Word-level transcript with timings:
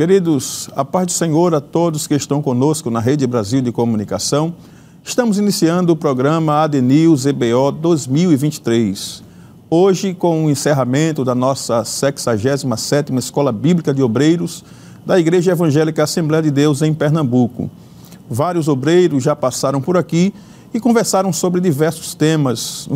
Queridos, 0.00 0.70
a 0.74 0.82
paz 0.82 1.08
do 1.08 1.12
Senhor 1.12 1.54
a 1.54 1.60
todos 1.60 2.06
que 2.06 2.14
estão 2.14 2.40
conosco 2.40 2.90
na 2.90 3.00
Rede 3.00 3.26
Brasil 3.26 3.60
de 3.60 3.70
Comunicação. 3.70 4.54
Estamos 5.04 5.36
iniciando 5.36 5.92
o 5.92 5.96
programa 5.96 6.62
AD 6.62 6.80
News 6.80 7.26
EBO 7.26 7.70
2023. 7.70 9.22
Hoje, 9.68 10.14
com 10.14 10.46
o 10.46 10.50
encerramento 10.50 11.22
da 11.22 11.34
nossa 11.34 11.82
67ª 11.82 13.18
Escola 13.18 13.52
Bíblica 13.52 13.92
de 13.92 14.02
Obreiros 14.02 14.64
da 15.04 15.20
Igreja 15.20 15.52
Evangélica 15.52 16.04
Assembleia 16.04 16.44
de 16.44 16.50
Deus 16.50 16.80
em 16.80 16.94
Pernambuco. 16.94 17.70
Vários 18.26 18.68
obreiros 18.68 19.22
já 19.22 19.36
passaram 19.36 19.82
por 19.82 19.98
aqui 19.98 20.32
e 20.72 20.80
conversaram 20.80 21.30
sobre 21.30 21.60
diversos 21.60 22.14
temas 22.14 22.88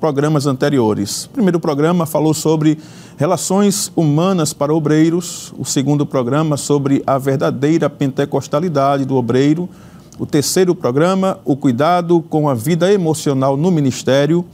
programas 0.00 0.46
anteriores. 0.46 1.24
O 1.24 1.30
primeiro 1.30 1.58
programa 1.58 2.06
falou 2.06 2.34
sobre 2.34 2.78
relações 3.16 3.90
humanas 3.96 4.52
para 4.52 4.74
obreiros, 4.74 5.52
o 5.58 5.64
segundo 5.64 6.04
programa 6.04 6.56
sobre 6.56 7.02
a 7.06 7.18
verdadeira 7.18 7.88
pentecostalidade 7.88 9.04
do 9.04 9.16
obreiro, 9.16 9.68
o 10.18 10.26
terceiro 10.26 10.74
programa, 10.74 11.38
o 11.44 11.56
cuidado 11.56 12.20
com 12.22 12.48
a 12.48 12.54
vida 12.54 12.92
emocional 12.92 13.56
no 13.56 13.70
ministério, 13.70 14.44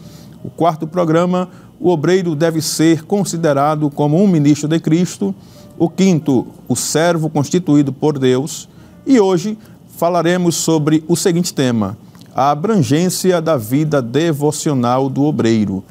o 0.43 0.51
quarto 0.51 0.87
programa, 0.87 1.49
o 1.79 1.89
obreiro 1.89 2.35
deve 2.35 2.63
ser 2.63 3.05
considerado 3.05 3.91
como 3.91 4.23
um 4.23 4.27
ministro 4.27 4.69
de 4.69 4.79
Cristo, 4.79 5.35
o 5.79 5.89
quinto, 5.89 6.47
o 6.69 6.77
servo 6.77 7.29
constituído 7.29 7.93
por 7.93 8.19
Deus, 8.19 8.69
e 9.05 9.19
hoje 9.19 9.59
falaremos 9.97 10.55
sobre 10.55 11.05
o 11.09 11.17
seguinte 11.17 11.53
tema: 11.53 11.97
a 12.35 12.51
abrangência 12.51 13.41
da 13.41 13.57
vida 13.57 14.01
devocional 14.01 15.09
do 15.09 15.25
obreiro. 15.25 15.85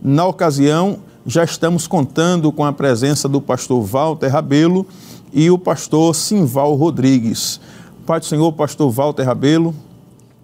Na 0.00 0.26
ocasião, 0.26 0.98
já 1.26 1.44
estamos 1.44 1.86
contando 1.86 2.52
com 2.52 2.64
a 2.64 2.72
presença 2.72 3.28
do 3.28 3.40
pastor 3.40 3.82
Walter 3.82 4.28
Rabelo 4.28 4.86
e 5.32 5.50
o 5.50 5.58
pastor 5.58 6.14
Simval 6.14 6.74
Rodrigues. 6.74 7.60
Pai 8.06 8.20
do 8.20 8.26
Senhor, 8.26 8.52
pastor 8.52 8.90
Walter 8.90 9.24
Rabelo. 9.24 9.74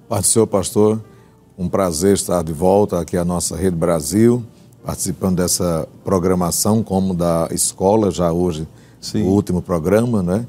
Pai 0.08 0.20
do 0.20 0.26
Senhor, 0.26 0.46
pastor, 0.46 1.00
um 1.56 1.68
prazer 1.68 2.14
estar 2.14 2.42
de 2.42 2.52
volta 2.52 3.00
aqui 3.00 3.16
à 3.16 3.24
nossa 3.24 3.56
Rede 3.56 3.76
Brasil, 3.76 4.44
participando 4.84 5.36
dessa 5.36 5.88
programação 6.04 6.82
como 6.82 7.14
da 7.14 7.48
escola, 7.52 8.10
já 8.10 8.30
hoje 8.32 8.66
Sim. 9.00 9.22
o 9.22 9.28
último 9.28 9.62
programa, 9.62 10.22
né? 10.22 10.46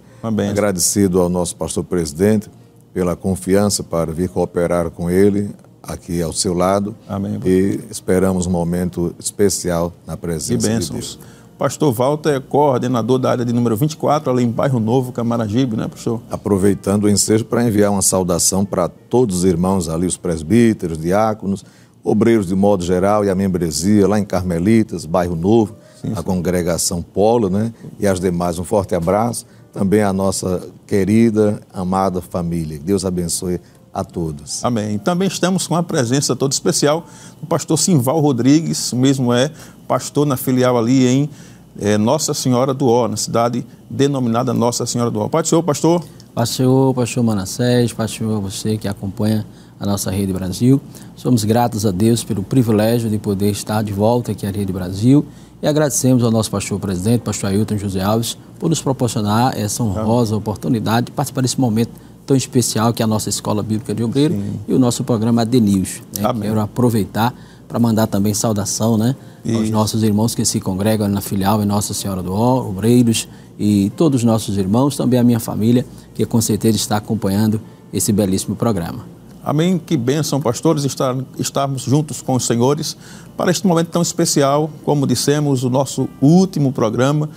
Agradecido 0.50 1.22
ao 1.22 1.30
nosso 1.30 1.56
pastor 1.56 1.84
presidente 1.84 2.50
pela 2.96 3.14
confiança 3.14 3.84
para 3.84 4.14
vir 4.14 4.30
cooperar 4.30 4.90
com 4.90 5.10
ele 5.10 5.50
aqui 5.84 6.22
ao 6.22 6.32
seu 6.32 6.54
lado. 6.54 6.96
Amém. 7.10 7.38
E 7.44 7.82
esperamos 7.92 8.48
um 8.48 8.50
momento 8.50 9.14
especial 9.20 9.92
na 10.08 10.16
presença 10.16 10.80
de 10.80 10.92
Deus. 10.92 11.20
Pastor 11.58 11.92
Walter 11.92 12.36
é 12.36 12.40
coordenador 12.40 13.20
da 13.20 13.32
área 13.32 13.44
de 13.44 13.52
número 13.52 13.76
24, 13.76 14.32
ali 14.32 14.46
em 14.46 14.50
Bairro 14.50 14.80
Novo, 14.80 15.12
Camaragibe, 15.12 15.76
né, 15.76 15.90
professor? 15.90 16.22
Aproveitando 16.32 17.04
o 17.04 17.10
ensejo 17.10 17.44
para 17.44 17.66
enviar 17.66 17.92
uma 17.92 18.02
saudação 18.02 18.64
para 18.64 18.88
todos 18.88 19.40
os 19.40 19.44
irmãos 19.44 19.90
ali, 19.90 20.08
os 20.08 20.16
presbíteros, 20.16 20.98
diáconos, 20.98 21.66
obreiros 22.02 22.48
de 22.48 22.56
modo 22.56 22.82
geral 22.82 23.26
e 23.26 23.30
a 23.30 23.36
membresia 23.36 24.08
lá 24.08 24.18
em 24.18 24.26
Carmelitas, 24.26 25.06
Bairro 25.06 25.36
Novo, 25.36 25.76
sim, 26.02 26.08
sim. 26.08 26.14
a 26.16 26.24
congregação 26.24 27.02
Polo, 27.02 27.50
né? 27.50 27.74
E 28.00 28.08
as 28.08 28.22
demais. 28.22 28.58
Um 28.58 28.64
forte 28.64 28.96
abraço 28.96 29.46
também 29.76 30.02
a 30.02 30.14
nossa 30.14 30.70
querida, 30.88 31.60
amada 31.74 32.22
família. 32.22 32.80
Deus 32.80 33.04
abençoe 33.04 33.60
a 33.94 34.06
todos. 34.06 34.64
Amém. 34.64 34.98
Também 34.98 35.28
estamos 35.28 35.68
com 35.68 35.76
a 35.76 35.84
presença 35.84 36.34
toda 36.34 36.54
especial 36.54 37.06
do 37.42 37.46
pastor 37.46 37.78
Simval 37.78 38.22
Rodrigues, 38.22 38.94
mesmo 38.94 39.34
é 39.34 39.52
pastor 39.86 40.26
na 40.26 40.38
filial 40.38 40.78
ali 40.78 41.06
em 41.06 41.30
é, 41.78 41.98
Nossa 41.98 42.34
Senhora 42.34 42.74
do 42.74 42.88
Ó, 42.88 43.10
na 43.10 43.18
cidade 43.18 43.68
denominada 43.90 44.54
Nossa 44.54 44.86
Senhora 44.86 45.12
do 45.12 45.20
Ó. 45.20 45.28
Pai 45.28 45.42
do 45.42 45.50
Senhor, 45.50 45.62
pastor. 45.62 46.02
Pastor, 46.34 46.94
pastor 46.94 47.24
Manassés, 47.26 47.92
pastor, 47.92 48.40
você 48.40 48.78
que 48.78 48.88
acompanha 48.88 49.46
a 49.78 49.86
nossa 49.86 50.10
Rede 50.10 50.32
Brasil. 50.32 50.80
Somos 51.18 51.44
gratos 51.44 51.86
a 51.86 51.92
Deus 51.92 52.24
pelo 52.24 52.44
privilégio 52.44 53.10
de 53.10 53.18
poder 53.18 53.52
estar 53.52 53.84
de 53.84 53.92
volta 53.92 54.32
aqui 54.32 54.48
à 54.48 54.52
Rede 54.52 54.72
Brasil 54.72 55.26
e 55.62 55.68
agradecemos 55.68 56.24
ao 56.24 56.32
nosso 56.32 56.50
pastor 56.50 56.80
presidente, 56.80 57.24
pastor 57.24 57.50
Ailton 57.50 57.78
José 57.78 58.02
Alves, 58.02 58.38
por 58.60 58.70
nos 58.70 58.82
proporcionar 58.82 59.58
essa 59.58 59.84
honrosa 59.84 60.36
oportunidade 60.36 61.08
de 61.08 61.12
participar 61.12 61.42
desse 61.42 61.60
momento 61.60 61.92
tão 62.26 62.36
especial 62.36 62.94
que 62.94 63.02
é 63.02 63.06
a 63.06 63.08
nossa 63.08 63.30
Escola 63.30 63.62
Bíblica 63.62 63.94
de 63.94 64.04
Obreiro 64.04 64.34
Sim. 64.34 64.60
e 64.68 64.74
o 64.74 64.80
nosso 64.80 65.04
programa 65.04 65.44
ADNews. 65.44 66.02
Né? 66.18 66.34
Quero 66.42 66.60
aproveitar 66.60 67.34
para 67.68 67.80
mandar 67.80 68.08
também 68.08 68.34
saudação 68.34 68.98
né, 68.98 69.16
aos 69.54 69.70
nossos 69.70 70.04
irmãos 70.04 70.34
que 70.34 70.46
se 70.46 70.60
congregam 70.60 71.08
na 71.08 71.22
filial 71.22 71.62
em 71.62 71.66
Nossa 71.66 71.94
Senhora 71.94 72.22
do 72.22 72.34
Ó, 72.34 72.68
Obreiros 72.68 73.28
e 73.60 73.92
todos 73.96 74.22
os 74.22 74.24
nossos 74.24 74.58
irmãos, 74.58 74.96
também 74.96 75.20
a 75.20 75.24
minha 75.24 75.40
família, 75.40 75.86
que 76.14 76.26
com 76.26 76.42
certeza 76.42 76.78
está 76.78 76.98
acompanhando 76.98 77.60
esse 77.92 78.12
belíssimo 78.12 78.56
programa. 78.56 79.06
Amém. 79.44 79.78
Que 79.78 79.96
bênção, 79.96 80.42
pastores, 80.42 80.84
estar, 80.86 81.16
estarmos 81.38 81.84
juntos 81.84 82.20
com 82.22 82.34
os 82.34 82.46
senhores 82.46 82.98
para 83.38 83.52
este 83.52 83.68
momento 83.68 83.90
tão 83.90 84.02
especial, 84.02 84.72
como 84.84 85.06
dissemos, 85.06 85.64
o 85.64 85.70
nosso 85.70 86.10
último 86.20 86.72
programa, 86.72 87.30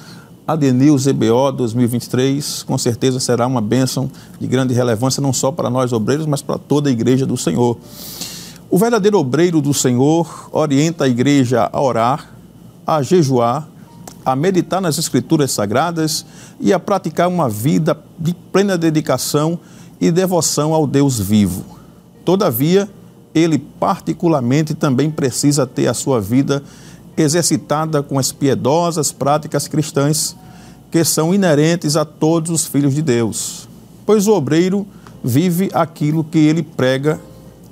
ADNews 0.48 1.06
EBO 1.06 1.52
2023, 1.52 2.62
com 2.62 2.78
certeza 2.78 3.20
será 3.20 3.46
uma 3.46 3.60
bênção 3.60 4.10
de 4.40 4.46
grande 4.46 4.72
relevância, 4.72 5.20
não 5.20 5.30
só 5.30 5.52
para 5.52 5.68
nós 5.68 5.92
obreiros, 5.92 6.24
mas 6.24 6.40
para 6.40 6.56
toda 6.56 6.88
a 6.88 6.92
igreja 6.92 7.26
do 7.26 7.36
Senhor. 7.36 7.76
O 8.70 8.78
verdadeiro 8.78 9.18
obreiro 9.18 9.60
do 9.60 9.74
Senhor 9.74 10.48
orienta 10.50 11.04
a 11.04 11.08
igreja 11.08 11.68
a 11.70 11.78
orar, 11.82 12.30
a 12.86 13.02
jejuar, 13.02 13.68
a 14.24 14.34
meditar 14.34 14.80
nas 14.80 14.96
escrituras 14.96 15.52
sagradas 15.52 16.24
e 16.58 16.72
a 16.72 16.78
praticar 16.78 17.28
uma 17.28 17.50
vida 17.50 17.94
de 18.18 18.32
plena 18.32 18.78
dedicação 18.78 19.58
e 20.00 20.10
devoção 20.10 20.72
ao 20.72 20.86
Deus 20.86 21.20
vivo. 21.20 21.62
Todavia, 22.24 22.88
ele 23.34 23.58
particularmente 23.58 24.72
também 24.72 25.10
precisa 25.10 25.66
ter 25.66 25.88
a 25.88 25.94
sua 25.94 26.22
vida 26.22 26.62
exercitada 27.22 28.02
com 28.02 28.18
as 28.18 28.32
piedosas 28.32 29.12
práticas 29.12 29.68
cristãs 29.68 30.36
que 30.90 31.04
são 31.04 31.34
inerentes 31.34 31.96
a 31.96 32.04
todos 32.04 32.50
os 32.50 32.66
filhos 32.66 32.94
de 32.94 33.02
Deus. 33.02 33.68
Pois 34.06 34.26
o 34.26 34.32
obreiro 34.32 34.86
vive 35.22 35.70
aquilo 35.74 36.24
que 36.24 36.38
ele 36.38 36.62
prega 36.62 37.20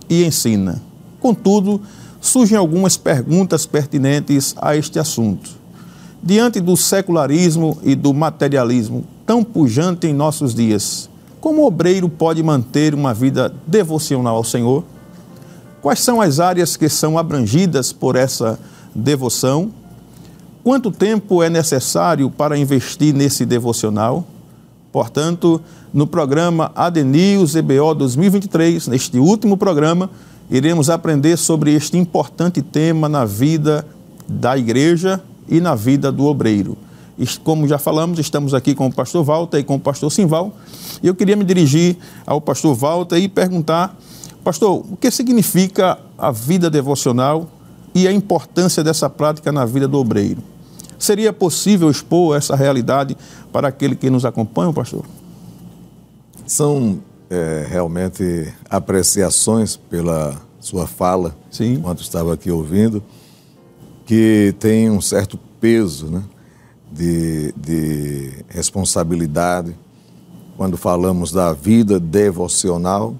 e 0.08 0.24
ensina. 0.24 0.82
Contudo, 1.20 1.80
surgem 2.20 2.58
algumas 2.58 2.96
perguntas 2.96 3.66
pertinentes 3.66 4.54
a 4.60 4.76
este 4.76 4.98
assunto. 4.98 5.50
Diante 6.22 6.60
do 6.60 6.76
secularismo 6.76 7.78
e 7.82 7.94
do 7.94 8.12
materialismo 8.12 9.04
tão 9.24 9.42
pujante 9.42 10.06
em 10.06 10.12
nossos 10.12 10.54
dias, 10.54 11.08
como 11.40 11.62
o 11.62 11.66
obreiro 11.66 12.08
pode 12.08 12.42
manter 12.42 12.94
uma 12.94 13.14
vida 13.14 13.54
devocional 13.66 14.36
ao 14.36 14.44
Senhor? 14.44 14.84
Quais 15.80 16.00
são 16.00 16.20
as 16.20 16.40
áreas 16.40 16.76
que 16.76 16.88
são 16.88 17.16
abrangidas 17.16 17.92
por 17.92 18.16
essa 18.16 18.58
devoção? 18.96 19.70
Quanto 20.64 20.90
tempo 20.90 21.42
é 21.42 21.50
necessário 21.50 22.28
para 22.30 22.58
investir 22.58 23.14
nesse 23.14 23.44
devocional? 23.44 24.26
Portanto, 24.90 25.60
no 25.92 26.06
programa 26.06 26.72
ADNews 26.74 27.54
EBO 27.54 27.94
2023, 27.94 28.88
neste 28.88 29.18
último 29.18 29.56
programa, 29.56 30.10
iremos 30.50 30.90
aprender 30.90 31.36
sobre 31.36 31.74
este 31.74 31.98
importante 31.98 32.62
tema 32.62 33.08
na 33.08 33.24
vida 33.24 33.86
da 34.26 34.56
igreja 34.56 35.22
e 35.48 35.60
na 35.60 35.74
vida 35.74 36.10
do 36.10 36.24
obreiro. 36.24 36.76
Como 37.44 37.68
já 37.68 37.78
falamos, 37.78 38.18
estamos 38.18 38.52
aqui 38.52 38.74
com 38.74 38.86
o 38.86 38.92
pastor 38.92 39.24
Walter 39.24 39.58
e 39.58 39.64
com 39.64 39.76
o 39.76 39.80
pastor 39.80 40.10
Simval. 40.10 40.54
E 41.02 41.06
eu 41.06 41.14
queria 41.14 41.36
me 41.36 41.44
dirigir 41.44 41.96
ao 42.26 42.40
pastor 42.40 42.74
Walter 42.74 43.16
e 43.16 43.28
perguntar, 43.28 43.96
pastor, 44.42 44.84
o 44.90 44.96
que 44.96 45.10
significa 45.10 45.98
a 46.18 46.30
vida 46.30 46.68
devocional 46.68 47.48
e 47.96 48.06
a 48.06 48.12
importância 48.12 48.84
dessa 48.84 49.08
prática 49.08 49.50
na 49.50 49.64
vida 49.64 49.88
do 49.88 49.98
obreiro? 49.98 50.42
Seria 50.98 51.32
possível 51.32 51.90
expor 51.90 52.36
essa 52.36 52.54
realidade 52.54 53.16
para 53.50 53.68
aquele 53.68 53.96
que 53.96 54.10
nos 54.10 54.26
acompanha, 54.26 54.70
pastor? 54.70 55.06
São 56.46 56.98
é, 57.30 57.66
realmente 57.66 58.52
apreciações 58.68 59.76
pela 59.76 60.36
sua 60.60 60.86
fala, 60.86 61.34
Sim. 61.50 61.74
enquanto 61.74 62.02
estava 62.02 62.34
aqui 62.34 62.50
ouvindo, 62.50 63.02
que 64.04 64.54
tem 64.60 64.90
um 64.90 65.00
certo 65.00 65.38
peso, 65.58 66.08
né? 66.08 66.22
de, 66.92 67.54
de 67.56 68.44
responsabilidade. 68.48 69.74
Quando 70.54 70.76
falamos 70.76 71.32
da 71.32 71.54
vida 71.54 71.98
devocional, 71.98 73.14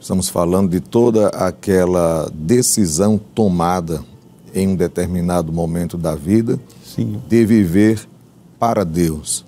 estamos 0.00 0.30
falando 0.30 0.70
de 0.70 0.80
toda 0.80 1.28
aquela 1.28 2.30
decisão 2.32 3.20
tomada 3.34 4.02
em 4.54 4.66
um 4.68 4.74
determinado 4.74 5.52
momento 5.52 5.98
da 5.98 6.14
vida 6.14 6.58
Sim. 6.82 7.20
de 7.28 7.44
viver 7.44 8.08
para 8.58 8.82
Deus, 8.82 9.44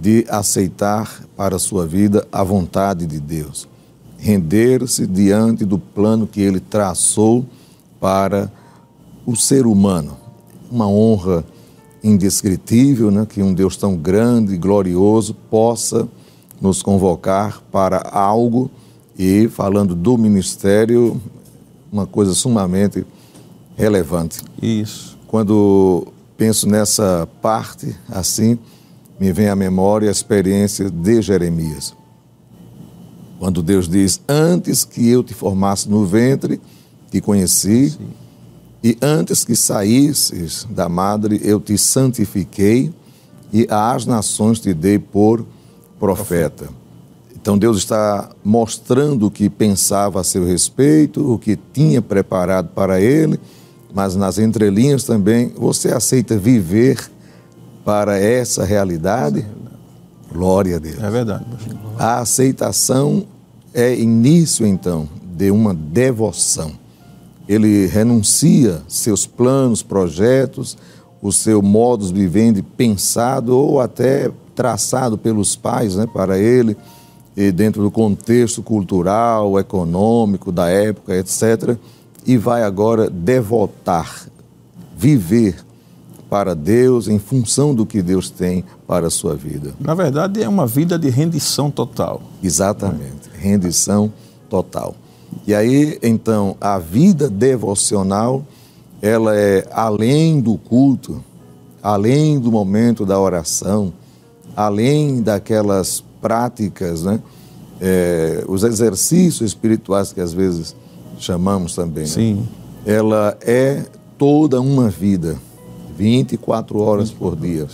de 0.00 0.26
aceitar 0.28 1.22
para 1.36 1.56
a 1.56 1.58
sua 1.60 1.86
vida 1.86 2.26
a 2.32 2.42
vontade 2.42 3.06
de 3.06 3.20
Deus, 3.20 3.68
render-se 4.18 5.06
diante 5.06 5.64
do 5.64 5.78
plano 5.78 6.26
que 6.26 6.40
ele 6.40 6.58
traçou 6.58 7.46
para 8.00 8.52
o 9.24 9.36
ser 9.36 9.64
humano. 9.64 10.16
Uma 10.70 10.88
honra 10.88 11.44
indescritível, 12.02 13.12
né, 13.12 13.26
que 13.28 13.42
um 13.42 13.54
Deus 13.54 13.76
tão 13.76 13.96
grande 13.96 14.54
e 14.54 14.58
glorioso 14.58 15.34
possa 15.48 16.08
nos 16.60 16.82
convocar 16.82 17.62
para 17.70 17.98
algo 18.10 18.68
e, 19.18 19.48
falando 19.48 19.96
do 19.96 20.16
ministério, 20.16 21.20
uma 21.90 22.06
coisa 22.06 22.34
sumamente 22.34 23.04
relevante. 23.76 24.40
Isso. 24.62 25.18
Quando 25.26 26.06
penso 26.36 26.68
nessa 26.68 27.28
parte 27.42 27.94
assim, 28.08 28.58
me 29.18 29.32
vem 29.32 29.48
à 29.48 29.56
memória 29.56 30.08
a 30.08 30.12
experiência 30.12 30.88
de 30.88 31.20
Jeremias. 31.20 31.94
Quando 33.38 33.62
Deus 33.62 33.88
diz: 33.88 34.20
Antes 34.28 34.84
que 34.84 35.08
eu 35.08 35.24
te 35.24 35.34
formasse 35.34 35.88
no 35.88 36.06
ventre, 36.06 36.60
te 37.10 37.20
conheci, 37.20 37.90
Sim. 37.90 38.08
e 38.82 38.96
antes 39.02 39.44
que 39.44 39.56
saísses 39.56 40.66
da 40.70 40.88
madre, 40.88 41.40
eu 41.42 41.60
te 41.60 41.76
santifiquei, 41.76 42.92
e 43.52 43.66
às 43.70 44.06
nações 44.06 44.60
te 44.60 44.74
dei 44.74 44.98
por 44.98 45.44
profeta. 45.98 46.68
Então 47.48 47.56
Deus 47.56 47.78
está 47.78 48.28
mostrando 48.44 49.24
o 49.26 49.30
que 49.30 49.48
pensava 49.48 50.20
a 50.20 50.22
seu 50.22 50.44
respeito, 50.44 51.32
o 51.32 51.38
que 51.38 51.56
tinha 51.56 52.02
preparado 52.02 52.68
para 52.74 53.00
ele, 53.00 53.40
mas 53.90 54.14
nas 54.14 54.36
entrelinhas 54.36 55.04
também, 55.04 55.50
você 55.56 55.90
aceita 55.90 56.36
viver 56.36 57.10
para 57.86 58.18
essa 58.18 58.66
realidade? 58.66 59.46
Glória 60.30 60.76
a 60.76 60.78
Deus. 60.78 61.02
É 61.02 61.10
verdade. 61.10 61.46
A 61.98 62.18
aceitação 62.18 63.24
é 63.72 63.94
início, 63.98 64.66
então, 64.66 65.08
de 65.34 65.50
uma 65.50 65.72
devoção. 65.72 66.72
Ele 67.48 67.86
renuncia 67.86 68.82
seus 68.86 69.24
planos, 69.24 69.82
projetos, 69.82 70.76
o 71.22 71.32
seu 71.32 71.62
modus 71.62 72.10
vivendi 72.10 72.60
pensado 72.60 73.56
ou 73.56 73.80
até 73.80 74.30
traçado 74.54 75.16
pelos 75.16 75.56
pais 75.56 75.96
né, 75.96 76.06
para 76.06 76.38
ele, 76.38 76.76
e 77.38 77.52
dentro 77.52 77.80
do 77.80 77.88
contexto 77.88 78.64
cultural, 78.64 79.60
econômico 79.60 80.50
da 80.50 80.68
época, 80.68 81.16
etc., 81.16 81.76
e 82.26 82.36
vai 82.36 82.64
agora 82.64 83.08
devotar, 83.08 84.26
viver 84.96 85.64
para 86.28 86.52
Deus 86.52 87.06
em 87.06 87.20
função 87.20 87.72
do 87.72 87.86
que 87.86 88.02
Deus 88.02 88.28
tem 88.28 88.64
para 88.88 89.06
a 89.06 89.10
sua 89.10 89.36
vida. 89.36 89.72
Na 89.78 89.94
verdade, 89.94 90.42
é 90.42 90.48
uma 90.48 90.66
vida 90.66 90.98
de 90.98 91.08
rendição 91.10 91.70
total. 91.70 92.22
Exatamente, 92.42 93.30
rendição 93.38 94.12
total. 94.50 94.96
E 95.46 95.54
aí, 95.54 95.96
então, 96.02 96.56
a 96.60 96.76
vida 96.80 97.30
devocional, 97.30 98.44
ela 99.00 99.36
é 99.36 99.64
além 99.70 100.40
do 100.40 100.58
culto, 100.58 101.22
além 101.80 102.40
do 102.40 102.50
momento 102.50 103.06
da 103.06 103.18
oração, 103.18 103.92
além 104.56 105.22
daquelas 105.22 106.02
práticas, 106.20 107.02
né? 107.02 107.20
É, 107.80 108.44
os 108.48 108.64
exercícios 108.64 109.50
espirituais 109.50 110.12
que 110.12 110.20
às 110.20 110.32
vezes 110.32 110.74
chamamos 111.18 111.74
também. 111.74 112.04
Né? 112.04 112.10
Sim. 112.10 112.34
Né? 112.34 112.96
Ela 112.96 113.36
é 113.40 113.84
toda 114.16 114.60
uma 114.60 114.88
vida 114.88 115.38
24 115.96 116.78
horas 116.80 117.10
por 117.10 117.36
dia, 117.36 117.66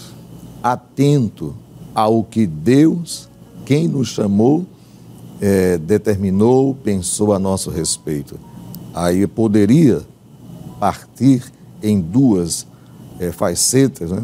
atento 0.62 1.54
ao 1.94 2.24
que 2.24 2.46
Deus, 2.46 3.28
quem 3.64 3.86
nos 3.86 4.08
chamou, 4.08 4.66
é, 5.40 5.78
determinou, 5.78 6.74
pensou 6.74 7.32
a 7.32 7.38
nosso 7.38 7.70
respeito. 7.70 8.38
Aí 8.94 9.26
poderia 9.26 10.02
partir 10.80 11.42
em 11.82 12.00
duas 12.00 12.66
é, 13.20 13.30
facetas. 13.30 14.10
Né? 14.10 14.22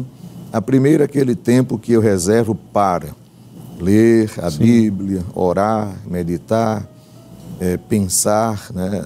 A 0.51 0.61
primeira, 0.61 1.03
é 1.03 1.05
aquele 1.05 1.35
tempo 1.35 1.77
que 1.77 1.91
eu 1.91 2.01
reservo 2.01 2.55
para 2.55 3.15
ler 3.79 4.31
a 4.37 4.49
Sim. 4.51 4.59
Bíblia, 4.59 5.23
orar, 5.33 5.95
meditar, 6.07 6.87
é, 7.59 7.77
pensar, 7.77 8.67
né? 8.73 9.03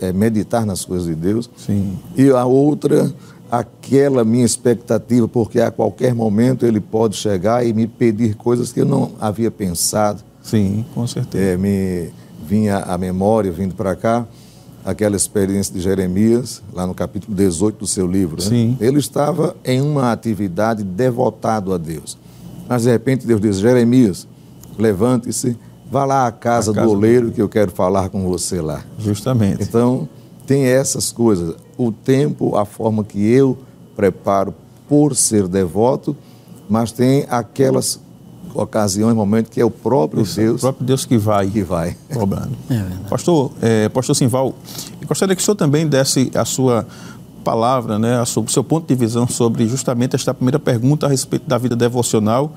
é, 0.00 0.12
meditar 0.12 0.66
nas 0.66 0.84
coisas 0.84 1.06
de 1.06 1.14
Deus. 1.14 1.48
Sim. 1.56 1.98
E 2.16 2.30
a 2.30 2.44
outra, 2.44 3.12
aquela 3.50 4.24
minha 4.24 4.44
expectativa, 4.44 5.26
porque 5.26 5.60
a 5.60 5.70
qualquer 5.70 6.14
momento 6.14 6.66
ele 6.66 6.80
pode 6.80 7.16
chegar 7.16 7.66
e 7.66 7.72
me 7.72 7.86
pedir 7.86 8.34
coisas 8.34 8.72
que 8.72 8.80
eu 8.80 8.86
não 8.86 9.12
havia 9.20 9.50
pensado. 9.50 10.22
Sim, 10.42 10.84
com 10.94 11.06
certeza. 11.06 11.42
É, 11.42 11.56
me 11.56 12.10
vinha 12.46 12.78
à 12.78 12.98
memória, 12.98 13.50
vindo 13.50 13.74
para 13.74 13.96
cá, 13.96 14.26
aquela 14.84 15.16
experiência 15.16 15.72
de 15.72 15.80
Jeremias, 15.80 16.62
lá 16.72 16.86
no 16.86 16.94
capítulo 16.94 17.34
18 17.34 17.78
do 17.78 17.86
seu 17.86 18.06
livro. 18.06 18.36
Né? 18.36 18.48
Sim. 18.48 18.76
Ele 18.80 18.98
estava 18.98 19.56
em 19.64 19.80
uma 19.80 20.12
atividade 20.12 20.84
devotado 20.84 21.72
a 21.72 21.78
Deus. 21.78 22.18
Mas 22.68 22.82
de 22.82 22.90
repente 22.90 23.26
Deus 23.26 23.40
diz: 23.40 23.58
Jeremias, 23.58 24.26
levante-se, 24.78 25.56
vá 25.90 26.04
lá 26.04 26.26
à 26.26 26.32
casa, 26.32 26.72
casa 26.72 26.86
do 26.86 26.92
oleiro 26.92 27.30
que 27.30 27.40
eu 27.40 27.48
quero 27.48 27.70
falar 27.70 28.08
com 28.08 28.28
você 28.28 28.60
lá. 28.60 28.82
Justamente. 28.98 29.62
Então, 29.62 30.08
tem 30.46 30.64
essas 30.64 31.12
coisas 31.12 31.54
o 31.76 31.90
tempo, 31.90 32.56
a 32.56 32.64
forma 32.64 33.02
que 33.02 33.24
eu 33.26 33.58
preparo 33.96 34.54
por 34.88 35.16
ser 35.16 35.48
devoto, 35.48 36.16
mas 36.68 36.92
tem 36.92 37.26
aquelas 37.28 38.00
ocasiões, 38.54 39.14
momentos 39.16 39.50
que 39.50 39.60
é 39.60 39.64
o 39.64 39.70
próprio 39.70 40.22
Isso, 40.22 40.36
Deus. 40.36 40.56
O 40.58 40.60
próprio 40.60 40.86
Deus 40.86 41.04
que 41.04 41.18
vai. 41.18 41.48
Que 41.48 41.62
vai. 41.62 41.96
Cobrando. 42.12 42.52
É 42.70 43.08
pastor, 43.08 43.50
é, 43.60 43.88
pastor 43.88 44.14
Simval, 44.14 44.54
eu 45.00 45.08
gostaria 45.08 45.34
que 45.34 45.42
o 45.42 45.44
senhor 45.44 45.56
também 45.56 45.86
desse 45.86 46.30
a 46.34 46.44
sua 46.44 46.86
palavra, 47.44 47.98
né, 47.98 48.20
o 48.20 48.48
seu 48.48 48.64
ponto 48.64 48.88
de 48.88 48.94
visão 48.94 49.28
sobre 49.28 49.68
justamente 49.68 50.16
esta 50.16 50.32
primeira 50.32 50.58
pergunta 50.58 51.06
a 51.06 51.08
respeito 51.08 51.46
da 51.46 51.58
vida 51.58 51.76
devocional, 51.76 52.52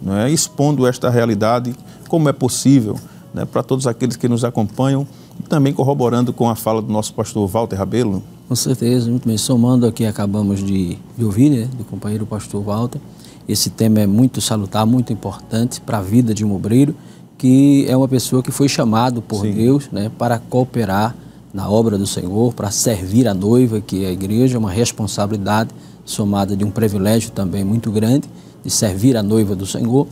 né, 0.00 0.30
expondo 0.30 0.86
esta 0.86 1.10
realidade, 1.10 1.74
como 2.08 2.28
é 2.28 2.32
possível 2.32 2.96
né, 3.34 3.44
para 3.44 3.62
todos 3.62 3.86
aqueles 3.86 4.16
que 4.16 4.28
nos 4.28 4.44
acompanham, 4.44 5.06
e 5.38 5.42
também 5.42 5.72
corroborando 5.72 6.32
com 6.32 6.48
a 6.48 6.54
fala 6.54 6.80
do 6.80 6.92
nosso 6.92 7.12
pastor 7.12 7.46
Walter 7.46 7.76
Rabelo, 7.76 8.22
com 8.48 8.56
certeza, 8.56 9.10
muito 9.10 9.28
bem. 9.28 9.36
Somando 9.36 9.86
aqui, 9.86 10.06
acabamos 10.06 10.64
de, 10.64 10.96
de 11.18 11.22
ouvir, 11.24 11.50
né, 11.50 11.68
do 11.76 11.84
companheiro 11.84 12.24
pastor 12.24 12.62
Walter. 12.62 12.98
Esse 13.46 13.68
tema 13.68 14.00
é 14.00 14.06
muito 14.06 14.40
salutar, 14.40 14.86
muito 14.86 15.12
importante 15.12 15.82
para 15.82 15.98
a 15.98 16.00
vida 16.00 16.32
de 16.32 16.46
um 16.46 16.54
obreiro, 16.54 16.94
que 17.36 17.84
é 17.86 17.94
uma 17.94 18.08
pessoa 18.08 18.42
que 18.42 18.50
foi 18.50 18.66
chamado 18.66 19.20
por 19.20 19.42
Sim. 19.42 19.52
Deus 19.52 19.90
né, 19.92 20.10
para 20.16 20.38
cooperar 20.38 21.14
na 21.52 21.68
obra 21.68 21.96
do 21.96 22.06
Senhor, 22.06 22.52
para 22.52 22.70
servir 22.70 23.26
a 23.26 23.34
noiva, 23.34 23.80
que 23.80 24.04
é 24.04 24.08
a 24.08 24.12
igreja, 24.12 24.58
uma 24.58 24.70
responsabilidade 24.70 25.70
somada 26.04 26.56
de 26.56 26.64
um 26.64 26.70
privilégio 26.70 27.30
também 27.30 27.64
muito 27.64 27.90
grande, 27.90 28.28
de 28.64 28.70
servir 28.70 29.16
a 29.16 29.22
noiva 29.22 29.54
do 29.54 29.66
Senhor. 29.66 30.06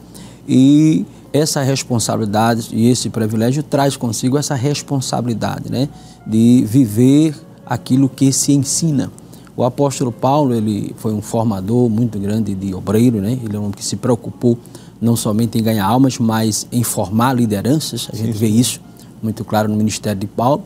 E 0.49 1.05
essa 1.33 1.63
responsabilidade 1.63 2.69
e 2.73 2.89
esse 2.89 3.11
privilégio 3.11 3.63
traz 3.63 3.97
consigo 3.97 4.39
essa 4.39 4.55
responsabilidade 4.55 5.71
né, 5.71 5.89
de 6.27 6.65
viver 6.67 7.35
aquilo 7.65 8.09
que 8.09 8.33
se 8.33 8.53
ensina. 8.53 9.11
O 9.57 9.65
apóstolo 9.65 10.13
Paulo, 10.13 10.55
ele 10.55 10.95
foi 10.99 11.15
um 11.15 11.23
formador 11.23 11.89
muito 11.89 12.19
grande 12.19 12.55
de 12.55 12.75
obreiro, 12.75 13.21
né? 13.23 13.39
Ele 13.43 13.57
é 13.57 13.59
um 13.59 13.63
homem 13.63 13.73
que 13.75 13.85
se 13.85 13.97
preocupou 13.97 14.59
não 15.01 15.17
somente 15.17 15.59
em 15.59 15.63
ganhar 15.63 15.87
almas, 15.87 16.19
mas 16.19 16.67
em 16.71 16.83
formar 16.83 17.33
lideranças. 17.33 18.09
A 18.13 18.17
gente 18.17 18.35
sim, 18.35 18.39
vê 18.39 18.49
isso 18.49 18.81
muito 19.23 19.45
claro 19.47 19.67
no 19.69 19.75
ministério 19.75 20.21
de 20.21 20.27
Paulo. 20.27 20.63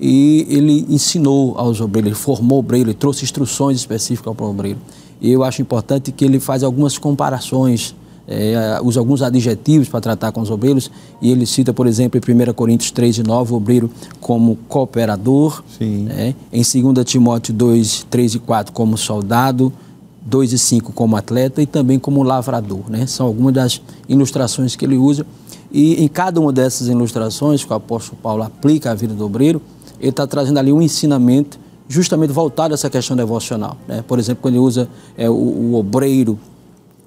E 0.00 0.46
ele 0.48 0.86
ensinou 0.88 1.58
aos 1.58 1.80
obreiros, 1.80 2.12
ele 2.12 2.18
formou 2.18 2.56
o 2.56 2.60
obreiro, 2.60 2.88
ele 2.88 2.96
trouxe 2.96 3.24
instruções 3.24 3.76
específicas 3.76 4.34
para 4.34 4.46
o 4.46 4.50
obreiro. 4.50 4.78
E 5.20 5.30
eu 5.30 5.44
acho 5.44 5.60
importante 5.60 6.10
que 6.10 6.24
ele 6.24 6.40
faz 6.40 6.62
algumas 6.62 6.96
comparações 6.96 7.94
é, 8.30 8.78
usa 8.82 9.00
alguns 9.00 9.22
adjetivos 9.22 9.88
para 9.88 10.00
tratar 10.00 10.30
com 10.30 10.40
os 10.40 10.50
obreiros, 10.52 10.88
e 11.20 11.32
ele 11.32 11.44
cita, 11.44 11.72
por 11.74 11.88
exemplo, 11.88 12.20
em 12.20 12.50
1 12.50 12.54
Coríntios 12.54 12.92
3 12.92 13.18
e 13.18 13.22
9, 13.24 13.52
o 13.52 13.56
obreiro 13.56 13.90
como 14.20 14.56
cooperador, 14.68 15.64
né? 15.80 16.36
em 16.52 16.62
2 16.62 17.04
Timóteo 17.04 17.52
2, 17.52 18.06
3 18.08 18.36
e 18.36 18.38
4, 18.38 18.72
como 18.72 18.96
soldado, 18.96 19.72
2 20.22 20.52
e 20.52 20.58
5 20.58 20.92
como 20.92 21.16
atleta 21.16 21.60
e 21.60 21.66
também 21.66 21.98
como 21.98 22.22
lavrador. 22.22 22.88
Né? 22.88 23.04
São 23.06 23.26
algumas 23.26 23.52
das 23.52 23.82
ilustrações 24.08 24.76
que 24.76 24.84
ele 24.84 24.96
usa. 24.96 25.26
E 25.72 26.02
em 26.02 26.06
cada 26.06 26.40
uma 26.40 26.52
dessas 26.52 26.86
ilustrações 26.86 27.64
que 27.64 27.72
o 27.72 27.76
apóstolo 27.76 28.18
Paulo 28.22 28.42
aplica 28.42 28.92
à 28.92 28.94
vida 28.94 29.14
do 29.14 29.24
obreiro, 29.24 29.60
ele 30.00 30.10
está 30.10 30.26
trazendo 30.26 30.58
ali 30.58 30.72
um 30.72 30.80
ensinamento 30.80 31.58
justamente 31.88 32.32
voltado 32.32 32.72
a 32.72 32.74
essa 32.74 32.88
questão 32.88 33.16
devocional. 33.16 33.76
Né? 33.86 34.02
Por 34.06 34.18
exemplo, 34.18 34.42
quando 34.42 34.54
ele 34.54 34.62
usa 34.62 34.88
é, 35.16 35.28
o, 35.28 35.32
o 35.32 35.74
obreiro 35.74 36.38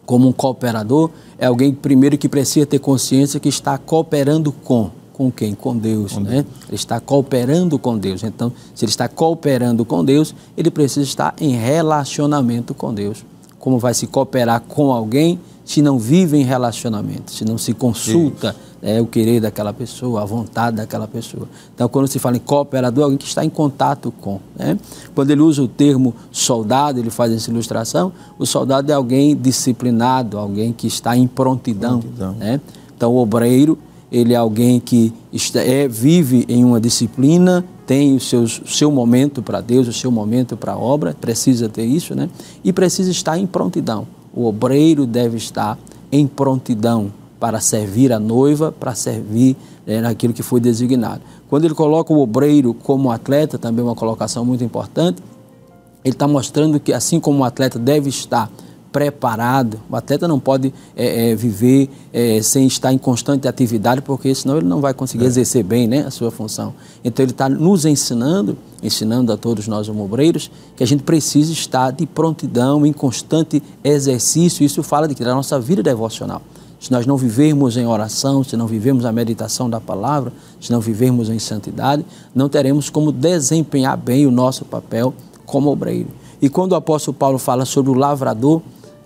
como 0.05 0.27
um 0.27 0.33
cooperador, 0.33 1.09
é 1.37 1.45
alguém 1.45 1.73
primeiro 1.73 2.17
que 2.17 2.27
precisa 2.27 2.65
ter 2.65 2.79
consciência 2.79 3.39
que 3.39 3.49
está 3.49 3.77
cooperando 3.77 4.51
com. 4.51 4.91
Com 5.13 5.31
quem? 5.31 5.53
Com 5.53 5.77
Deus, 5.77 6.13
com 6.13 6.21
né? 6.21 6.31
Deus. 6.31 6.45
Ele 6.67 6.75
está 6.75 6.99
cooperando 6.99 7.77
com 7.77 7.97
Deus. 7.97 8.23
Então, 8.23 8.51
se 8.73 8.83
ele 8.83 8.89
está 8.89 9.07
cooperando 9.07 9.85
com 9.85 10.03
Deus, 10.03 10.33
ele 10.57 10.71
precisa 10.71 11.05
estar 11.05 11.35
em 11.39 11.51
relacionamento 11.51 12.73
com 12.73 12.91
Deus. 12.91 13.23
Como 13.59 13.77
vai 13.77 13.93
se 13.93 14.07
cooperar 14.07 14.61
com 14.61 14.91
alguém 14.91 15.39
se 15.63 15.81
não 15.81 15.97
vive 15.97 16.37
em 16.37 16.43
relacionamento, 16.43 17.31
se 17.31 17.45
não 17.45 17.57
se 17.57 17.73
consulta. 17.73 18.55
É 18.83 18.99
o 19.01 19.07
querer 19.07 19.39
daquela 19.39 19.71
pessoa, 19.71 20.21
a 20.21 20.25
vontade 20.25 20.75
daquela 20.75 21.07
pessoa. 21.07 21.47
Então, 21.73 21.87
quando 21.87 22.05
se 22.05 22.19
fala 22.19 22.35
em 22.35 22.39
cooperador, 22.41 23.05
alguém 23.05 23.17
que 23.17 23.25
está 23.25 23.43
em 23.43 23.49
contato 23.49 24.13
com. 24.19 24.41
Né? 24.57 24.77
Quando 25.15 25.31
ele 25.31 25.41
usa 25.41 25.63
o 25.63 25.69
termo 25.69 26.13
soldado, 26.29 26.99
ele 26.99 27.09
faz 27.09 27.31
essa 27.31 27.49
ilustração, 27.49 28.11
o 28.37 28.45
soldado 28.45 28.91
é 28.91 28.93
alguém 28.93 29.37
disciplinado, 29.37 30.37
alguém 30.37 30.73
que 30.73 30.85
está 30.85 31.15
em 31.15 31.25
prontidão. 31.25 32.01
prontidão. 32.01 32.33
Né? 32.33 32.59
Então, 32.95 33.13
o 33.13 33.17
obreiro, 33.17 33.77
ele 34.11 34.33
é 34.33 34.35
alguém 34.35 34.81
que 34.81 35.13
está, 35.31 35.61
é, 35.61 35.87
vive 35.87 36.45
em 36.49 36.65
uma 36.65 36.81
disciplina, 36.81 37.63
tem 37.87 38.17
o 38.17 38.19
seu, 38.19 38.45
seu 38.47 38.91
momento 38.91 39.41
para 39.41 39.61
Deus, 39.61 39.87
o 39.87 39.93
seu 39.93 40.11
momento 40.11 40.57
para 40.57 40.73
a 40.73 40.77
obra, 40.77 41.15
precisa 41.19 41.69
ter 41.69 41.85
isso, 41.85 42.15
né? 42.15 42.29
E 42.63 42.71
precisa 42.71 43.11
estar 43.11 43.37
em 43.37 43.45
prontidão. 43.45 44.07
O 44.33 44.45
obreiro 44.45 45.05
deve 45.05 45.35
estar 45.35 45.77
em 46.09 46.25
prontidão 46.25 47.11
para 47.43 47.59
servir 47.59 48.13
a 48.13 48.19
noiva, 48.19 48.71
para 48.71 48.95
servir 48.95 49.57
né, 49.85 49.99
naquilo 49.99 50.33
que 50.33 50.41
foi 50.41 50.61
designado. 50.61 51.19
Quando 51.49 51.65
ele 51.65 51.73
coloca 51.73 52.13
o 52.13 52.21
obreiro 52.21 52.73
como 52.73 53.11
atleta, 53.11 53.57
também 53.57 53.83
uma 53.83 53.95
colocação 53.95 54.45
muito 54.45 54.63
importante, 54.63 55.21
ele 56.05 56.15
está 56.15 56.25
mostrando 56.25 56.79
que 56.79 56.93
assim 56.93 57.19
como 57.19 57.39
o 57.39 57.43
atleta 57.43 57.77
deve 57.77 58.07
estar 58.07 58.49
preparado, 58.93 59.77
o 59.89 59.95
atleta 59.97 60.25
não 60.25 60.39
pode 60.39 60.73
é, 60.95 61.31
é, 61.31 61.35
viver 61.35 61.89
é, 62.13 62.41
sem 62.41 62.65
estar 62.65 62.93
em 62.93 62.97
constante 62.97 63.45
atividade, 63.45 64.01
porque 64.01 64.33
senão 64.33 64.55
ele 64.55 64.67
não 64.67 64.79
vai 64.79 64.93
conseguir 64.93 65.25
é. 65.25 65.27
exercer 65.27 65.65
bem 65.65 65.85
né, 65.85 66.05
a 66.07 66.11
sua 66.11 66.31
função. 66.31 66.73
Então 67.03 67.25
ele 67.25 67.33
está 67.33 67.49
nos 67.49 67.83
ensinando, 67.83 68.57
ensinando 68.81 69.33
a 69.33 69.35
todos 69.35 69.67
nós 69.67 69.89
obreiros, 69.89 70.49
que 70.77 70.83
a 70.83 70.87
gente 70.87 71.03
precisa 71.03 71.51
estar 71.51 71.91
de 71.91 72.05
prontidão, 72.05 72.85
em 72.85 72.93
constante 72.93 73.61
exercício. 73.83 74.63
Isso 74.63 74.81
fala 74.81 75.09
de 75.09 75.13
que 75.13 75.25
da 75.25 75.35
nossa 75.35 75.59
vida 75.59 75.83
devocional 75.83 76.41
se 76.83 76.91
nós 76.91 77.05
não 77.05 77.15
vivermos 77.15 77.77
em 77.77 77.87
oração, 77.87 78.43
se 78.43 78.57
não 78.57 78.67
vivermos 78.67 79.05
a 79.05 79.11
meditação 79.13 79.69
da 79.69 79.79
palavra, 79.79 80.33
se 80.59 80.69
não 80.69 80.81
vivermos 80.81 81.29
em 81.29 81.39
santidade, 81.39 82.05
não 82.35 82.49
teremos 82.49 82.89
como 82.89 83.09
desempenhar 83.09 83.95
bem 83.95 84.25
o 84.27 84.31
nosso 84.31 84.65
papel 84.65 85.13
como 85.45 85.71
obreiro. 85.71 86.09
E 86.41 86.49
quando 86.49 86.73
o 86.73 86.75
apóstolo 86.75 87.15
Paulo 87.15 87.39
fala 87.39 87.63
sobre 87.63 87.89
o 87.89 87.93
lavrador, 87.93 88.61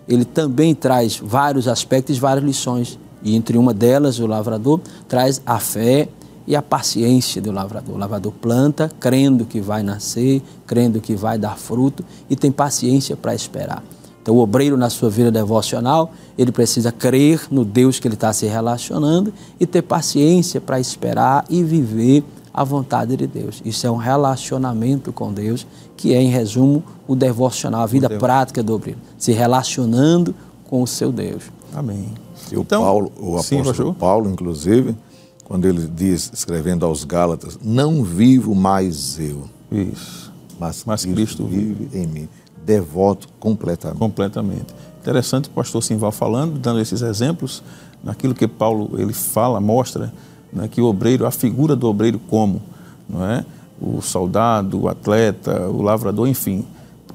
ele 0.09 0.25
também 0.25 0.73
traz 0.73 1.21
vários 1.23 1.67
aspectos, 1.67 2.17
várias 2.17 2.43
lições. 2.43 2.97
E 3.21 3.35
entre 3.35 3.59
uma 3.59 3.75
delas, 3.75 4.17
o 4.17 4.25
lavrador 4.25 4.81
traz 5.07 5.39
a 5.45 5.59
fé 5.59 6.09
e 6.47 6.55
a 6.55 6.63
paciência 6.63 7.39
do 7.39 7.51
lavrador. 7.51 7.93
O 7.93 7.99
lavrador 7.99 8.31
planta, 8.31 8.91
crendo 8.99 9.45
que 9.45 9.61
vai 9.61 9.83
nascer, 9.83 10.41
crendo 10.65 10.99
que 10.99 11.15
vai 11.15 11.37
dar 11.37 11.55
fruto 11.55 12.03
e 12.27 12.35
tem 12.35 12.51
paciência 12.51 13.15
para 13.15 13.35
esperar. 13.35 13.83
Então, 14.27 14.35
o 14.35 14.39
obreiro, 14.39 14.75
na 14.75 14.89
sua 14.89 15.09
vida 15.09 15.31
devocional, 15.31 16.11
ele 16.37 16.51
precisa 16.51 16.91
crer 16.91 17.47
no 17.49 17.63
Deus 17.63 17.97
que 17.97 18.09
ele 18.09 18.15
está 18.15 18.33
se 18.33 18.45
relacionando 18.45 19.33
e 19.57 19.65
ter 19.65 19.81
paciência 19.81 20.59
para 20.59 20.81
esperar 20.81 21.45
e 21.49 21.63
viver 21.63 22.25
a 22.53 22.61
vontade 22.61 23.15
de 23.15 23.25
Deus. 23.25 23.61
Isso 23.63 23.87
é 23.87 23.89
um 23.89 23.95
relacionamento 23.95 25.13
com 25.13 25.31
Deus, 25.31 25.65
que 25.95 26.13
é, 26.13 26.21
em 26.21 26.27
resumo, 26.27 26.83
o 27.07 27.15
devocional, 27.15 27.83
a 27.83 27.85
vida 27.85 28.09
prática 28.09 28.61
do 28.61 28.73
obreiro, 28.73 28.99
se 29.17 29.31
relacionando 29.31 30.35
com 30.65 30.83
o 30.83 30.87
seu 30.87 31.09
Deus. 31.09 31.43
Amém. 31.73 32.09
E 32.51 32.57
o, 32.57 32.63
então, 32.63 32.81
Paulo, 32.81 33.09
o 33.17 33.37
apóstolo 33.37 33.93
sim, 33.93 33.93
Paulo, 33.97 34.29
inclusive, 34.29 34.93
quando 35.45 35.63
ele 35.69 35.87
diz, 35.87 36.29
escrevendo 36.33 36.85
aos 36.85 37.05
Gálatas, 37.05 37.57
não 37.63 38.03
vivo 38.03 38.53
mais 38.53 39.17
eu. 39.21 39.43
Isso. 39.71 40.33
Mas, 40.59 40.83
mas 40.85 41.05
Cristo, 41.05 41.45
Cristo 41.45 41.45
vive 41.45 41.97
em 41.97 42.07
mim 42.07 42.29
devoto 42.67 43.29
completamente. 43.39 43.97
Completamente. 43.97 44.65
Interessante 44.99 45.47
o 45.47 45.51
pastor 45.51 45.81
Simval 45.81 46.11
falando, 46.11 46.59
dando 46.59 46.81
esses 46.81 47.01
exemplos, 47.01 47.63
naquilo 48.03 48.35
que 48.35 48.45
Paulo 48.45 48.91
ele 48.99 49.13
fala, 49.13 49.61
mostra 49.61 50.13
né, 50.51 50.67
que 50.67 50.81
o 50.81 50.85
obreiro, 50.85 51.25
a 51.25 51.31
figura 51.31 51.77
do 51.77 51.87
obreiro 51.87 52.19
como, 52.19 52.61
não 53.07 53.25
é? 53.25 53.45
O 53.79 54.01
soldado, 54.01 54.81
o 54.81 54.89
atleta, 54.89 55.69
o 55.69 55.81
lavrador, 55.81 56.27
enfim. 56.27 56.65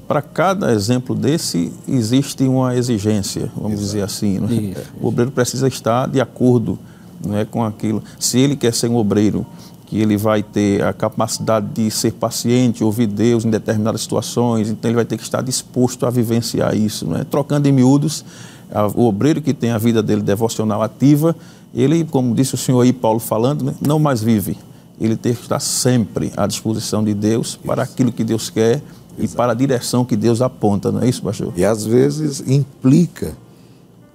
Para 0.07 0.21
cada 0.21 0.71
exemplo 0.73 1.13
desse 1.13 1.71
existe 1.87 2.43
uma 2.45 2.75
exigência, 2.75 3.51
vamos 3.55 3.73
Exato. 3.73 3.85
dizer 3.85 4.01
assim. 4.01 4.73
É? 4.75 4.83
O 4.99 5.07
obreiro 5.07 5.31
precisa 5.31 5.67
estar 5.67 6.07
de 6.07 6.19
acordo 6.19 6.79
não 7.23 7.37
é, 7.37 7.45
com 7.45 7.63
aquilo. 7.63 8.03
Se 8.19 8.39
ele 8.39 8.55
quer 8.55 8.73
ser 8.73 8.89
um 8.89 8.95
obreiro 8.95 9.45
que 9.85 9.99
ele 9.99 10.17
vai 10.17 10.41
ter 10.41 10.83
a 10.83 10.93
capacidade 10.93 11.67
de 11.73 11.91
ser 11.91 12.13
paciente, 12.13 12.83
ouvir 12.83 13.07
Deus 13.07 13.45
em 13.45 13.49
determinadas 13.49 14.01
situações, 14.01 14.69
então 14.69 14.89
ele 14.89 14.95
vai 14.95 15.05
ter 15.05 15.17
que 15.17 15.23
estar 15.23 15.41
disposto 15.41 16.05
a 16.05 16.09
vivenciar 16.09 16.75
isso. 16.75 17.05
Né? 17.05 17.25
Trocando 17.29 17.67
em 17.67 17.71
miúdos, 17.71 18.23
a, 18.71 18.87
o 18.87 19.05
obreiro 19.05 19.41
que 19.41 19.53
tem 19.53 19.71
a 19.71 19.77
vida 19.77 20.01
dele 20.01 20.21
devocional 20.21 20.81
ativa, 20.81 21.35
ele, 21.73 22.03
como 22.05 22.33
disse 22.33 22.55
o 22.55 22.57
senhor 22.57 22.81
aí, 22.81 22.93
Paulo 22.93 23.19
falando, 23.19 23.65
né? 23.65 23.75
não 23.85 23.99
mais 23.99 24.21
vive. 24.21 24.57
Ele 24.99 25.15
tem 25.15 25.33
que 25.33 25.41
estar 25.41 25.59
sempre 25.59 26.31
à 26.37 26.47
disposição 26.47 27.03
de 27.03 27.13
Deus 27.13 27.49
isso. 27.49 27.59
para 27.59 27.83
aquilo 27.83 28.11
que 28.11 28.23
Deus 28.23 28.49
quer 28.49 28.75
Exato. 28.75 28.83
e 29.19 29.27
para 29.27 29.51
a 29.51 29.55
direção 29.55 30.05
que 30.05 30.15
Deus 30.15 30.41
aponta, 30.41 30.91
não 30.91 31.01
é 31.01 31.09
isso, 31.09 31.21
pastor? 31.21 31.51
E 31.57 31.65
às 31.65 31.85
vezes 31.85 32.43
implica 32.47 33.33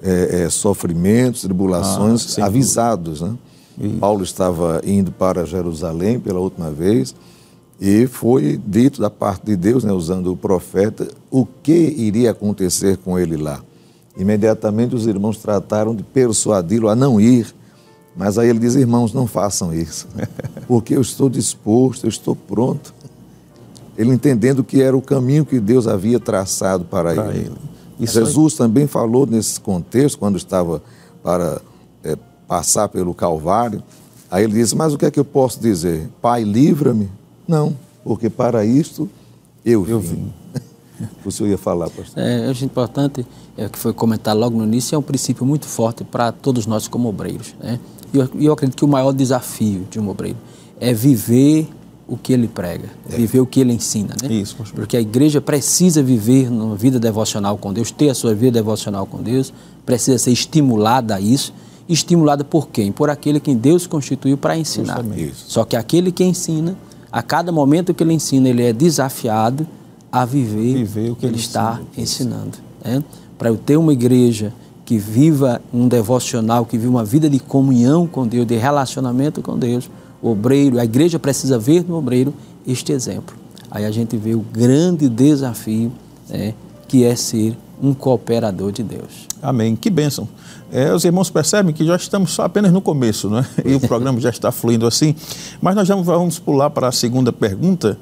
é, 0.03 0.45
é, 0.45 0.51
sofrimentos, 0.51 1.43
tribulações 1.43 2.39
ah, 2.39 2.47
avisados, 2.47 3.21
né? 3.21 3.35
Paulo 4.01 4.25
estava 4.25 4.81
indo 4.85 5.13
para 5.13 5.47
Jerusalém 5.47 6.19
pela 6.19 6.41
última 6.41 6.71
vez 6.71 7.15
e 7.81 8.07
foi 8.09 8.61
dito 8.67 9.01
da 9.01 9.09
parte 9.09 9.47
de 9.47 9.57
Deus, 9.57 9.85
né, 9.85 9.93
usando 9.93 10.33
o 10.33 10.37
profeta, 10.37 11.07
o 11.31 11.47
que 11.47 11.95
iria 11.97 12.33
acontecer 12.33 12.97
com 12.97 13.19
ele 13.19 13.37
lá. 13.37 13.63
Imediatamente 14.17 14.97
os 14.97 15.07
irmãos 15.07 15.39
trataram 15.39 15.95
de 15.95 16.03
persuadi-lo 16.03 16.89
a 16.89 16.97
não 16.97 17.21
ir, 17.21 17.55
mas 18.17 18.37
aí 18.37 18.49
ele 18.49 18.59
diz: 18.59 18.75
irmãos, 18.75 19.13
não 19.13 19.29
façam 19.29 19.73
isso, 19.73 20.09
porque 20.67 20.97
eu 20.97 21.01
estou 21.01 21.29
disposto, 21.29 22.05
eu 22.05 22.09
estou 22.09 22.35
pronto. 22.35 22.93
Ele 23.97 24.13
entendendo 24.13 24.65
que 24.65 24.83
era 24.83 24.97
o 24.97 25.03
caminho 25.03 25.45
que 25.45 25.61
Deus 25.61 25.87
havia 25.87 26.19
traçado 26.19 26.85
para, 26.85 27.15
para 27.15 27.35
ele. 27.35 27.47
ele. 27.47 28.07
Jesus 28.07 28.55
aí... 28.55 28.59
também 28.59 28.87
falou 28.89 29.25
nesse 29.25 29.61
contexto, 29.61 30.19
quando 30.19 30.37
estava 30.37 30.83
para 31.23 31.61
é, 32.03 32.17
passar 32.49 32.89
pelo 32.89 33.15
Calvário. 33.15 33.83
Aí 34.31 34.43
ele 34.43 34.55
diz: 34.55 34.73
Mas 34.73 34.95
o 34.95 34.99
que 34.99 35.05
é 35.05 35.11
que 35.11 35.21
eu 35.21 35.25
posso 35.25 35.61
dizer? 35.61 36.09
Pai, 36.21 36.43
livra-me? 36.43 37.11
Não, 37.47 37.77
porque 38.03 38.31
para 38.31 38.65
isto 38.65 39.09
eu 39.65 39.85
vim. 39.85 39.93
Eu 39.93 40.01
vim. 40.01 40.33
o 41.25 41.31
senhor 41.31 41.51
ia 41.51 41.59
falar, 41.59 41.91
pastor? 41.91 42.23
É, 42.23 42.49
acho 42.49 42.65
importante, 42.65 43.25
é 43.57 43.67
o 43.67 43.71
que 43.71 43.79
foi 43.79 43.93
comentado 43.93 44.39
logo 44.39 44.57
no 44.57 44.65
início, 44.65 44.97
é 44.97 44.99
um 44.99 45.03
princípio 45.03 45.45
muito 45.45 45.67
forte 45.67 46.03
para 46.03 46.33
todos 46.33 46.67
nós 46.67 46.89
como 46.89 47.09
obreiros. 47.09 47.55
Né? 47.61 47.79
E 48.13 48.17
eu, 48.17 48.29
eu 48.41 48.53
acredito 48.53 48.77
que 48.77 48.85
o 48.85 48.89
maior 48.89 49.13
desafio 49.13 49.87
de 49.91 50.01
um 50.01 50.09
obreiro 50.09 50.39
é 50.81 50.93
viver 50.93 51.69
o 52.07 52.17
que 52.17 52.33
ele 52.33 52.49
prega, 52.49 52.89
é. 53.11 53.17
viver 53.17 53.41
o 53.41 53.47
que 53.47 53.61
ele 53.61 53.73
ensina, 53.73 54.15
né? 54.23 54.33
Isso, 54.33 54.57
pastor. 54.57 54.77
Porque 54.77 54.97
a 54.97 55.01
igreja 55.01 55.43
precisa 55.43 56.03
viver 56.03 56.49
uma 56.49 56.75
vida 56.75 56.99
devocional 56.99 57.59
com 57.59 57.71
Deus, 57.73 57.91
ter 57.91 58.09
a 58.09 58.15
sua 58.15 58.35
vida 58.35 58.53
devocional 58.53 59.07
com 59.07 59.23
Deus, 59.23 59.53
precisa 59.85 60.17
ser 60.17 60.33
estimulada 60.33 61.15
a 61.15 61.21
isso 61.21 61.53
estimulada 61.89 62.45
por 62.45 62.69
quem? 62.69 62.93
Por 62.93 63.11
aquele 63.11 63.41
que 63.41 63.55
Deus 63.55 63.87
constituiu 63.87 64.37
para 64.37 64.57
ensinar. 64.57 65.03
Só 65.35 65.65
que 65.65 65.77
aquele 65.77 66.13
que 66.13 66.25
ensina, 66.25 66.77
a 67.11 67.23
cada 67.23 67.51
momento 67.51 67.95
que 67.95 68.03
ele 68.03 68.13
ensina, 68.13 68.49
ele 68.49 68.63
é 68.63 68.73
desafiado 68.73 69.67
a 70.11 70.25
viver, 70.25 70.75
viver 70.75 71.11
o 71.11 71.17
que 71.17 71.27
ele, 71.27 71.35
ele 71.35 71.41
está 71.41 71.81
ensina. 71.97 72.03
ensinando. 72.03 72.59
Né? 72.85 73.03
Para 73.39 73.49
eu 73.49 73.57
ter 73.57 73.77
uma 73.77 73.93
igreja 73.93 74.53
que 74.85 74.99
viva 74.99 75.61
um 75.73 75.87
devocional, 75.87 76.65
que 76.65 76.79
viva 76.79 76.91
uma 76.91 77.05
vida 77.05 77.29
de 77.29 77.39
comunhão 77.39 78.07
com 78.07 78.27
Deus, 78.27 78.47
de 78.47 78.57
relacionamento 78.57 79.43
com 79.43 79.59
Deus, 79.59 79.91
o 80.23 80.31
obreiro, 80.31 80.79
a 80.79 80.85
igreja 80.85 81.19
precisa 81.19 81.59
ver 81.59 81.85
no 81.87 81.97
obreiro 81.97 82.33
este 82.67 82.93
exemplo. 82.93 83.37
Aí 83.71 83.85
a 83.85 83.91
gente 83.91 84.17
vê 84.17 84.35
o 84.35 84.41
grande 84.41 85.09
desafio 85.09 85.93
né, 86.29 86.55
que 86.87 87.05
é 87.05 87.15
ser 87.15 87.57
um 87.83 87.95
cooperador 87.95 88.73
de 88.73 88.83
Deus. 88.83 89.27
Amém. 89.43 89.77
Que 89.77 89.91
bênção. 89.91 90.29
É, 90.71 90.93
os 90.93 91.05
irmãos 91.05 91.31
percebem 91.31 91.75
que 91.75 91.85
já 91.85 91.97
estamos 91.97 92.33
só 92.33 92.43
apenas 92.43 92.73
no 92.73 92.81
começo, 92.81 93.31
né? 93.31 93.47
E 93.65 93.75
o 93.75 93.81
programa 93.81 94.21
já 94.21 94.31
está 94.31 94.53
fluindo 94.53 94.87
assim. 94.87 95.15
Mas 95.61 95.75
nós 95.75 95.87
já 95.87 95.95
vamos 95.95 96.39
pular 96.39 96.71
para 96.71 96.89
a 96.89 96.93
segunda 96.93 97.33
pergunta, 97.33 97.99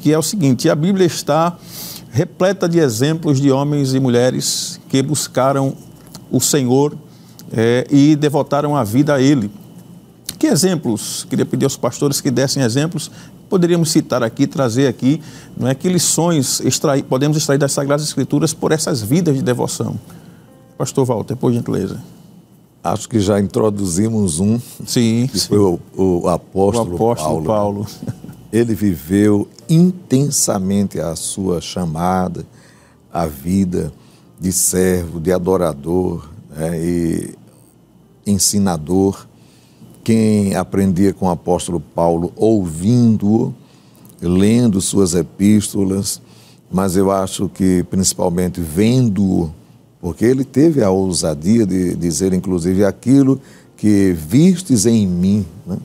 que 0.00 0.12
é 0.12 0.18
o 0.18 0.22
seguinte: 0.22 0.68
a 0.68 0.74
Bíblia 0.74 1.06
está 1.06 1.56
repleta 2.10 2.68
de 2.68 2.78
exemplos 2.78 3.40
de 3.40 3.50
homens 3.50 3.94
e 3.94 4.00
mulheres 4.00 4.80
que 4.88 5.02
buscaram 5.02 5.74
o 6.30 6.40
Senhor 6.40 6.96
é, 7.52 7.86
e 7.90 8.16
devotaram 8.16 8.76
a 8.76 8.84
vida 8.84 9.14
a 9.14 9.20
Ele. 9.20 9.50
Que 10.40 10.48
exemplos? 10.48 11.24
Queria 11.30 11.46
pedir 11.46 11.66
aos 11.66 11.76
pastores 11.76 12.20
que 12.20 12.32
dessem 12.32 12.64
exemplos 12.64 13.12
poderíamos 13.50 13.90
citar 13.90 14.22
aqui, 14.22 14.46
trazer 14.46 14.86
aqui, 14.86 15.20
não 15.56 15.66
é 15.66 15.74
que 15.74 15.88
lições 15.88 16.60
extrair, 16.60 17.02
podemos 17.02 17.36
extrair 17.36 17.58
das 17.58 17.72
Sagradas 17.72 18.06
Escrituras 18.06 18.54
por 18.54 18.70
essas 18.70 19.02
vidas 19.02 19.34
de 19.34 19.42
devoção. 19.42 19.98
Pastor 20.78 21.04
Walter, 21.04 21.36
por 21.36 21.52
gentileza. 21.52 22.00
Acho 22.82 23.08
que 23.08 23.18
já 23.18 23.38
introduzimos 23.38 24.38
um, 24.38 24.58
sim, 24.86 25.28
que 25.30 25.38
sim. 25.38 25.48
foi 25.48 25.58
o, 25.58 25.80
o, 25.94 26.28
apóstolo, 26.28 26.92
o 26.92 26.94
apóstolo 26.94 27.44
Paulo. 27.44 27.84
Paulo. 27.84 27.86
Ele 28.50 28.74
viveu 28.74 29.46
intensamente 29.68 30.98
a 30.98 31.14
sua 31.14 31.60
chamada, 31.60 32.46
a 33.12 33.26
vida 33.26 33.92
de 34.40 34.50
servo, 34.50 35.20
de 35.20 35.32
adorador 35.32 36.30
né, 36.56 36.80
e 36.82 37.34
ensinador. 38.26 39.26
Quem 40.02 40.54
aprendia 40.54 41.12
com 41.12 41.26
o 41.26 41.30
apóstolo 41.30 41.80
Paulo 41.80 42.32
ouvindo-o, 42.36 43.54
lendo 44.20 44.80
suas 44.80 45.14
epístolas, 45.14 46.20
mas 46.70 46.96
eu 46.96 47.10
acho 47.10 47.48
que 47.48 47.82
principalmente 47.84 48.60
vendo-o, 48.60 49.50
porque 50.00 50.24
ele 50.24 50.44
teve 50.44 50.82
a 50.82 50.90
ousadia 50.90 51.66
de 51.66 51.94
dizer, 51.94 52.32
inclusive, 52.32 52.84
aquilo 52.84 53.40
que 53.76 54.12
vistes 54.12 54.86
em 54.86 55.06
mim, 55.06 55.46
né? 55.66 55.76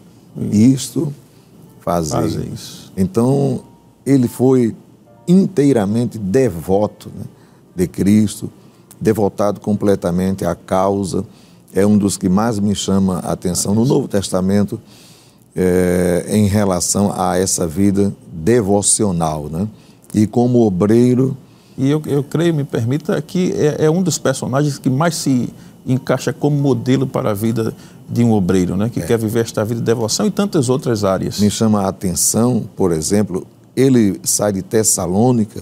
isto 0.52 1.14
fazeis. 1.82 2.92
Então, 2.96 3.64
ele 4.06 4.28
foi 4.28 4.76
inteiramente 5.28 6.18
devoto 6.18 7.10
né, 7.16 7.26
de 7.76 7.88
Cristo, 7.88 8.50
devotado 9.00 9.60
completamente 9.60 10.46
à 10.46 10.56
causa, 10.56 11.26
é 11.76 11.86
um 11.86 11.98
dos 11.98 12.18
que 12.18 12.30
mais 12.30 12.58
me 12.58 12.74
chama 12.74 13.20
a 13.20 13.34
atenção 13.34 13.76
no 13.76 13.84
Novo 13.84 14.08
Testamento 14.08 14.80
é, 15.54 16.26
em 16.30 16.48
relação 16.48 17.14
a 17.16 17.38
essa 17.38 17.68
vida 17.68 18.16
devocional. 18.32 19.50
Né? 19.52 19.68
E 20.14 20.26
como 20.26 20.62
obreiro. 20.62 21.36
E 21.78 21.90
eu, 21.90 22.02
eu 22.06 22.24
creio, 22.24 22.54
me 22.54 22.64
permita, 22.64 23.22
que 23.22 23.52
é, 23.52 23.86
é 23.86 23.92
um 23.92 24.02
dos 24.02 24.18
personagens 24.18 24.80
que 24.80 24.90
mais 24.90 25.16
se 25.16 25.54
encaixa 25.86 26.32
como 26.32 26.58
modelo 26.58 27.06
para 27.06 27.32
a 27.32 27.34
vida 27.34 27.76
de 28.10 28.24
um 28.24 28.32
obreiro, 28.32 28.78
né? 28.78 28.90
que 28.90 29.02
é. 29.02 29.06
quer 29.06 29.20
viver 29.20 29.42
esta 29.42 29.64
vida 29.66 29.82
de 29.82 29.86
devoção 29.86 30.26
e 30.26 30.32
tantas 30.32 30.70
outras 30.70 31.04
áreas. 31.04 31.40
Me 31.40 31.52
chama 31.52 31.82
a 31.82 31.90
atenção, 31.90 32.64
por 32.76 32.94
exemplo, 32.94 33.46
ele 33.76 34.20
sai 34.24 34.54
de 34.54 34.62
Tessalônica 34.62 35.62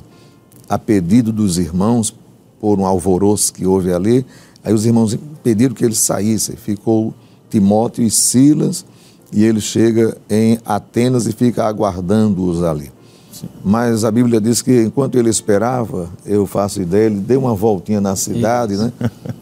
a 0.69 0.77
pedido 0.77 1.31
dos 1.31 1.57
irmãos 1.57 2.13
por 2.61 2.79
um 2.79 2.85
alvoroço 2.85 3.51
que 3.51 3.65
houve 3.65 3.91
ali. 3.91 4.25
Aí 4.63 4.73
os 4.73 4.85
irmãos 4.85 5.17
pediram 5.43 5.75
que 5.75 5.83
ele 5.83 5.95
saísse. 5.95 6.55
Ficou 6.55 7.13
Timóteo 7.49 8.03
e 8.03 8.09
Silas 8.09 8.85
e 9.31 9.43
ele 9.43 9.59
chega 9.59 10.17
em 10.29 10.57
Atenas 10.65 11.27
e 11.27 11.31
fica 11.31 11.65
aguardando-os 11.65 12.63
ali. 12.63 12.91
Sim. 13.31 13.47
Mas 13.63 14.03
a 14.05 14.11
Bíblia 14.11 14.39
diz 14.39 14.61
que 14.61 14.83
enquanto 14.83 15.17
ele 15.17 15.29
esperava, 15.29 16.09
eu 16.25 16.45
faço 16.45 16.81
ideia, 16.81 17.07
ele 17.07 17.19
deu 17.19 17.41
uma 17.41 17.55
voltinha 17.55 17.99
na 17.99 18.15
cidade, 18.15 18.77
né? 18.77 18.93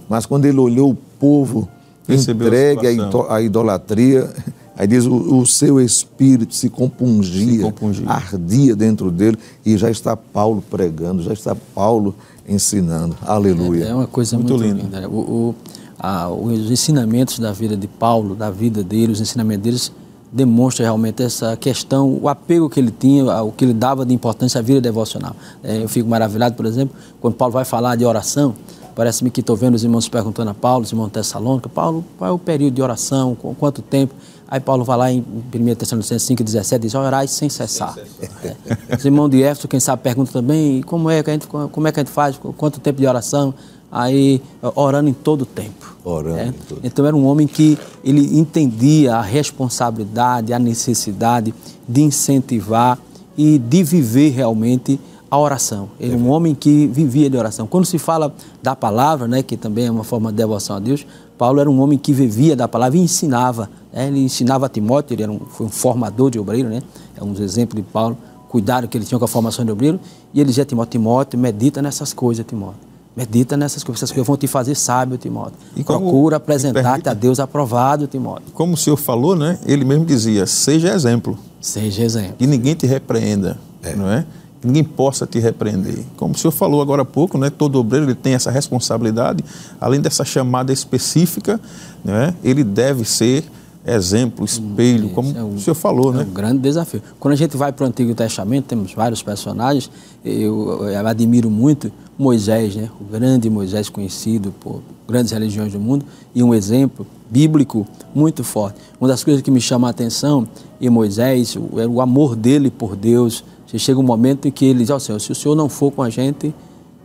Mas 0.10 0.26
quando 0.26 0.46
ele 0.46 0.60
olhou 0.60 0.92
o 0.92 0.96
povo 0.96 1.68
entregue 2.10 2.88
à 3.30 3.42
idolatria, 3.42 4.30
aí 4.76 4.88
diz 4.88 5.06
o, 5.06 5.40
o 5.40 5.46
seu 5.46 5.80
espírito 5.80 6.56
se 6.56 6.70
compungia, 6.70 7.58
se 7.58 7.64
compungia, 7.64 8.10
ardia 8.10 8.76
dentro 8.76 9.12
dele 9.12 9.38
e 9.66 9.78
já 9.78 9.90
está 9.90 10.16
Paulo 10.16 10.64
pregando, 10.70 11.22
já 11.22 11.34
está 11.34 11.56
Paulo 11.56 12.16
ensinando. 12.52 13.16
Aleluia. 13.22 13.86
É, 13.86 13.90
é 13.90 13.96
uma 13.96 14.08
coisa 14.08 14.38
muito, 14.38 14.54
muito 14.54 14.64
linda. 14.64 15.00
linda. 15.00 15.10
O, 15.10 15.20
o, 15.20 15.56
a, 16.00 16.30
os 16.30 16.72
ensinamentos 16.72 17.40
da 17.40 17.52
vida 17.52 17.76
de 17.78 17.88
Paulo, 17.88 18.36
da 18.36 18.50
vida 18.50 18.84
dele, 18.84 19.12
os 19.12 19.22
ensinamentos 19.22 19.64
deles 19.64 19.92
demonstra 20.32 20.86
realmente 20.86 21.22
essa 21.22 21.58
questão, 21.58 22.18
o 22.22 22.30
apego 22.30 22.70
que 22.70 22.80
ele 22.80 22.92
tinha, 22.92 23.44
o 23.44 23.52
que 23.52 23.66
ele 23.66 23.74
dava 23.74 24.06
de 24.06 24.14
importância 24.14 24.60
à 24.60 24.62
vida 24.62 24.80
devocional. 24.80 25.36
É, 25.62 25.84
eu 25.84 25.90
fico 25.90 26.08
maravilhado, 26.08 26.56
por 26.56 26.66
exemplo, 26.66 26.96
quando 27.20 27.36
Paulo 27.36 27.52
vai 27.52 27.66
falar 27.66 27.98
de 27.98 28.06
oração, 28.06 28.56
parece-me 28.96 29.30
que 29.30 29.42
estou 29.42 29.56
vendo 29.56 29.76
os 29.76 29.84
irmãos 29.84 30.08
perguntando 30.08 30.52
a 30.52 30.54
Paulo, 30.54 30.86
os 30.86 30.92
irmãos 30.92 31.08
de 31.08 31.14
Tessalônica, 31.14 31.68
Paulo, 31.68 32.06
qual 32.18 32.30
é 32.30 32.34
o 32.34 32.40
período 32.40 32.74
de 32.76 32.82
oração, 32.82 33.36
com 33.36 33.54
quanto 33.54 33.82
tempo? 33.82 34.14
Aí 34.52 34.60
Paulo 34.60 34.84
vai 34.84 34.98
lá 34.98 35.10
em 35.10 35.20
1 35.22 35.76
Tessalonicenses 35.76 36.24
5, 36.24 36.44
17, 36.44 36.82
diz, 36.82 36.94
orai 36.94 37.26
sem 37.26 37.48
cessar. 37.48 37.94
Sem 37.94 38.06
cessar. 38.06 38.58
É. 38.90 38.98
Os 38.98 39.06
irmãos 39.06 39.30
de 39.30 39.42
Éfeso, 39.42 39.66
quem 39.66 39.80
sabe, 39.80 40.04
pergunta 40.04 40.34
também, 40.34 40.82
como 40.82 41.10
é, 41.10 41.24
que 41.24 41.30
a 41.30 41.34
gente, 41.34 41.48
como 41.48 41.88
é 41.88 41.92
que 41.94 42.02
a 42.02 42.04
gente 42.04 42.12
faz, 42.12 42.38
quanto 42.58 42.82
tempo 42.82 43.00
de 43.00 43.08
oração? 43.08 43.54
Aí, 43.90 44.42
orando 44.76 45.10
em 45.10 45.14
todo 45.14 45.44
o 45.44 45.46
tempo. 45.46 45.96
Orando 46.04 46.38
é? 46.38 46.54
todo. 46.68 46.82
Então 46.84 47.06
era 47.06 47.16
um 47.16 47.26
homem 47.26 47.48
que 47.48 47.80
ele 48.04 48.38
entendia 48.38 49.16
a 49.16 49.22
responsabilidade, 49.22 50.52
a 50.52 50.60
necessidade 50.60 51.54
de 51.88 52.02
incentivar 52.02 53.00
e 53.38 53.58
de 53.58 53.84
viver 53.84 54.32
realmente 54.32 55.00
a 55.30 55.40
oração. 55.40 55.88
Ele 55.98 56.14
é 56.14 56.18
um 56.18 56.30
homem 56.30 56.54
que 56.54 56.88
vivia 56.88 57.30
de 57.30 57.38
oração. 57.38 57.66
Quando 57.66 57.86
se 57.86 57.98
fala 57.98 58.36
da 58.62 58.76
palavra, 58.76 59.30
né, 59.30 59.42
que 59.42 59.56
também 59.56 59.86
é 59.86 59.92
uma 59.92 60.04
forma 60.04 60.30
de 60.30 60.36
devoção 60.36 60.76
a 60.76 60.80
Deus, 60.80 61.06
Paulo 61.42 61.60
era 61.60 61.72
um 61.72 61.82
homem 61.82 61.98
que 61.98 62.14
vivia 62.14 62.56
da 62.56 62.68
palavra 62.68 63.00
e 63.00 63.02
ensinava. 63.02 63.68
Né? 63.92 64.10
Ele 64.10 64.20
ensinava 64.20 64.68
a 64.68 64.70
Timóteo, 64.70 65.16
ele 65.16 65.24
era 65.24 65.32
um, 65.32 65.40
foi 65.40 65.66
um 65.66 65.70
formador 65.72 66.30
de 66.30 66.38
obreiro, 66.38 66.70
né? 66.70 66.84
É 67.20 67.24
um 67.24 67.34
exemplo 67.34 67.76
de 67.76 67.82
Paulo, 67.82 68.16
cuidado 68.48 68.88
que 68.88 68.96
ele 68.96 69.06
tinha 69.06 69.18
com 69.18 69.26
a 69.26 69.28
formação 69.28 69.66
de 69.66 69.72
obreiro. 69.72 70.00
E 70.36 70.40
ele 70.40 70.50
dizia 70.50 70.62
a 70.62 70.66
Timóteo, 70.68 71.00
Timóteo, 71.00 71.40
medita 71.40 71.82
nessas 71.82 72.14
coisas, 72.14 72.46
Timóteo. 72.46 72.78
Medita 73.18 73.58
nessas 73.58 73.84
coisas, 73.84 74.04
essas 74.04 74.12
coisas 74.12 74.28
vão 74.28 74.38
te 74.38 74.46
fazer 74.46 74.76
sábio, 74.76 75.18
Timóteo. 75.18 75.58
E 75.76 75.84
Procura 75.84 76.36
apresentar-te 76.36 77.10
a 77.10 77.14
Deus 77.16 77.40
aprovado, 77.40 78.06
Timóteo. 78.06 78.52
Como 78.54 78.76
o 78.76 78.78
senhor 78.78 78.98
falou, 78.98 79.36
né? 79.36 79.58
Ele 79.66 79.84
mesmo 79.84 80.06
dizia: 80.06 80.46
seja 80.46 80.94
exemplo. 80.94 81.40
Seja 81.60 82.04
exemplo. 82.04 82.36
Que 82.38 82.46
ninguém 82.46 82.76
te 82.76 82.86
repreenda, 82.86 83.58
é. 83.82 83.96
não 83.96 84.08
é? 84.08 84.28
Ninguém 84.64 84.84
possa 84.84 85.26
te 85.26 85.40
repreender. 85.40 86.04
Como 86.16 86.36
o 86.36 86.38
senhor 86.38 86.52
falou 86.52 86.82
agora 86.82 87.02
há 87.02 87.06
pouco, 87.06 87.38
né? 87.38 87.50
Todo 87.50 87.80
obreiro 87.80 88.06
ele 88.06 88.16
tem 88.16 88.34
essa 88.34 88.52
responsabilidade, 88.52 89.44
além 89.80 90.00
dessa 90.00 90.24
chamada 90.24 90.72
específica, 90.72 91.60
não 92.04 92.16
é? 92.16 92.34
Ele 92.44 92.64
deve 92.64 93.04
ser 93.06 93.44
exemplo, 93.86 94.46
espelho, 94.46 95.06
Isso, 95.06 95.16
como 95.16 95.36
é 95.36 95.44
um, 95.44 95.56
o 95.56 95.60
senhor 95.60 95.76
falou, 95.76 96.14
é 96.14 96.18
né? 96.18 96.24
É 96.24 96.26
um 96.26 96.34
grande 96.34 96.60
desafio. 96.60 97.02
Quando 97.20 97.34
a 97.34 97.38
gente 97.38 97.58
vai 97.58 97.72
para 97.72 97.84
o 97.84 97.88
Antigo 97.88 98.14
Testamento, 98.14 98.66
temos 98.66 98.94
vários 98.94 99.24
personagens, 99.24 99.90
eu, 100.24 100.88
eu, 100.88 101.08
admiro 101.08 101.50
muito 101.50 101.92
Moisés, 102.18 102.76
né? 102.76 102.90
o 103.00 103.04
grande 103.04 103.50
Moisés 103.50 103.90
conhecido 103.90 104.54
por 104.60 104.82
grandes 105.08 105.32
religiões 105.32 105.74
do 105.74 105.80
mundo 105.80 106.06
e 106.34 106.44
um 106.44 106.54
exemplo 106.54 107.06
bíblico 107.30 107.88
muito 108.14 108.44
forte. 108.44 108.80
Uma 109.00 109.08
das 109.08 109.24
coisas 109.24 109.42
que 109.42 109.50
me 109.50 109.60
chama 109.60 109.88
a 109.88 109.92
atenção 109.92 110.48
em 110.80 110.90
Moisés 110.90 111.58
era 111.78 111.90
o 111.90 112.02
amor 112.02 112.36
dele 112.36 112.70
por 112.70 112.96
Deus. 112.96 113.44
Chega 113.80 114.00
um 114.00 114.04
momento 114.04 114.48
em 114.48 114.52
que 114.52 114.66
ele 114.66 114.80
diz, 114.80 114.90
ó 114.90 114.96
oh, 114.96 115.00
Senhor, 115.00 115.20
se 115.20 115.32
o 115.32 115.36
Senhor 115.36 115.56
não 115.56 115.70
for 115.70 115.92
com 115.92 116.02
a 116.02 116.10
gente, 116.10 116.54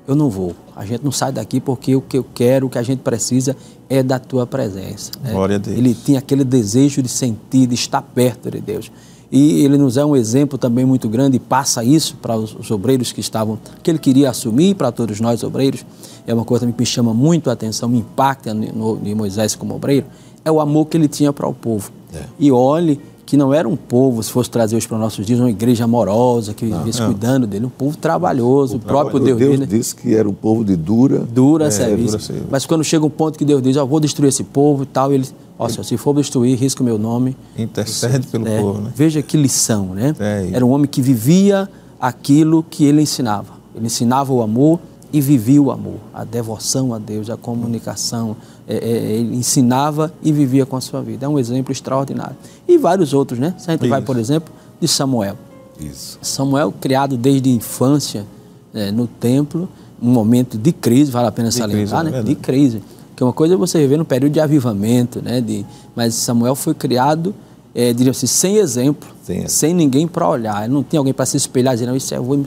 eu 0.07 0.15
não 0.15 0.31
vou. 0.31 0.55
A 0.75 0.85
gente 0.85 1.05
não 1.05 1.13
sai 1.13 1.33
daqui 1.33 1.61
porque 1.61 1.97
o 1.97 2.01
que 2.01 2.19
eu 2.19 2.27
quero, 2.35 2.67
o 2.67 2.71
que 2.71 2.79
a 2.79 2.83
gente 2.83 3.01
precisa 3.01 3.57
é 3.89 4.03
da 4.03 4.19
tua 4.19 4.47
presença. 4.47 5.11
Né? 5.23 5.33
Glória 5.33 5.57
a 5.57 5.59
Deus. 5.59 5.77
Ele 5.77 5.95
tinha 5.95 6.19
aquele 6.19 6.45
desejo 6.45 7.03
de 7.03 7.09
sentir, 7.09 7.67
de 7.67 7.75
estar 7.75 8.03
perto 8.03 8.51
de 8.51 8.61
Deus. 8.61 8.91
E 9.31 9.65
ele 9.65 9.77
nos 9.77 9.97
é 9.97 10.05
um 10.05 10.15
exemplo 10.15 10.57
também 10.57 10.85
muito 10.85 11.09
grande 11.09 11.37
e 11.37 11.41
passa 11.41 11.83
isso 11.83 12.17
para 12.17 12.37
os, 12.37 12.55
os 12.55 12.71
obreiros 12.71 13.11
que 13.11 13.21
estavam, 13.21 13.59
que 13.83 13.91
ele 13.91 13.99
queria 13.99 14.31
assumir 14.31 14.77
para 14.77 14.93
todos 14.93 15.21
nós 15.21 15.43
obreiros. 15.43 15.85
É 16.27 16.33
uma 16.33 16.45
coisa 16.45 16.67
que 16.67 16.79
me 16.79 16.87
chama 16.87 17.13
muito 17.13 17.51
a 17.51 17.53
atenção, 17.53 17.89
me 17.89 17.99
impacta 17.99 18.55
no, 18.55 18.97
no, 18.97 19.17
Moisés 19.17 19.57
como 19.57 19.75
obreiro, 19.75 20.07
é 20.45 20.51
o 20.51 20.61
amor 20.61 20.87
que 20.87 20.97
ele 20.97 21.09
tinha 21.09 21.33
para 21.33 21.49
o 21.49 21.55
povo. 21.55 21.91
É. 22.15 22.23
E 22.39 22.53
olhe 22.53 23.01
que 23.27 23.37
não 23.37 23.53
era 23.53 23.69
um 23.69 23.75
povo, 23.75 24.23
se 24.23 24.31
fosse 24.31 24.49
trazer 24.49 24.77
hoje 24.77 24.87
para 24.87 24.95
os 24.95 25.01
nossos 25.01 25.27
dias, 25.27 25.41
uma 25.41 25.51
igreja 25.51 25.83
amorosa, 25.83 26.55
que 26.55 26.65
vivesse 26.65 27.03
cuidando 27.03 27.45
dele, 27.45 27.67
um 27.67 27.71
povo 27.71 27.97
trabalhoso, 27.97 28.77
o, 28.77 28.81
próprio 28.81 29.19
Deus, 29.19 29.37
Deus 29.37 29.51
dele. 29.51 29.67
disse 29.67 29.97
que 29.97 30.15
era 30.15 30.29
um 30.29 30.33
povo 30.33 30.65
de 30.65 30.77
dura, 30.77 31.19
dura, 31.19 31.67
é, 31.67 31.71
serviço. 31.73 32.33
Mas 32.49 32.65
quando 32.65 32.85
chega 32.85 33.05
um 33.05 33.11
ponto 33.11 33.37
que 33.37 33.45
Deus 33.45 33.61
diz, 33.61 33.77
ó, 33.77 33.83
oh, 33.83 33.87
vou 33.87 33.99
destruir 33.99 34.29
esse 34.29 34.45
povo 34.45 34.85
e 34.85 34.87
tal, 34.87 35.13
ele, 35.13 35.27
ó, 35.59 35.67
oh, 35.67 35.83
se 35.83 35.97
for 35.97 36.15
destruir, 36.15 36.57
risca 36.57 36.83
o 36.83 36.87
meu 36.87 36.99
nome. 36.99 37.37
Intercede 37.59 38.29
pelo 38.29 38.47
é, 38.47 38.61
povo, 38.61 38.81
né? 38.81 38.93
Veja 38.95 39.21
que 39.21 39.37
lição, 39.37 39.87
né? 39.87 40.15
É, 40.21 40.51
era 40.53 40.65
um 40.65 40.71
homem 40.71 40.87
que 40.87 41.03
vivia 41.03 41.69
aquilo 42.01 42.63
que 42.63 42.85
ele 42.85 43.03
ensinava. 43.03 43.55
Ele 43.75 43.87
ensinava 43.87 44.33
o 44.33 44.41
amor 44.41 44.79
e 45.13 45.21
vivia 45.21 45.61
o 45.61 45.71
amor, 45.73 45.99
a 46.15 46.23
devoção 46.23 46.95
a 46.95 46.99
Deus, 46.99 47.29
a 47.29 47.37
comunicação, 47.37 48.31
é, 48.31 48.56
é, 48.69 48.77
ele 48.77 49.37
ensinava 49.37 50.13
e 50.23 50.33
vivia 50.33 50.67
com 50.67 50.77
a 50.77 50.81
sua 50.81 51.01
vida. 51.01 51.27
É 51.27 51.29
um 51.29 51.39
exemplo 51.39 51.73
extraordinário. 51.73 52.37
E 52.67 52.77
vários 52.77 53.13
outros, 53.13 53.39
né? 53.39 53.55
Se 53.59 53.71
a 53.71 53.73
gente 53.73 53.83
Isso. 53.83 53.91
vai, 53.91 54.03
por 54.03 54.19
exemplo, 54.19 54.53
de 54.81 54.89
Samuel. 54.89 55.37
Isso. 55.79 56.19
Samuel, 56.21 56.73
criado 56.73 57.17
desde 57.17 57.49
a 57.49 57.53
infância 57.53 58.27
é, 58.75 58.91
no 58.91 59.07
templo, 59.07 59.69
um 60.03 60.11
momento 60.11 60.59
de 60.59 60.73
crise, 60.73 61.11
vale 61.11 61.29
a 61.29 61.33
pena 61.33 61.49
de 61.49 61.55
salientar, 61.55 62.03
crise, 62.03 62.17
né? 62.17 62.23
De 62.23 62.35
crise. 62.35 62.83
Que 63.15 63.23
uma 63.23 63.33
coisa 63.33 63.55
é 63.55 63.57
você 63.57 63.79
viver 63.79 63.97
no 63.97 64.05
período 64.05 64.33
de 64.33 64.41
avivamento, 64.41 65.23
né? 65.23 65.41
De, 65.41 65.65
mas 65.95 66.15
Samuel 66.15 66.55
foi 66.55 66.75
criado, 66.75 67.35
é, 67.75 67.93
diria 67.93 68.11
assim, 68.11 68.27
sem 68.27 68.57
exemplo, 68.57 69.09
Sim. 69.23 69.47
sem 69.47 69.73
ninguém 69.73 70.09
para 70.09 70.29
olhar. 70.29 70.65
Ele 70.65 70.75
não 70.75 70.83
tinha 70.83 70.99
alguém 70.99 71.15
para 71.15 71.25
se 71.25 71.37
espelhar 71.37 71.73
e 71.75 71.77
dizer, 71.77 71.87
não, 71.87 71.97
isso 71.97 72.13
é, 72.15 72.19
vou, 72.19 72.45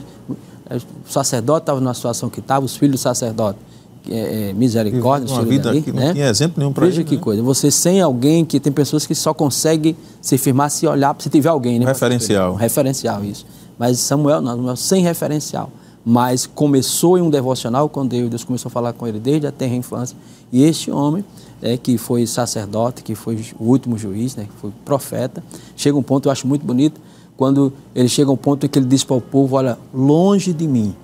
o 0.70 1.10
sacerdote 1.10 1.62
estava 1.62 1.80
na 1.80 1.94
situação 1.94 2.28
que 2.28 2.40
estava, 2.40 2.64
os 2.64 2.76
filhos 2.76 3.00
do 3.00 3.02
sacerdote 3.02 3.58
é, 4.08 4.50
é, 4.50 4.52
misericórdia, 4.52 5.32
uma 5.34 5.44
vida 5.44 5.68
ali, 5.68 5.82
que 5.82 5.92
não 5.92 6.00
né? 6.00 6.12
tinha 6.12 6.28
exemplo 6.28 6.54
nenhum 6.58 6.72
para 6.72 6.86
Veja 6.86 7.04
que 7.04 7.16
né? 7.16 7.20
coisa. 7.20 7.42
Você 7.42 7.70
sem 7.70 8.00
alguém 8.00 8.44
que 8.44 8.58
tem 8.58 8.72
pessoas 8.72 9.06
que 9.06 9.14
só 9.14 9.34
conseguem 9.34 9.96
se 10.20 10.38
firmar 10.38 10.70
se 10.70 10.86
olhar, 10.86 11.14
se 11.18 11.28
tiver 11.28 11.48
alguém, 11.48 11.78
né? 11.78 11.86
Referencial. 11.86 12.52
Um 12.52 12.56
referencial, 12.56 13.24
isso. 13.24 13.46
Mas 13.78 13.98
Samuel 13.98 14.40
não, 14.40 14.56
Samuel 14.56 14.76
sem 14.76 15.02
referencial. 15.02 15.70
Mas 16.04 16.46
começou 16.46 17.18
em 17.18 17.20
um 17.20 17.28
devocional 17.28 17.88
com 17.88 18.06
Deus, 18.06 18.30
Deus 18.30 18.44
começou 18.44 18.70
a 18.70 18.72
falar 18.72 18.92
com 18.94 19.06
ele 19.06 19.18
desde 19.18 19.46
a 19.46 19.52
terra 19.52 19.74
infância. 19.74 20.16
E 20.50 20.62
este 20.62 20.90
homem, 20.90 21.24
é, 21.60 21.76
que 21.76 21.98
foi 21.98 22.26
sacerdote, 22.26 23.02
que 23.02 23.14
foi 23.14 23.38
o 23.58 23.64
último 23.64 23.98
juiz, 23.98 24.34
né, 24.34 24.44
que 24.44 24.60
foi 24.60 24.72
profeta, 24.84 25.44
chega 25.76 25.96
um 25.96 26.02
ponto, 26.02 26.28
eu 26.28 26.32
acho 26.32 26.46
muito 26.46 26.64
bonito, 26.64 27.00
quando 27.36 27.72
ele 27.94 28.08
chega 28.08 28.30
a 28.30 28.32
um 28.32 28.36
ponto 28.36 28.66
em 28.66 28.68
que 28.68 28.78
ele 28.78 28.86
diz 28.86 29.04
para 29.04 29.16
o 29.16 29.20
povo: 29.20 29.56
Olha, 29.56 29.78
longe 29.94 30.52
de 30.52 30.66
mim 30.66 30.94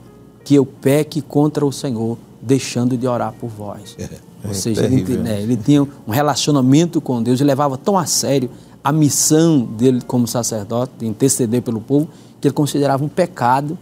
que 0.45 0.55
eu 0.55 0.65
peque 0.65 1.21
contra 1.21 1.65
o 1.67 1.73
Senhor, 1.73 2.17
deixando 2.47 2.97
de 2.97 3.07
orar 3.07 3.33
por 3.33 3.49
vós. 3.51 3.97
É, 3.99 4.09
Ou 4.45 4.53
é 4.53 4.55
seja, 4.55 4.85
ele, 4.85 5.17
né, 5.17 5.43
ele, 5.43 5.57
tinha 5.57 5.83
um 5.83 6.11
relacionamento 6.11 7.01
com 7.01 7.23
Deus 7.23 7.41
e 7.41 7.45
levava 7.45 7.77
tão 7.77 7.99
a 7.99 8.07
sério 8.07 8.49
a 8.83 8.93
missão 8.93 9.61
dele 9.61 10.01
como 10.07 10.29
sacerdote, 10.29 10.93
de 11.01 11.07
interceder 11.07 11.61
pelo 11.61 11.81
povo, 11.81 12.09
que 12.41 12.47
ele 12.47 12.55
considerava 12.55 13.05
um 13.05 13.09
pecado 13.09 13.77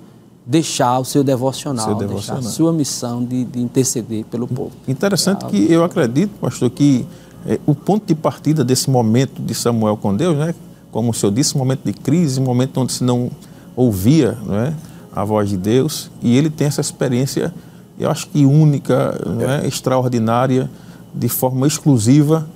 deixar 0.46 0.98
o 0.98 1.05
seu 1.05 1.24
devocional, 1.24 1.85
seu 1.85 1.94
devocional. 1.94 2.40
deixar 2.42 2.48
a 2.48 2.53
sua 2.53 2.72
missão 2.72 3.24
de, 3.24 3.44
de 3.44 3.61
interceder 3.61 4.24
pelo 4.24 4.46
povo. 4.46 4.72
Interessante 4.87 5.44
é 5.44 5.48
que 5.48 5.72
eu 5.72 5.85
acredito, 5.85 6.33
pastor, 6.40 6.70
que 6.70 7.07
é, 7.46 7.59
o 7.66 7.74
ponto 7.74 8.07
de 8.07 8.14
partida 8.14 8.64
desse 8.64 8.90
momento 8.90 9.40
de 9.40 9.55
Samuel 9.55 9.96
com 9.96 10.14
Deus, 10.14 10.37
né, 10.37 10.55
como 10.90 11.11
o 11.11 11.14
senhor 11.14 11.33
disse, 11.33 11.55
um 11.55 11.59
momento 11.59 11.83
de 11.85 11.92
crise, 11.92 12.40
um 12.40 12.44
momento 12.44 12.81
onde 12.81 12.92
se 12.92 13.05
não 13.05 13.31
ouvia 13.74 14.38
não 14.46 14.55
é, 14.55 14.74
a 15.14 15.24
voz 15.24 15.48
de 15.48 15.57
Deus, 15.57 16.11
e 16.22 16.37
ele 16.37 16.50
tem 16.50 16.66
essa 16.66 16.81
experiência, 16.81 17.55
eu 17.98 18.11
acho 18.11 18.28
que 18.28 18.44
única, 18.44 19.20
não 19.24 19.48
é, 19.48 19.66
extraordinária, 19.66 20.70
de 21.14 21.28
forma 21.28 21.66
exclusiva, 21.66 22.48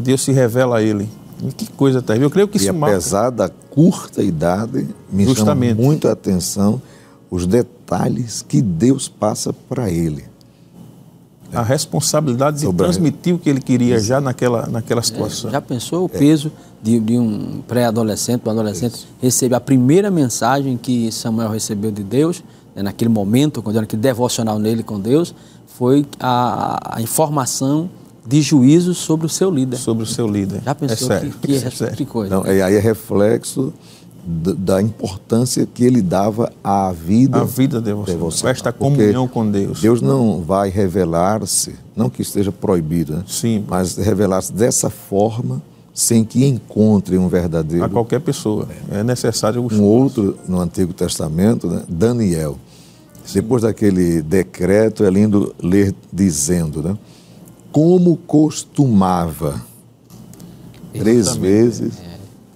Deus 0.00 0.22
se 0.22 0.32
revela 0.32 0.78
a 0.78 0.82
ele. 0.82 1.08
E 1.46 1.52
que 1.52 1.66
coisa 1.72 2.00
terrível. 2.00 2.28
Eu 2.28 2.30
creio 2.30 2.48
que 2.48 2.56
isso 2.56 2.66
e 2.66 2.68
apesar 2.70 3.24
marca... 3.24 3.36
da 3.36 3.48
curta 3.48 4.22
idade, 4.22 4.88
me 5.12 5.24
Justamente. 5.24 5.74
chama 5.74 5.82
muito 5.82 6.08
a 6.08 6.12
atenção 6.12 6.80
os 7.30 7.46
detalhes 7.46 8.42
que 8.42 8.62
Deus 8.62 9.08
passa 9.08 9.52
para 9.52 9.90
ele. 9.90 10.24
A 11.52 11.62
responsabilidade 11.62 12.60
de 12.60 12.72
transmitir 12.72 13.34
o 13.34 13.38
que 13.38 13.48
ele 13.48 13.60
queria 13.60 13.96
Isso. 13.96 14.06
já 14.06 14.20
naquela, 14.20 14.66
naquela 14.66 15.00
situação. 15.00 15.48
É, 15.48 15.52
já 15.52 15.60
pensou 15.60 16.04
o 16.04 16.08
peso 16.08 16.50
de, 16.82 16.98
de 16.98 17.16
um 17.16 17.62
pré-adolescente, 17.66 18.42
um 18.44 18.50
adolescente, 18.50 18.94
Isso. 18.94 19.08
receber 19.22 19.54
a 19.54 19.60
primeira 19.60 20.10
mensagem 20.10 20.76
que 20.76 21.10
Samuel 21.12 21.50
recebeu 21.50 21.90
de 21.90 22.02
Deus, 22.02 22.42
né, 22.76 22.82
naquele 22.82 23.08
momento, 23.08 23.62
quando 23.62 23.76
era 23.76 23.84
aquele 23.84 24.02
devocional 24.02 24.58
nele 24.58 24.82
com 24.82 25.00
Deus, 25.00 25.34
foi 25.66 26.04
a, 26.20 26.96
a 26.96 27.02
informação 27.02 27.88
de 28.26 28.42
juízo 28.42 28.94
sobre 28.94 29.24
o 29.26 29.28
seu 29.28 29.50
líder. 29.50 29.78
Sobre 29.78 30.04
o 30.04 30.06
seu 30.06 30.28
líder. 30.28 30.60
Já 30.62 30.74
pensou 30.74 31.12
é 31.12 31.20
que, 31.20 31.30
que, 31.30 31.56
é, 31.84 31.90
que 31.92 32.04
coisa? 32.04 32.34
Não, 32.34 32.44
aí 32.44 32.60
é 32.60 32.78
reflexo 32.78 33.72
da 34.26 34.82
importância 34.82 35.66
que 35.72 35.84
ele 35.84 36.02
dava 36.02 36.52
à 36.62 36.92
vida, 36.92 37.40
a 37.40 37.44
vida 37.44 37.80
devocional, 37.80 38.18
devocional. 38.18 38.52
esta 38.52 38.72
comunhão 38.72 39.28
com 39.28 39.48
Deus. 39.48 39.80
Deus 39.80 40.02
não 40.02 40.42
vai 40.42 40.68
revelar-se, 40.68 41.76
não 41.94 42.10
que 42.10 42.22
esteja 42.22 42.50
proibido, 42.50 43.14
né? 43.14 43.24
Sim. 43.28 43.64
mas 43.68 43.96
revelar-se 43.96 44.52
dessa 44.52 44.90
forma 44.90 45.62
sem 45.94 46.24
que 46.24 46.44
encontre 46.44 47.16
um 47.16 47.28
verdadeiro. 47.28 47.84
A 47.84 47.88
qualquer 47.88 48.20
pessoa. 48.20 48.68
É, 48.90 48.98
é 48.98 49.04
necessário 49.04 49.66
Um 49.72 49.82
outro 49.82 50.36
no 50.46 50.60
Antigo 50.60 50.92
Testamento, 50.92 51.68
né? 51.68 51.82
Daniel. 51.88 52.58
Depois 53.32 53.62
daquele 53.62 54.22
decreto, 54.22 55.04
é 55.04 55.10
lindo 55.10 55.54
ler 55.62 55.94
dizendo, 56.12 56.82
né? 56.82 56.96
Como 57.72 58.16
costumava, 58.16 59.60
três 60.92 61.36
vezes 61.36 61.94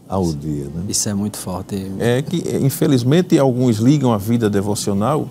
ao 0.09 0.33
dia. 0.33 0.65
Né? 0.65 0.85
Isso 0.89 1.09
é 1.09 1.15
muito 1.15 1.37
forte. 1.37 1.87
É 1.99 2.23
que, 2.23 2.43
infelizmente, 2.61 3.39
alguns 3.39 3.77
ligam 3.77 4.13
a 4.13 4.19
vida 4.19 4.49
devocional 4.49 5.29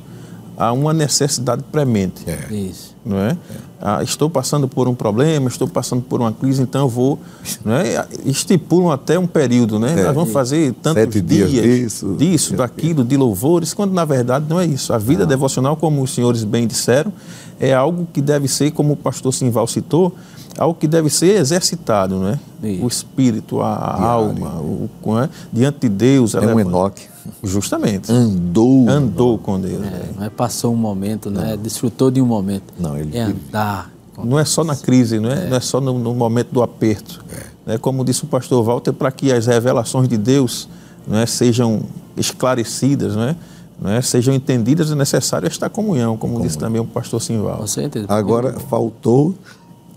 a 0.59 0.73
uma 0.73 0.93
necessidade 0.93 1.63
premente. 1.71 2.29
É. 2.29 2.53
Isso. 2.53 2.93
Não 3.05 3.17
é? 3.17 3.31
é. 3.31 3.37
Ah, 3.81 4.03
estou 4.03 4.29
passando 4.29 4.67
por 4.67 4.89
um 4.89 4.93
problema, 4.93 5.47
estou 5.47 5.69
passando 5.69 6.01
por 6.01 6.19
uma 6.19 6.33
crise, 6.33 6.61
então 6.61 6.81
eu 6.81 6.89
vou. 6.89 7.17
Não 7.63 7.75
é? 7.75 8.05
Estipulam 8.25 8.91
até 8.91 9.17
um 9.17 9.25
período, 9.25 9.79
né? 9.79 9.93
É. 9.97 10.03
Nós 10.03 10.13
vamos 10.13 10.33
fazer 10.33 10.73
tantos 10.73 11.01
Sete 11.01 11.21
dias, 11.21 11.49
dias 11.49 11.63
disso, 11.63 12.15
disso 12.19 12.55
daquilo, 12.57 13.05
de 13.05 13.15
louvores, 13.15 13.73
quando 13.73 13.93
na 13.93 14.03
verdade 14.03 14.47
não 14.49 14.59
é 14.59 14.65
isso. 14.65 14.91
A 14.91 14.97
vida 14.97 15.21
não. 15.21 15.29
devocional, 15.29 15.77
como 15.77 16.03
os 16.03 16.13
senhores 16.13 16.43
bem 16.43 16.67
disseram, 16.67 17.13
é 17.57 17.73
algo 17.73 18.05
que 18.11 18.21
deve 18.21 18.49
ser, 18.49 18.71
como 18.71 18.93
o 18.93 18.97
pastor 18.97 19.33
Simval 19.33 19.65
citou, 19.65 20.13
algo 20.57 20.77
que 20.77 20.87
deve 20.87 21.09
ser 21.09 21.39
exercitado, 21.39 22.17
não 22.17 22.27
é? 22.27 22.39
O 22.81 22.87
espírito, 22.87 23.61
a 23.61 23.75
Diário. 23.75 24.05
alma, 24.05 24.59
o, 24.59 24.89
é? 25.19 25.29
diante 25.53 25.87
de 25.87 25.89
Deus. 25.89 26.35
É 26.35 26.41
um 26.41 26.59
Enoque. 26.59 27.07
Justamente. 27.43 28.11
Andou. 28.11 28.89
Andou 28.89 29.37
com 29.37 29.59
Deus. 29.59 29.83
É, 29.83 30.09
não 30.15 30.25
é 30.25 30.29
passou 30.29 30.73
um 30.73 30.77
momento, 30.77 31.29
não, 31.29 31.43
é 31.43 31.57
desfrutou 31.57 32.11
de 32.11 32.21
um 32.21 32.25
momento. 32.25 32.73
Não, 32.79 32.97
ele 32.97 33.17
é 33.17 33.21
andar. 33.21 33.91
Não 34.23 34.37
é 34.37 34.43
só 34.43 34.63
na 34.63 34.75
crise, 34.75 35.19
não 35.19 35.31
é, 35.31 35.45
é. 35.45 35.49
Não 35.49 35.57
é 35.57 35.59
só 35.59 35.79
no, 35.79 35.97
no, 35.97 36.13
momento 36.13 36.49
do 36.51 36.61
aperto. 36.61 37.23
É. 37.65 37.77
Como 37.77 38.03
disse 38.03 38.23
o 38.23 38.27
pastor 38.27 38.63
Walter, 38.63 38.91
para 38.91 39.11
que 39.11 39.31
as 39.31 39.45
revelações 39.45 40.07
de 40.07 40.17
Deus 40.17 40.67
não 41.07 41.17
é, 41.17 41.25
sejam 41.25 41.81
esclarecidas, 42.17 43.15
não 43.15 43.23
é? 43.23 43.35
Não 43.81 43.91
é, 43.91 44.01
sejam 44.01 44.33
entendidas, 44.33 44.91
é 44.91 44.95
necessário 44.95 45.47
esta 45.47 45.69
comunhão, 45.69 46.17
como 46.17 46.33
comunhão. 46.33 46.47
disse 46.47 46.57
também 46.57 46.81
o 46.81 46.85
pastor 46.85 47.21
Simval. 47.21 47.63
Agora, 48.09 48.59
faltou 48.59 49.33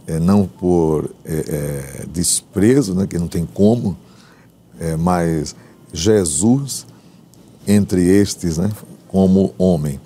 é, 0.06 0.18
não 0.18 0.46
por 0.46 1.10
é, 1.24 1.34
é, 2.02 2.06
desprezo, 2.12 2.94
né, 2.94 3.06
que 3.06 3.18
não 3.18 3.26
tem 3.26 3.46
como, 3.46 3.96
é, 4.78 4.96
mas 4.96 5.54
Jesus 5.92 6.86
entre 7.66 8.02
estes, 8.06 8.58
né, 8.58 8.70
como 9.08 9.54
homem. 9.58 10.00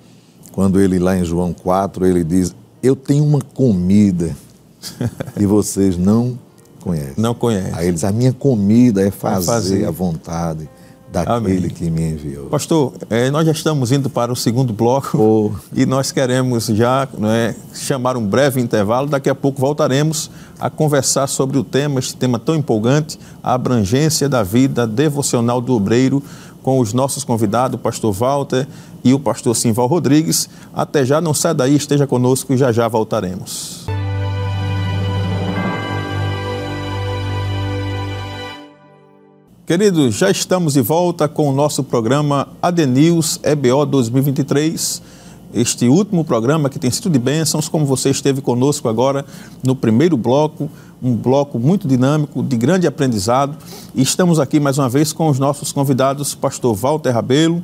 Quando 0.51 0.79
ele 0.79 0.97
lá 0.97 1.17
em 1.17 1.23
João 1.23 1.53
4, 1.53 2.05
ele 2.05 2.23
diz: 2.23 2.55
Eu 2.81 2.95
tenho 2.95 3.23
uma 3.23 3.41
comida 3.41 4.35
que 5.35 5.45
vocês 5.47 5.97
não 5.97 6.37
conhecem. 6.79 7.13
Não 7.15 7.33
conhecem. 7.33 7.73
Aí 7.75 7.85
ele 7.85 7.93
diz: 7.93 8.03
A 8.03 8.11
minha 8.11 8.33
comida 8.33 9.05
é 9.05 9.11
fazer, 9.11 9.51
é 9.51 9.53
fazer. 9.53 9.85
a 9.85 9.91
vontade 9.91 10.67
daquele 11.11 11.57
Amém. 11.57 11.69
que 11.69 11.89
me 11.89 12.11
enviou. 12.11 12.47
Pastor, 12.47 12.93
é, 13.09 13.31
nós 13.31 13.45
já 13.45 13.51
estamos 13.51 13.91
indo 13.91 14.09
para 14.09 14.31
o 14.31 14.35
segundo 14.35 14.73
bloco 14.73 15.17
oh. 15.17 15.51
e 15.73 15.85
nós 15.85 16.11
queremos 16.11 16.65
já 16.67 17.07
é, 17.33 17.55
chamar 17.73 18.17
um 18.17 18.25
breve 18.25 18.59
intervalo. 18.59 19.07
Daqui 19.07 19.29
a 19.29 19.35
pouco 19.35 19.59
voltaremos 19.59 20.29
a 20.59 20.69
conversar 20.69 21.27
sobre 21.27 21.57
o 21.57 21.63
tema, 21.63 21.99
este 21.99 22.15
tema 22.15 22.37
tão 22.37 22.55
empolgante, 22.55 23.17
a 23.41 23.53
abrangência 23.53 24.27
da 24.27 24.43
vida 24.43 24.85
devocional 24.85 25.61
do 25.61 25.73
obreiro, 25.73 26.21
com 26.63 26.79
os 26.79 26.93
nossos 26.93 27.23
convidados, 27.23 27.75
o 27.75 27.81
pastor 27.81 28.11
Walter 28.13 28.67
e 29.03 29.13
o 29.13 29.19
pastor 29.19 29.55
Simval 29.55 29.87
Rodrigues. 29.87 30.49
Até 30.73 31.05
já, 31.05 31.21
não 31.21 31.33
sai 31.33 31.53
daí, 31.53 31.75
esteja 31.75 32.05
conosco 32.05 32.53
e 32.53 32.57
já 32.57 32.71
já 32.71 32.87
voltaremos. 32.87 33.85
Queridos, 39.67 40.15
já 40.15 40.29
estamos 40.29 40.75
de 40.75 40.81
volta 40.81 41.27
com 41.27 41.49
o 41.49 41.51
nosso 41.51 41.83
programa 41.83 42.47
ADNews 42.61 43.37
EBO 43.43 43.85
2023. 43.85 45.01
Este 45.53 45.89
último 45.89 46.23
programa 46.23 46.69
que 46.69 46.79
tem 46.79 46.89
sido 46.89 47.09
de 47.09 47.19
bênçãos, 47.19 47.67
como 47.67 47.85
você 47.85 48.09
esteve 48.09 48.39
conosco 48.39 48.87
agora 48.87 49.25
no 49.61 49.75
primeiro 49.75 50.15
bloco, 50.15 50.69
um 51.01 51.15
bloco 51.15 51.59
muito 51.59 51.87
dinâmico, 51.87 52.41
de 52.41 52.57
grande 52.57 52.87
aprendizado. 52.87 53.57
E 53.93 54.01
estamos 54.01 54.39
aqui 54.39 54.59
mais 54.59 54.77
uma 54.77 54.89
vez 54.89 55.13
com 55.13 55.29
os 55.29 55.39
nossos 55.39 55.71
convidados, 55.71 56.33
pastor 56.35 56.75
Walter 56.75 57.11
Rabelo 57.11 57.63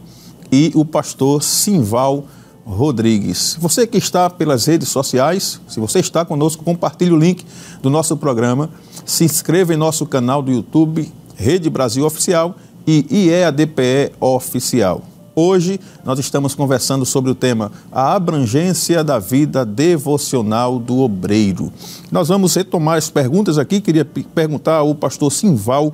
e 0.51 0.71
o 0.75 0.85
pastor 0.85 1.41
Simval 1.41 2.25
Rodrigues. 2.65 3.57
Você 3.59 3.85
que 3.85 3.97
está 3.97 4.29
pelas 4.29 4.65
redes 4.65 4.89
sociais, 4.89 5.59
se 5.67 5.79
você 5.79 5.99
está 5.99 6.23
conosco, 6.23 6.63
compartilhe 6.63 7.11
o 7.11 7.17
link 7.17 7.45
do 7.81 7.89
nosso 7.89 8.15
programa, 8.15 8.69
se 9.05 9.25
inscreva 9.25 9.73
em 9.73 9.77
nosso 9.77 10.05
canal 10.05 10.41
do 10.41 10.51
YouTube, 10.51 11.11
Rede 11.35 11.69
Brasil 11.69 12.05
Oficial 12.05 12.55
e 12.85 13.05
IEADPE 13.09 14.13
Oficial. 14.19 15.12
Hoje 15.35 15.79
nós 16.05 16.19
estamos 16.19 16.53
conversando 16.53 17.05
sobre 17.07 17.31
o 17.31 17.35
tema 17.35 17.71
a 17.91 18.13
abrangência 18.13 19.03
da 19.03 19.17
vida 19.17 19.65
devocional 19.65 20.77
do 20.77 20.99
obreiro. 20.99 21.73
Nós 22.11 22.27
vamos 22.27 22.53
retomar 22.53 22.97
as 22.97 23.09
perguntas 23.09 23.57
aqui. 23.57 23.81
Queria 23.81 24.05
perguntar 24.05 24.77
ao 24.77 24.93
pastor 24.93 25.31
Simval. 25.31 25.91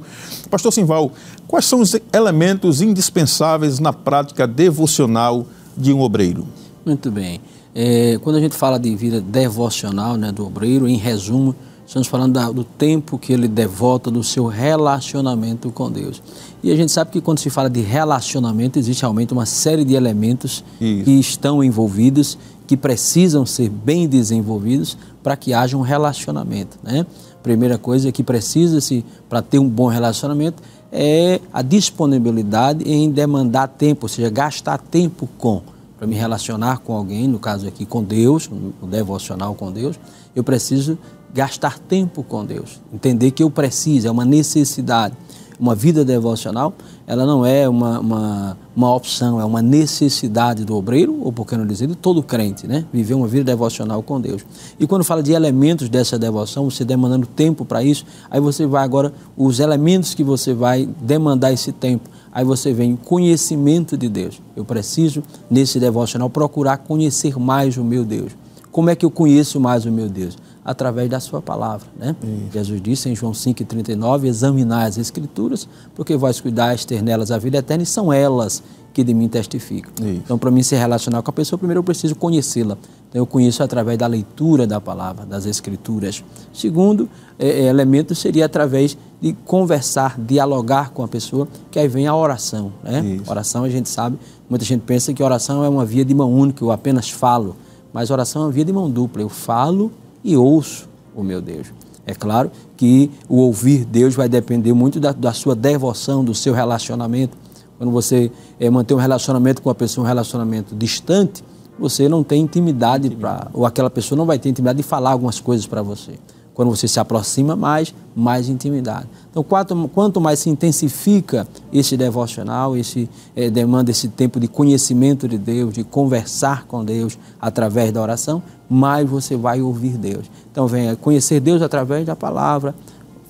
Pastor 0.50 0.74
Simval, 0.74 1.12
quais 1.48 1.64
são 1.64 1.80
os 1.80 1.96
elementos 2.12 2.82
indispensáveis 2.82 3.80
na 3.80 3.94
prática 3.94 4.46
devocional 4.46 5.48
de 5.78 5.94
um 5.94 6.02
obreiro? 6.02 6.46
Muito 6.86 7.10
bem. 7.10 7.40
É, 7.74 8.20
quando 8.22 8.36
a 8.36 8.42
gente 8.42 8.56
fala 8.56 8.78
de 8.78 8.94
vida 8.94 9.22
devocional 9.22 10.18
né, 10.18 10.34
do 10.34 10.46
obreiro, 10.46 10.86
em 10.86 10.98
resumo, 10.98 11.56
Estamos 11.90 12.08
falando 12.08 12.34
da, 12.34 12.52
do 12.52 12.64
tempo 12.64 13.18
que 13.18 13.34
ele 13.34 13.48
devota 13.48 14.12
do 14.12 14.24
seu 14.24 14.46
relacionamento 14.46 15.72
com 15.72 15.90
Deus. 15.90 16.22
E 16.62 16.72
a 16.72 16.76
gente 16.76 16.92
sabe 16.92 17.10
que 17.10 17.20
quando 17.20 17.40
se 17.40 17.50
fala 17.50 17.68
de 17.68 17.82
relacionamento, 17.82 18.78
existe 18.78 19.02
realmente 19.02 19.34
uma 19.34 19.48
série 19.48 19.84
de 19.84 19.96
elementos 19.96 20.64
Isso. 20.80 21.04
que 21.04 21.20
estão 21.20 21.64
envolvidos, 21.64 22.38
que 22.68 22.78
precisam 22.78 23.44
ser 23.44 23.70
bem 23.70 24.08
desenvolvidos 24.08 24.96
para 25.24 25.36
que 25.36 25.52
haja 25.52 25.76
um 25.76 25.82
relacionamento. 25.82 26.78
Né? 26.84 27.08
Primeira 27.42 27.80
coisa 27.80 28.12
que 28.12 28.22
precisa-se 28.22 29.04
para 29.28 29.42
ter 29.42 29.58
um 29.58 29.68
bom 29.68 29.88
relacionamento 29.88 30.62
é 30.92 31.42
a 31.52 31.64
disponibilidade 31.64 32.84
em 32.88 33.10
demandar 33.10 33.68
tempo, 33.68 34.06
ou 34.06 34.10
seja, 34.10 34.30
gastar 34.30 34.78
tempo 34.78 35.28
com. 35.40 35.64
Para 35.98 36.06
me 36.06 36.16
relacionar 36.16 36.78
com 36.78 36.96
alguém, 36.96 37.28
no 37.28 37.40
caso 37.40 37.68
aqui 37.68 37.84
com 37.84 38.04
Deus, 38.04 38.48
o 38.80 38.86
devocional 38.86 39.56
com 39.56 39.72
Deus, 39.72 40.00
eu 40.36 40.44
preciso 40.44 40.98
gastar 41.34 41.80
tempo 41.80 42.24
com 42.24 42.46
Deus, 42.46 42.82
entender 42.94 43.32
que 43.32 43.44
eu 43.44 43.50
preciso, 43.50 44.08
é 44.08 44.12
uma 44.12 44.26
necessidade. 44.26 45.16
Uma 45.60 45.76
vida 45.76 46.06
devocional, 46.06 46.74
ela 47.06 47.26
não 47.26 47.46
é 47.46 47.68
uma, 47.68 48.00
uma, 48.00 48.58
uma 48.74 48.96
opção, 48.96 49.42
é 49.42 49.44
uma 49.44 49.62
necessidade 49.62 50.64
do 50.64 50.74
obreiro, 50.74 51.20
ou 51.22 51.34
por 51.34 51.46
que 51.46 51.58
não 51.58 51.68
dizer, 51.68 51.86
de 51.86 51.96
todo 51.96 52.24
crente, 52.24 52.66
né? 52.66 52.86
Viver 52.94 53.14
uma 53.14 53.28
vida 53.28 53.44
devocional 53.44 54.02
com 54.02 54.22
Deus. 54.22 54.46
E 54.80 54.88
quando 54.88 55.04
fala 55.04 55.22
de 55.22 55.34
elementos 55.34 55.90
dessa 55.90 56.18
devoção, 56.18 56.70
você 56.70 56.86
demandando 56.86 57.28
tempo 57.28 57.66
para 57.66 57.84
isso, 57.84 58.06
aí 58.32 58.40
você 58.40 58.66
vai 58.66 58.86
agora, 58.86 59.12
os 59.36 59.60
elementos 59.60 60.14
que 60.14 60.24
você 60.24 60.54
vai 60.54 60.88
demandar 61.02 61.52
esse 61.52 61.74
tempo, 61.74 62.10
aí 62.32 62.46
você 62.46 62.72
vem 62.72 62.96
conhecimento 62.96 63.98
de 63.98 64.08
Deus. 64.08 64.42
Eu 64.56 64.64
preciso, 64.64 65.22
nesse 65.52 65.78
devocional, 65.78 66.30
procurar 66.30 66.78
conhecer 66.78 67.38
mais 67.38 67.76
o 67.76 67.84
meu 67.84 68.06
Deus. 68.06 68.32
Como 68.72 68.90
é 68.90 68.96
que 68.96 69.06
eu 69.06 69.12
conheço 69.12 69.60
mais 69.60 69.86
o 69.86 69.92
meu 69.92 70.08
Deus? 70.08 70.38
Através 70.70 71.10
da 71.10 71.20
sua 71.20 71.42
palavra. 71.42 71.88
Né? 71.98 72.16
Jesus 72.54 72.80
disse 72.80 73.10
em 73.10 73.16
João 73.16 73.32
5,39, 73.32 74.26
examinai 74.26 74.88
as 74.88 75.00
escrituras, 75.00 75.68
porque 75.96 76.16
vós 76.16 76.40
cuidais 76.40 76.86
nelas 77.04 77.32
a 77.32 77.40
vida 77.40 77.58
eterna 77.58 77.82
e 77.82 77.88
são 77.88 78.14
elas 78.14 78.62
que 78.94 79.04
de 79.04 79.12
mim 79.12 79.28
testificam. 79.28 79.92
Isso. 79.96 80.22
Então, 80.24 80.38
para 80.38 80.52
mim 80.52 80.62
se 80.62 80.76
relacionar 80.76 81.24
com 81.24 81.32
a 81.32 81.34
pessoa, 81.34 81.58
primeiro 81.58 81.80
eu 81.80 81.84
preciso 81.84 82.16
conhecê-la. 82.16 82.78
Então, 83.10 83.20
eu 83.20 83.26
conheço 83.26 83.64
através 83.64 83.98
da 83.98 84.06
leitura 84.06 84.68
da 84.68 84.80
palavra, 84.80 85.26
das 85.26 85.48
escrituras. 85.48 86.24
Segundo 86.54 87.10
é, 87.40 87.48
é, 87.48 87.64
elemento 87.64 88.14
seria 88.14 88.46
através 88.46 88.96
de 89.20 89.34
conversar, 89.46 90.20
dialogar 90.20 90.92
com 90.92 91.02
a 91.04 91.08
pessoa, 91.08 91.48
que 91.72 91.80
aí 91.80 91.88
vem 91.88 92.06
a 92.06 92.16
oração. 92.16 92.72
Né? 92.84 93.20
Oração, 93.28 93.64
a 93.64 93.70
gente 93.70 93.90
sabe, 93.90 94.20
muita 94.48 94.66
gente 94.66 94.82
pensa 94.82 95.16
que 95.16 95.24
oração 95.24 95.64
é 95.64 95.70
uma 95.70 95.84
via 95.84 96.06
de 96.06 96.14
mão 96.14 96.32
única, 96.32 96.64
eu 96.64 96.72
apenas 96.72 97.10
falo. 97.10 97.56
Mas 97.92 98.12
oração 98.12 98.44
é 98.44 98.46
uma 98.46 98.52
via 98.52 98.66
de 98.66 98.72
mão 98.72 98.88
dupla. 98.88 99.24
Eu 99.24 99.30
falo 99.30 99.92
e 100.24 100.36
ouço 100.36 100.88
o 101.16 101.24
meu 101.24 101.42
Deus. 101.42 101.68
É 102.06 102.14
claro 102.14 102.52
que 102.76 103.12
o 103.28 103.38
ouvir 103.38 103.86
Deus 103.86 104.16
vai 104.16 104.28
depender 104.28 104.74
muito 104.74 105.00
da, 105.00 105.12
da 105.12 105.32
sua 105.32 105.56
devoção, 105.56 106.24
do 106.24 106.34
seu 106.34 106.54
relacionamento. 106.54 107.38
Quando 107.78 107.92
você 107.92 108.32
é, 108.60 108.70
mantém 108.70 108.98
um 108.98 109.00
relacionamento 109.00 109.62
com 109.62 109.70
a 109.70 109.76
pessoa, 109.76 110.04
um 110.04 110.08
relacionamento 110.08 110.76
distante, 110.76 111.44
você 111.78 112.10
não 112.10 112.24
tem 112.24 112.42
intimidade 112.42 113.10
para, 113.12 113.48
ou 113.54 113.66
aquela 113.66 113.90
pessoa 113.90 114.18
não 114.18 114.26
vai 114.26 114.38
ter 114.38 114.50
intimidade 114.50 114.78
de 114.78 114.84
falar 114.84 115.12
algumas 115.12 115.40
coisas 115.40 115.66
para 115.66 115.82
você. 115.82 116.14
Quando 116.60 116.76
você 116.76 116.90
se 116.90 117.00
aproxima 117.00 117.56
mais, 117.56 117.96
mais 118.14 118.50
intimidade. 118.50 119.08
Então, 119.32 119.42
quanto, 119.42 119.88
quanto 119.94 120.20
mais 120.20 120.40
se 120.40 120.50
intensifica 120.50 121.48
esse 121.72 121.96
devocional, 121.96 122.76
esse 122.76 123.10
é, 123.34 123.50
demanda 123.50 123.92
esse 123.92 124.10
tempo 124.10 124.42
de 124.42 124.50
conhecimento 124.50 125.26
de 125.26 125.38
Deus, 125.38 125.74
de 125.74 125.86
conversar 125.86 126.66
com 126.66 126.84
Deus 126.84 127.18
através 127.40 127.94
da 127.94 128.02
oração, 128.02 128.44
mais 128.70 129.10
você 129.10 129.38
vai 129.38 129.62
ouvir 129.62 129.98
Deus. 129.98 130.30
Então, 130.52 130.68
venha 130.68 130.98
conhecer 130.98 131.40
Deus 131.40 131.62
através 131.62 132.06
da 132.06 132.14
palavra, 132.14 132.76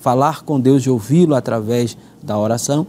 falar 0.00 0.42
com 0.42 0.58
Deus 0.58 0.82
e 0.82 0.90
ouvi-lo 0.90 1.36
através 1.36 1.96
da 2.20 2.36
oração. 2.36 2.84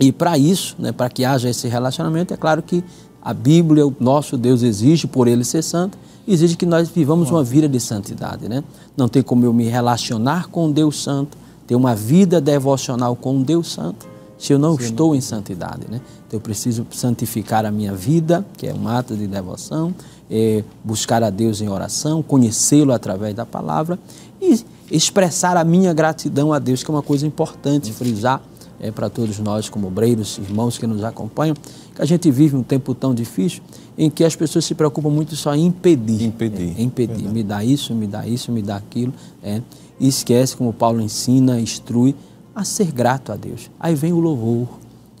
E 0.00 0.10
para 0.10 0.38
isso, 0.38 0.76
né, 0.78 0.92
para 0.92 1.10
que 1.10 1.26
haja 1.26 1.50
esse 1.50 1.68
relacionamento, 1.68 2.32
é 2.32 2.38
claro 2.38 2.62
que 2.62 2.82
a 3.20 3.34
Bíblia, 3.34 3.86
o 3.86 3.94
nosso 4.00 4.38
Deus 4.38 4.62
exige, 4.62 5.06
por 5.06 5.28
ele 5.28 5.44
ser 5.44 5.60
santo, 5.60 5.98
exige 6.32 6.56
que 6.56 6.66
nós 6.66 6.88
vivamos 6.88 7.30
uma 7.30 7.42
vida 7.42 7.68
de 7.68 7.80
santidade, 7.80 8.48
né? 8.48 8.62
Não 8.96 9.08
tem 9.08 9.22
como 9.22 9.44
eu 9.44 9.52
me 9.52 9.64
relacionar 9.64 10.48
com 10.48 10.70
Deus 10.70 11.02
Santo, 11.02 11.36
ter 11.66 11.74
uma 11.74 11.94
vida 11.94 12.40
devocional 12.40 13.16
com 13.16 13.42
Deus 13.42 13.72
Santo, 13.72 14.06
se 14.38 14.52
eu 14.52 14.58
não 14.58 14.76
Sim, 14.76 14.84
estou 14.84 15.16
em 15.16 15.20
santidade, 15.20 15.86
né? 15.90 16.00
Então 16.26 16.36
eu 16.36 16.40
preciso 16.40 16.86
santificar 16.90 17.64
a 17.64 17.70
minha 17.70 17.94
vida, 17.94 18.44
que 18.56 18.66
é 18.66 18.74
um 18.74 18.86
ato 18.86 19.16
de 19.16 19.26
devoção, 19.26 19.94
é 20.30 20.62
buscar 20.84 21.22
a 21.22 21.30
Deus 21.30 21.60
em 21.60 21.68
oração, 21.68 22.22
conhecê-lo 22.22 22.92
através 22.92 23.34
da 23.34 23.46
palavra 23.46 23.98
e 24.40 24.62
expressar 24.90 25.56
a 25.56 25.64
minha 25.64 25.92
gratidão 25.92 26.52
a 26.52 26.58
Deus, 26.58 26.82
que 26.82 26.90
é 26.90 26.94
uma 26.94 27.02
coisa 27.02 27.26
importante 27.26 27.92
frisar 27.92 28.42
é, 28.80 28.90
para 28.90 29.08
todos 29.08 29.38
nós, 29.38 29.68
como 29.68 29.88
obreiros, 29.88 30.38
irmãos 30.38 30.78
que 30.78 30.86
nos 30.86 31.02
acompanham, 31.02 31.56
a 31.98 32.04
gente 32.04 32.30
vive 32.30 32.56
um 32.56 32.62
tempo 32.62 32.94
tão 32.94 33.14
difícil 33.14 33.62
em 33.96 34.08
que 34.08 34.24
as 34.24 34.36
pessoas 34.36 34.64
se 34.64 34.74
preocupam 34.74 35.10
muito 35.10 35.34
só 35.34 35.54
em 35.54 35.66
impedir. 35.66 36.22
Impedir. 36.22 36.74
É, 36.78 36.82
impedir. 36.82 37.28
Me 37.28 37.42
dá 37.42 37.64
isso, 37.64 37.94
me 37.94 38.06
dá 38.06 38.26
isso, 38.26 38.52
me 38.52 38.62
dá 38.62 38.76
aquilo. 38.76 39.12
É, 39.42 39.60
e 39.98 40.06
esquece, 40.06 40.56
como 40.56 40.72
Paulo 40.72 41.00
ensina, 41.00 41.60
instrui, 41.60 42.14
a 42.54 42.64
ser 42.64 42.92
grato 42.92 43.32
a 43.32 43.36
Deus. 43.36 43.70
Aí 43.78 43.94
vem 43.94 44.12
o 44.12 44.20
louvor. 44.20 44.68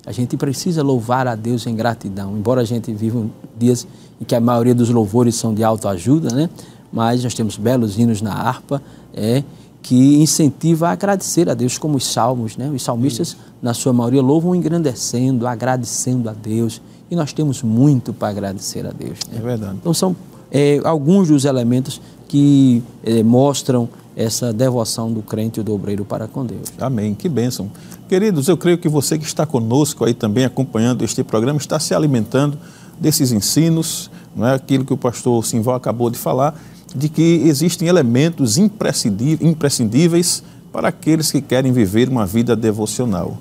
A 0.06 0.12
gente 0.12 0.36
precisa 0.36 0.82
louvar 0.82 1.26
a 1.26 1.34
Deus 1.34 1.66
em 1.66 1.74
gratidão. 1.74 2.36
Embora 2.36 2.62
a 2.62 2.64
gente 2.64 2.92
viva 2.92 3.26
dias 3.58 3.86
em 4.20 4.24
que 4.24 4.34
a 4.34 4.40
maioria 4.40 4.74
dos 4.74 4.88
louvores 4.88 5.34
são 5.34 5.52
de 5.52 5.62
autoajuda, 5.62 6.34
né? 6.34 6.48
mas 6.92 7.22
nós 7.22 7.34
temos 7.34 7.56
belos 7.56 7.98
hinos 7.98 8.22
na 8.22 8.32
harpa, 8.32 8.82
é, 9.14 9.42
que 9.82 10.16
incentiva 10.16 10.88
a 10.88 10.92
agradecer 10.92 11.48
a 11.48 11.54
Deus, 11.54 11.78
como 11.78 11.96
os 11.96 12.06
salmos. 12.06 12.56
Né? 12.56 12.70
Os 12.70 12.82
salmistas, 12.82 13.36
na 13.62 13.72
sua 13.72 13.92
maioria, 13.92 14.22
louvam 14.22 14.54
engrandecendo, 14.54 15.46
agradecendo 15.46 16.28
a 16.28 16.32
Deus 16.32 16.80
e 17.10 17.16
nós 17.16 17.32
temos 17.32 17.62
muito 17.62 18.12
para 18.12 18.28
agradecer 18.28 18.86
a 18.86 18.90
Deus. 18.90 19.18
Né? 19.30 19.38
É 19.38 19.40
verdade. 19.40 19.76
Então 19.80 19.94
são 19.94 20.14
é, 20.50 20.80
alguns 20.84 21.28
dos 21.28 21.44
elementos 21.44 22.00
que 22.26 22.82
é, 23.02 23.22
mostram 23.22 23.88
essa 24.14 24.52
devoção 24.52 25.12
do 25.12 25.22
crente 25.22 25.60
e 25.60 25.62
do 25.62 25.72
obreiro 25.72 26.04
para 26.04 26.26
com 26.26 26.44
Deus. 26.44 26.72
Amém, 26.80 27.14
que 27.14 27.28
bênção. 27.28 27.70
Queridos, 28.08 28.48
eu 28.48 28.56
creio 28.56 28.76
que 28.76 28.88
você 28.88 29.16
que 29.16 29.24
está 29.24 29.46
conosco 29.46 30.04
aí 30.04 30.12
também 30.12 30.44
acompanhando 30.44 31.04
este 31.04 31.22
programa 31.22 31.58
está 31.58 31.78
se 31.78 31.94
alimentando 31.94 32.58
desses 32.98 33.30
ensinos, 33.30 34.10
não 34.34 34.46
é 34.46 34.54
aquilo 34.54 34.84
que 34.84 34.92
o 34.92 34.96
pastor 34.96 35.44
Simval 35.46 35.76
acabou 35.76 36.10
de 36.10 36.18
falar, 36.18 36.60
de 36.94 37.08
que 37.08 37.42
existem 37.44 37.88
elementos 37.88 38.56
imprescindíveis 38.58 40.42
para 40.72 40.88
aqueles 40.88 41.30
que 41.30 41.40
querem 41.40 41.72
viver 41.72 42.08
uma 42.08 42.26
vida 42.26 42.54
devocional 42.56 43.38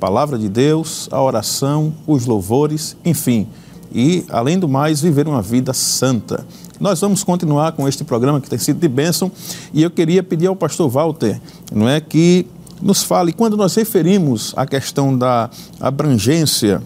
palavra 0.00 0.38
de 0.38 0.48
Deus, 0.48 1.08
a 1.12 1.22
oração, 1.22 1.92
os 2.06 2.24
louvores, 2.24 2.96
enfim. 3.04 3.46
E, 3.92 4.24
além 4.30 4.58
do 4.58 4.66
mais, 4.66 5.02
viver 5.02 5.28
uma 5.28 5.42
vida 5.42 5.74
santa. 5.74 6.46
Nós 6.80 7.00
vamos 7.00 7.22
continuar 7.22 7.72
com 7.72 7.86
este 7.86 8.02
programa 8.02 8.40
que 8.40 8.48
tem 8.48 8.58
sido 8.58 8.80
de 8.80 8.88
bênção 8.88 9.30
e 9.74 9.82
eu 9.82 9.90
queria 9.90 10.22
pedir 10.22 10.46
ao 10.46 10.56
pastor 10.56 10.88
Walter, 10.88 11.38
não 11.70 11.86
é, 11.86 12.00
que 12.00 12.46
nos 12.80 13.02
fale, 13.02 13.32
quando 13.32 13.58
nós 13.58 13.74
referimos 13.74 14.54
à 14.56 14.64
questão 14.64 15.16
da 15.16 15.50
abrangência, 15.78 16.82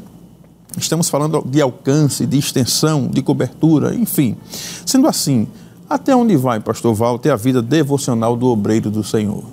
estamos 0.76 1.08
falando 1.08 1.44
de 1.46 1.60
alcance, 1.60 2.26
de 2.26 2.36
extensão, 2.36 3.06
de 3.06 3.22
cobertura, 3.22 3.94
enfim. 3.94 4.36
Sendo 4.84 5.06
assim, 5.06 5.46
até 5.88 6.14
onde 6.14 6.36
vai, 6.36 6.60
pastor 6.60 6.94
Walter, 6.94 7.30
a 7.30 7.36
vida 7.36 7.60
devocional 7.60 8.36
do 8.36 8.46
obreiro 8.46 8.90
do 8.90 9.04
Senhor? 9.04 9.44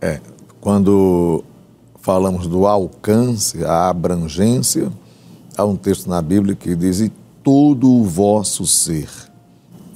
É, 0.00 0.20
quando 0.60 1.44
falamos 2.00 2.46
do 2.46 2.66
alcance, 2.66 3.64
a 3.64 3.88
abrangência, 3.88 4.90
há 5.56 5.64
um 5.64 5.76
texto 5.76 6.08
na 6.08 6.22
Bíblia 6.22 6.54
que 6.54 6.74
diz: 6.74 7.00
e 7.00 7.12
todo 7.42 7.90
o 7.90 8.04
vosso 8.04 8.66
ser, 8.66 9.08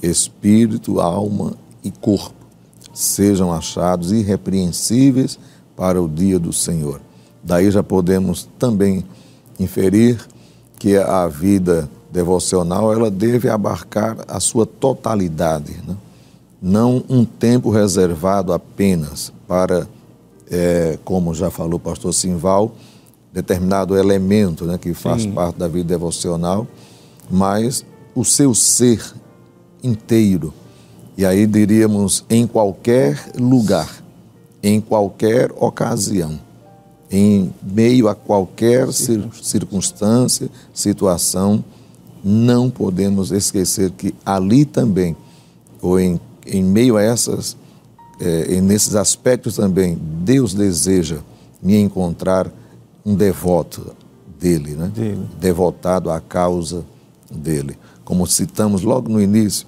espírito, 0.01 0.99
alma 0.99 1.53
e 1.83 1.91
corpo, 1.91 2.45
sejam 2.93 3.51
achados 3.53 4.11
irrepreensíveis 4.11 5.39
para 5.75 6.01
o 6.01 6.07
dia 6.07 6.39
do 6.39 6.53
Senhor. 6.53 7.01
Daí 7.43 7.69
já 7.69 7.83
podemos 7.83 8.47
também 8.57 9.05
inferir 9.59 10.19
que 10.79 10.97
a 10.97 11.27
vida 11.27 11.89
devocional 12.15 12.93
ela 12.93 13.11
deve 13.11 13.49
abarcar 13.49 14.17
a 14.25 14.39
sua 14.39 14.65
totalidade, 14.65 15.73
né? 15.85 15.97
não 16.61 17.03
um 17.09 17.25
tempo 17.25 17.69
reservado 17.69 18.53
apenas 18.53 19.33
para 19.45 19.85
é, 20.49 20.97
como 21.03 21.33
já 21.33 21.51
falou 21.51 21.75
o 21.75 21.79
pastor 21.79 22.13
Simval, 22.13 22.73
determinado 23.33 23.97
elemento 23.97 24.63
né, 24.63 24.77
que 24.77 24.93
faz 24.93 25.23
Sim. 25.23 25.31
parte 25.33 25.59
da 25.59 25.67
vida 25.67 25.89
devocional, 25.89 26.65
mas 27.29 27.83
o 28.15 28.23
seu 28.23 28.55
ser 28.55 29.03
inteiro. 29.83 30.53
E 31.17 31.25
aí 31.25 31.45
diríamos 31.45 32.23
em 32.29 32.47
qualquer 32.47 33.31
lugar, 33.37 33.89
em 34.63 34.79
qualquer 34.79 35.51
ocasião, 35.57 36.39
em 37.11 37.53
meio 37.61 38.07
a 38.07 38.15
qualquer 38.15 38.87
circunstância, 38.93 40.49
situação, 40.73 41.63
não 42.27 42.71
podemos 42.71 43.31
esquecer 43.31 43.91
que 43.91 44.15
ali 44.25 44.65
também, 44.65 45.15
ou 45.79 45.99
em, 45.99 46.19
em 46.43 46.63
meio 46.63 46.97
a 46.97 47.03
essas 47.03 47.55
é, 48.19 48.59
nesses 48.61 48.95
aspectos 48.95 49.57
também, 49.57 49.95
Deus 50.23 50.53
deseja 50.53 51.19
me 51.61 51.77
encontrar 51.77 52.51
um 53.05 53.13
devoto 53.13 53.95
dele, 54.39 54.71
né? 54.71 54.91
Dele. 54.93 55.27
devotado 55.39 56.09
à 56.09 56.19
causa 56.19 56.83
dele. 57.29 57.77
Como 58.03 58.25
citamos 58.25 58.81
logo 58.81 59.07
no 59.09 59.21
início, 59.21 59.67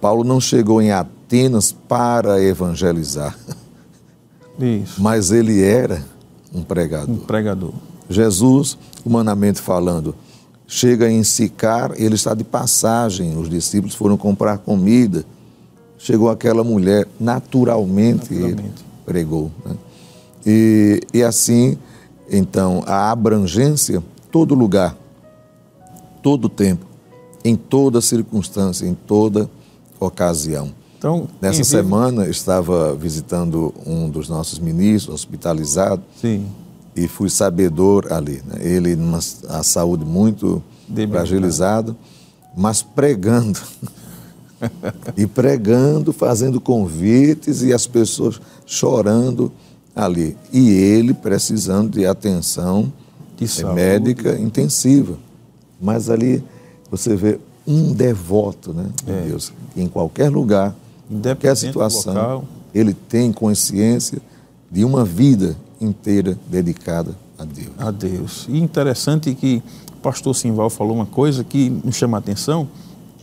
Paulo 0.00 0.24
não 0.24 0.40
chegou 0.40 0.82
em 0.82 0.90
Atenas 0.90 1.72
para 1.72 2.42
evangelizar, 2.42 3.36
Isso. 4.58 5.00
mas 5.00 5.30
ele 5.30 5.62
era 5.62 6.04
um 6.52 6.62
pregador. 6.62 7.10
Um 7.14 7.18
pregador. 7.18 7.72
Jesus, 8.10 8.76
humanamente 9.04 9.60
falando, 9.60 10.14
chega 10.68 11.10
em 11.10 11.24
Sicar, 11.24 11.92
ele 11.96 12.14
está 12.14 12.32
de 12.32 12.44
passagem, 12.44 13.36
os 13.36 13.50
discípulos 13.50 13.96
foram 13.96 14.16
comprar 14.16 14.58
comida 14.58 15.24
chegou 15.98 16.30
aquela 16.30 16.62
mulher, 16.62 17.06
naturalmente, 17.18 18.32
naturalmente. 18.32 18.60
ele 18.60 18.72
pregou. 19.04 19.50
Né? 19.64 19.76
E, 20.46 21.00
e 21.12 21.22
assim, 21.22 21.76
Então, 22.30 22.82
a 22.86 23.10
abrangência, 23.10 24.02
todo 24.30 24.54
lugar, 24.54 24.96
todo 26.22 26.48
tempo, 26.48 26.86
em 27.44 27.56
toda 27.56 28.00
circunstância, 28.00 28.86
em 28.86 28.94
toda 28.94 29.50
ocasião. 29.98 30.72
Então, 30.98 31.28
Nessa 31.40 31.64
semana 31.64 32.28
estava 32.28 32.94
visitando 32.94 33.72
um 33.86 34.10
dos 34.10 34.28
nossos 34.28 34.58
ministros, 34.58 35.14
hospitalizado, 35.14 36.02
Sim. 36.20 36.46
E 37.04 37.08
fui 37.08 37.30
sabedor 37.30 38.12
ali. 38.12 38.42
Né? 38.46 38.58
Ele, 38.60 38.96
numa 38.96 39.18
a 39.48 39.62
saúde 39.62 40.04
muito 40.04 40.62
fragilizada, 41.10 41.96
mas 42.56 42.82
pregando. 42.82 43.60
e 45.16 45.26
pregando, 45.26 46.12
fazendo 46.12 46.60
convites 46.60 47.62
e 47.62 47.72
as 47.72 47.86
pessoas 47.86 48.40
chorando 48.66 49.52
ali. 49.94 50.36
E 50.52 50.70
ele 50.70 51.14
precisando 51.14 51.90
de 51.90 52.06
atenção 52.06 52.92
de 53.36 53.64
médica 53.66 54.36
intensiva. 54.36 55.16
Mas 55.80 56.10
ali 56.10 56.42
você 56.90 57.14
vê 57.14 57.38
um 57.66 57.92
devoto 57.92 58.72
né, 58.72 58.86
de 59.04 59.12
é. 59.12 59.20
Deus, 59.22 59.52
em 59.76 59.86
qualquer 59.86 60.30
lugar 60.30 60.74
qualquer 61.22 61.56
situação, 61.56 62.44
ele 62.74 62.92
tem 62.92 63.32
consciência 63.32 64.18
de 64.70 64.84
uma 64.84 65.04
vida 65.04 65.56
inteira 65.80 66.38
dedicada 66.48 67.16
a 67.38 67.44
Deus. 67.44 67.68
A 67.78 67.90
Deus. 67.90 68.46
E 68.48 68.58
interessante 68.58 69.34
que 69.34 69.62
o 69.92 70.00
pastor 70.00 70.34
Simval 70.34 70.70
falou 70.70 70.94
uma 70.94 71.06
coisa 71.06 71.44
que 71.44 71.70
nos 71.84 71.96
chama 71.96 72.16
a 72.16 72.20
atenção, 72.20 72.68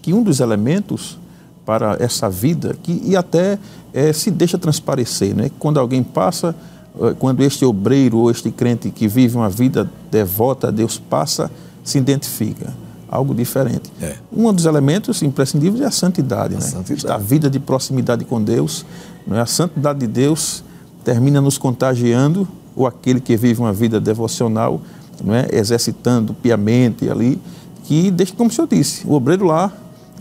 que 0.01 0.13
um 0.13 0.23
dos 0.23 0.39
elementos 0.39 1.17
para 1.65 1.97
essa 1.99 2.29
vida, 2.29 2.75
que, 2.81 3.01
e 3.03 3.15
até 3.15 3.57
é, 3.93 4.13
se 4.13 4.29
deixa 4.29 4.57
transparecer, 4.57 5.35
né? 5.35 5.49
quando 5.57 5.79
alguém 5.79 6.03
passa, 6.03 6.55
eh, 7.01 7.15
quando 7.17 7.41
este 7.41 7.65
obreiro 7.65 8.19
ou 8.19 8.29
este 8.29 8.51
crente 8.51 8.91
que 8.91 9.07
vive 9.07 9.35
uma 9.35 9.49
vida 9.49 9.89
devota 10.11 10.67
a 10.67 10.71
Deus 10.71 10.99
passa, 10.99 11.49
se 11.83 11.97
identifica 11.97 12.71
algo 13.09 13.33
diferente. 13.33 13.91
É. 14.01 14.15
Um 14.31 14.51
dos 14.53 14.65
elementos 14.65 15.21
imprescindíveis 15.21 15.81
é 15.81 15.85
a 15.85 15.91
santidade, 15.91 16.55
a, 16.55 16.59
né? 16.59 16.63
santidade. 16.63 17.07
a 17.13 17.17
vida 17.17 17.49
de 17.49 17.59
proximidade 17.59 18.25
com 18.25 18.41
Deus. 18.41 18.85
Não 19.25 19.37
é? 19.37 19.41
A 19.41 19.45
santidade 19.45 19.99
de 19.99 20.07
Deus 20.07 20.63
termina 21.05 21.39
nos 21.39 21.57
contagiando, 21.57 22.47
ou 22.75 22.85
aquele 22.87 23.21
que 23.21 23.37
vive 23.37 23.61
uma 23.61 23.71
vida 23.71 24.01
devocional, 24.01 24.81
não 25.23 25.33
é? 25.33 25.47
exercitando 25.53 26.33
piamente 26.33 27.09
ali, 27.09 27.39
que 27.83 28.09
deixa, 28.09 28.33
como 28.33 28.49
o 28.49 28.53
senhor 28.53 28.67
disse, 28.67 29.05
o 29.05 29.13
obreiro 29.13 29.45
lá, 29.45 29.71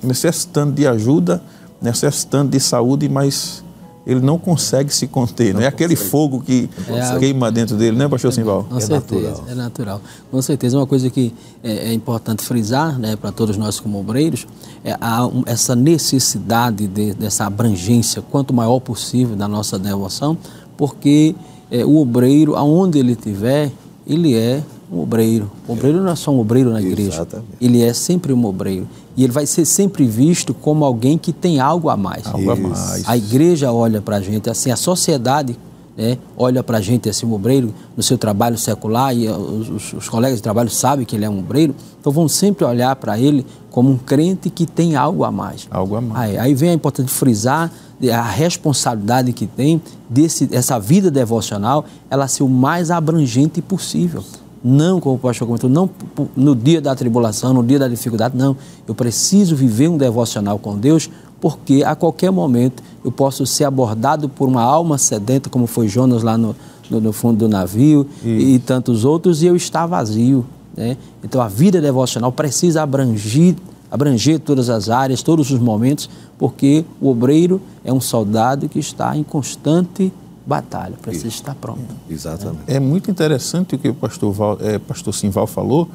necessitando 0.02 0.72
de 0.72 0.86
ajuda, 0.86 1.42
necessitando 1.80 2.50
de 2.50 2.60
saúde, 2.60 3.08
mas 3.08 3.64
ele 4.06 4.20
não 4.20 4.38
consegue 4.38 4.94
se 4.94 5.06
conter, 5.06 5.54
não, 5.54 5.62
é 5.62 5.66
aquele 5.66 5.96
fogo 5.96 6.40
que 6.40 6.68
é 6.88 7.18
queima 7.18 7.50
dentro 7.50 7.74
dele, 7.74 7.96
né, 7.96 8.06
pastor 8.06 8.32
Simval? 8.32 8.64
Com 8.64 8.76
é 8.76 8.80
certeza, 8.80 9.28
natural. 9.30 9.48
é 9.48 9.54
natural. 9.54 10.00
Com 10.30 10.42
certeza, 10.42 10.76
uma 10.76 10.86
coisa 10.86 11.08
que 11.08 11.32
é, 11.62 11.88
é 11.88 11.92
importante 11.94 12.44
frisar, 12.44 12.98
né, 12.98 13.16
para 13.16 13.32
todos 13.32 13.56
nós 13.56 13.80
como 13.80 13.98
obreiros, 13.98 14.46
é 14.84 14.94
a, 15.00 15.26
um, 15.26 15.42
essa 15.46 15.74
necessidade 15.74 16.86
de, 16.86 17.14
dessa 17.14 17.46
abrangência, 17.46 18.20
quanto 18.20 18.52
maior 18.52 18.78
possível 18.78 19.34
da 19.34 19.48
nossa 19.48 19.78
devoção, 19.78 20.36
porque 20.76 21.34
é, 21.70 21.84
o 21.84 21.96
obreiro, 21.96 22.56
aonde 22.56 22.98
ele 22.98 23.12
estiver, 23.12 23.70
ele 24.06 24.34
é 24.34 24.62
um 24.92 25.00
obreiro. 25.00 25.50
O 25.66 25.72
obreiro 25.72 26.02
não 26.02 26.10
é 26.10 26.16
só 26.16 26.30
um 26.30 26.38
obreiro 26.38 26.70
na 26.70 26.80
igreja, 26.80 27.16
Exatamente. 27.16 27.48
ele 27.60 27.82
é 27.82 27.92
sempre 27.92 28.32
um 28.32 28.44
obreiro. 28.44 28.86
E 29.16 29.22
ele 29.22 29.32
vai 29.32 29.46
ser 29.46 29.64
sempre 29.64 30.04
visto 30.04 30.52
como 30.52 30.84
alguém 30.84 31.16
que 31.16 31.32
tem 31.32 31.60
algo 31.60 31.88
a 31.88 31.96
mais. 31.96 32.26
Algo 32.26 32.50
a 32.50 32.56
mais. 32.56 33.08
A 33.08 33.16
igreja 33.16 33.72
olha 33.72 34.00
para 34.00 34.16
a 34.16 34.20
gente, 34.20 34.50
assim, 34.50 34.70
a 34.70 34.76
sociedade 34.76 35.56
né, 35.96 36.18
olha 36.36 36.62
para 36.62 36.78
a 36.78 36.80
gente, 36.80 37.08
assim, 37.08 37.24
um 37.24 37.32
obreiro 37.32 37.72
no 37.96 38.02
seu 38.02 38.18
trabalho 38.18 38.58
secular, 38.58 39.16
e 39.16 39.28
os, 39.28 39.68
os, 39.68 39.92
os, 39.92 40.08
colegas 40.08 40.38
de 40.38 40.42
trabalho 40.42 40.70
sabem 40.70 41.06
que 41.06 41.14
ele 41.14 41.24
é 41.24 41.30
um 41.30 41.38
obreiro, 41.38 41.74
então 42.00 42.12
vão 42.12 42.28
sempre 42.28 42.64
olhar 42.64 42.94
para 42.96 43.18
ele 43.18 43.46
como 43.70 43.90
um 43.90 43.98
crente 43.98 44.50
que 44.50 44.66
tem 44.66 44.96
algo 44.96 45.24
a 45.24 45.30
mais. 45.30 45.68
Algo 45.70 45.96
a 45.96 46.00
mais. 46.00 46.30
Aí, 46.30 46.38
aí 46.38 46.54
vem 46.54 46.70
a 46.70 46.74
importância 46.74 47.06
de 47.06 47.12
frisar 47.12 47.70
a 48.12 48.22
responsabilidade 48.22 49.32
que 49.32 49.46
tem 49.46 49.80
desse, 50.10 50.46
dessa 50.46 50.78
vida 50.78 51.10
devocional, 51.10 51.84
ela 52.10 52.28
ser 52.28 52.42
o 52.42 52.48
mais 52.48 52.90
abrangente 52.90 53.62
possível 53.62 54.22
não, 54.64 54.98
como 54.98 55.16
o 55.16 55.18
pastor 55.18 55.46
comentou, 55.46 55.68
não 55.68 55.90
no 56.34 56.56
dia 56.56 56.80
da 56.80 56.94
tribulação, 56.94 57.52
no 57.52 57.62
dia 57.62 57.78
da 57.78 57.86
dificuldade, 57.86 58.34
não. 58.34 58.56
Eu 58.88 58.94
preciso 58.94 59.54
viver 59.54 59.88
um 59.88 59.98
devocional 59.98 60.58
com 60.58 60.78
Deus, 60.78 61.10
porque 61.44 61.82
a 61.84 61.94
qualquer 61.94 62.30
momento 62.30 62.82
eu 63.04 63.12
posso 63.12 63.44
ser 63.44 63.64
abordado 63.64 64.30
por 64.30 64.48
uma 64.48 64.62
alma 64.62 64.96
sedenta, 64.96 65.50
como 65.50 65.66
foi 65.66 65.88
Jonas 65.88 66.22
lá 66.22 66.38
no, 66.38 66.56
no, 66.88 67.02
no 67.02 67.12
fundo 67.12 67.40
do 67.40 67.48
navio 67.50 68.06
e, 68.24 68.54
e, 68.54 68.58
tantos 68.58 69.04
outros, 69.04 69.42
e 69.42 69.46
eu 69.46 69.54
estar 69.54 69.84
vazio. 69.84 70.46
Né? 70.74 70.96
Então 71.22 71.42
a 71.42 71.46
vida 71.46 71.82
devocional 71.82 72.32
precisa 72.32 72.82
abranger, 72.82 73.56
abranger 73.90 74.40
todas 74.40 74.70
as 74.70 74.88
áreas, 74.88 75.22
todos 75.22 75.50
os 75.50 75.60
momentos, 75.60 76.08
porque 76.38 76.82
o 76.98 77.10
obreiro 77.10 77.60
é 77.84 77.92
um 77.92 78.00
soldado 78.00 78.66
que 78.66 78.78
está 78.78 79.14
em 79.14 79.22
constante 79.22 80.10
batalha, 80.46 80.94
precisa 81.02 81.28
Isso. 81.28 81.42
estar 81.42 81.54
pronto. 81.56 81.94
Exatamente. 82.08 82.62
É, 82.66 82.76
é, 82.76 82.80
muito 82.80 83.10
interessante 83.10 83.74
o 83.74 83.78
que 83.78 83.90
o 83.90 83.94
pastor, 83.94 84.32
Val, 84.32 84.56
é, 84.62 84.78
pastor 84.78 85.12
Simval 85.12 85.46
falou, 85.46 85.90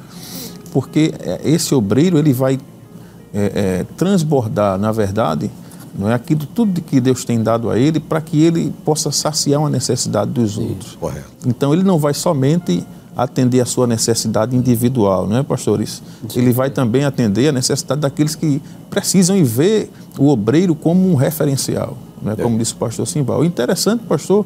porque 0.72 1.12
é, 1.18 1.40
esse 1.42 1.74
obreiro 1.74 2.16
ele 2.18 2.32
vai 2.32 2.56
é, 3.32 3.52
é, 3.54 3.86
transbordar, 3.96 4.78
na 4.78 4.92
verdade, 4.92 5.50
não 5.94 6.08
é 6.08 6.14
aquilo 6.14 6.46
tudo 6.46 6.80
que 6.80 7.00
Deus 7.00 7.24
tem 7.24 7.42
dado 7.42 7.68
a 7.70 7.78
ele 7.78 8.00
para 8.00 8.20
que 8.20 8.42
ele 8.42 8.72
possa 8.84 9.10
saciar 9.10 9.60
uma 9.60 9.70
necessidade 9.70 10.30
dos 10.30 10.52
Isso. 10.52 10.62
outros. 10.62 10.96
Correto. 10.96 11.26
Então 11.46 11.72
ele 11.72 11.82
não 11.82 11.98
vai 11.98 12.14
somente 12.14 12.84
atender 13.16 13.60
a 13.60 13.66
sua 13.66 13.86
necessidade 13.86 14.56
individual, 14.56 15.26
não 15.26 15.36
é, 15.36 15.42
pastores? 15.42 16.02
Sim. 16.28 16.40
Ele 16.40 16.52
vai 16.52 16.70
também 16.70 17.04
atender 17.04 17.48
a 17.48 17.52
necessidade 17.52 18.00
daqueles 18.00 18.34
que 18.34 18.62
precisam 18.88 19.36
e 19.36 19.42
ver 19.42 19.90
o 20.18 20.28
obreiro 20.28 20.74
como 20.74 21.10
um 21.10 21.14
referencial 21.14 21.96
né, 22.22 22.36
como 22.36 22.58
disse 22.58 22.72
o 22.72 22.76
pastor 22.76 23.06
Simbal. 23.06 23.40
O 23.40 23.44
interessante, 23.44 24.04
pastor, 24.04 24.44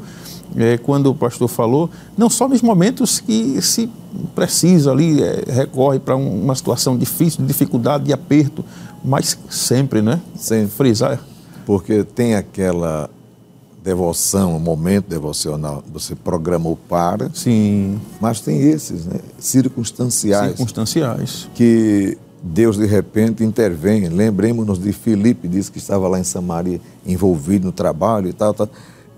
é, 0.57 0.78
quando 0.78 1.11
o 1.11 1.14
pastor 1.14 1.48
falou, 1.48 1.90
não 2.16 2.30
só 2.30 2.48
nos 2.48 2.62
momentos 2.62 3.20
que 3.20 3.61
se 3.61 3.88
precisa 4.35 4.92
ali, 4.92 5.22
é, 5.22 5.44
recorre 5.48 5.98
para 5.98 6.16
um, 6.16 6.42
uma 6.42 6.54
situação 6.54 6.96
difícil, 6.96 7.40
de 7.42 7.46
dificuldade, 7.46 8.04
de 8.04 8.12
aperto, 8.12 8.64
mas 9.04 9.38
sempre, 9.50 10.00
né? 10.00 10.20
Sem 10.37 10.66
frisar. 10.66 11.20
Porque 11.66 12.04
tem 12.04 12.35
aquela 12.35 13.11
devoção, 13.83 14.57
um 14.57 14.61
momento 14.61 15.09
devocional, 15.09 15.85
você 15.92 16.14
programou 16.14 16.78
para. 16.88 17.30
Sim. 17.35 18.00
Mas 18.20 18.40
tem 18.40 18.59
esses, 18.61 19.04
né? 19.04 19.20
Circunstanciais. 19.38 20.48
Circunstanciais. 20.48 21.48
Que 21.54 22.16
Deus 22.42 22.78
de 22.78 22.87
repente 22.87 23.44
intervém. 23.44 24.09
Lembremos-nos 24.09 24.78
de 24.78 24.92
Filipe, 24.92 25.48
disse 25.48 25.70
que 25.70 25.78
estava 25.78 26.09
lá 26.09 26.18
em 26.18 26.24
Samaria 26.24 26.80
envolvido 27.07 27.66
no 27.66 27.72
trabalho 27.72 28.28
e 28.28 28.33
tal, 28.33 28.54
tal. 28.54 28.68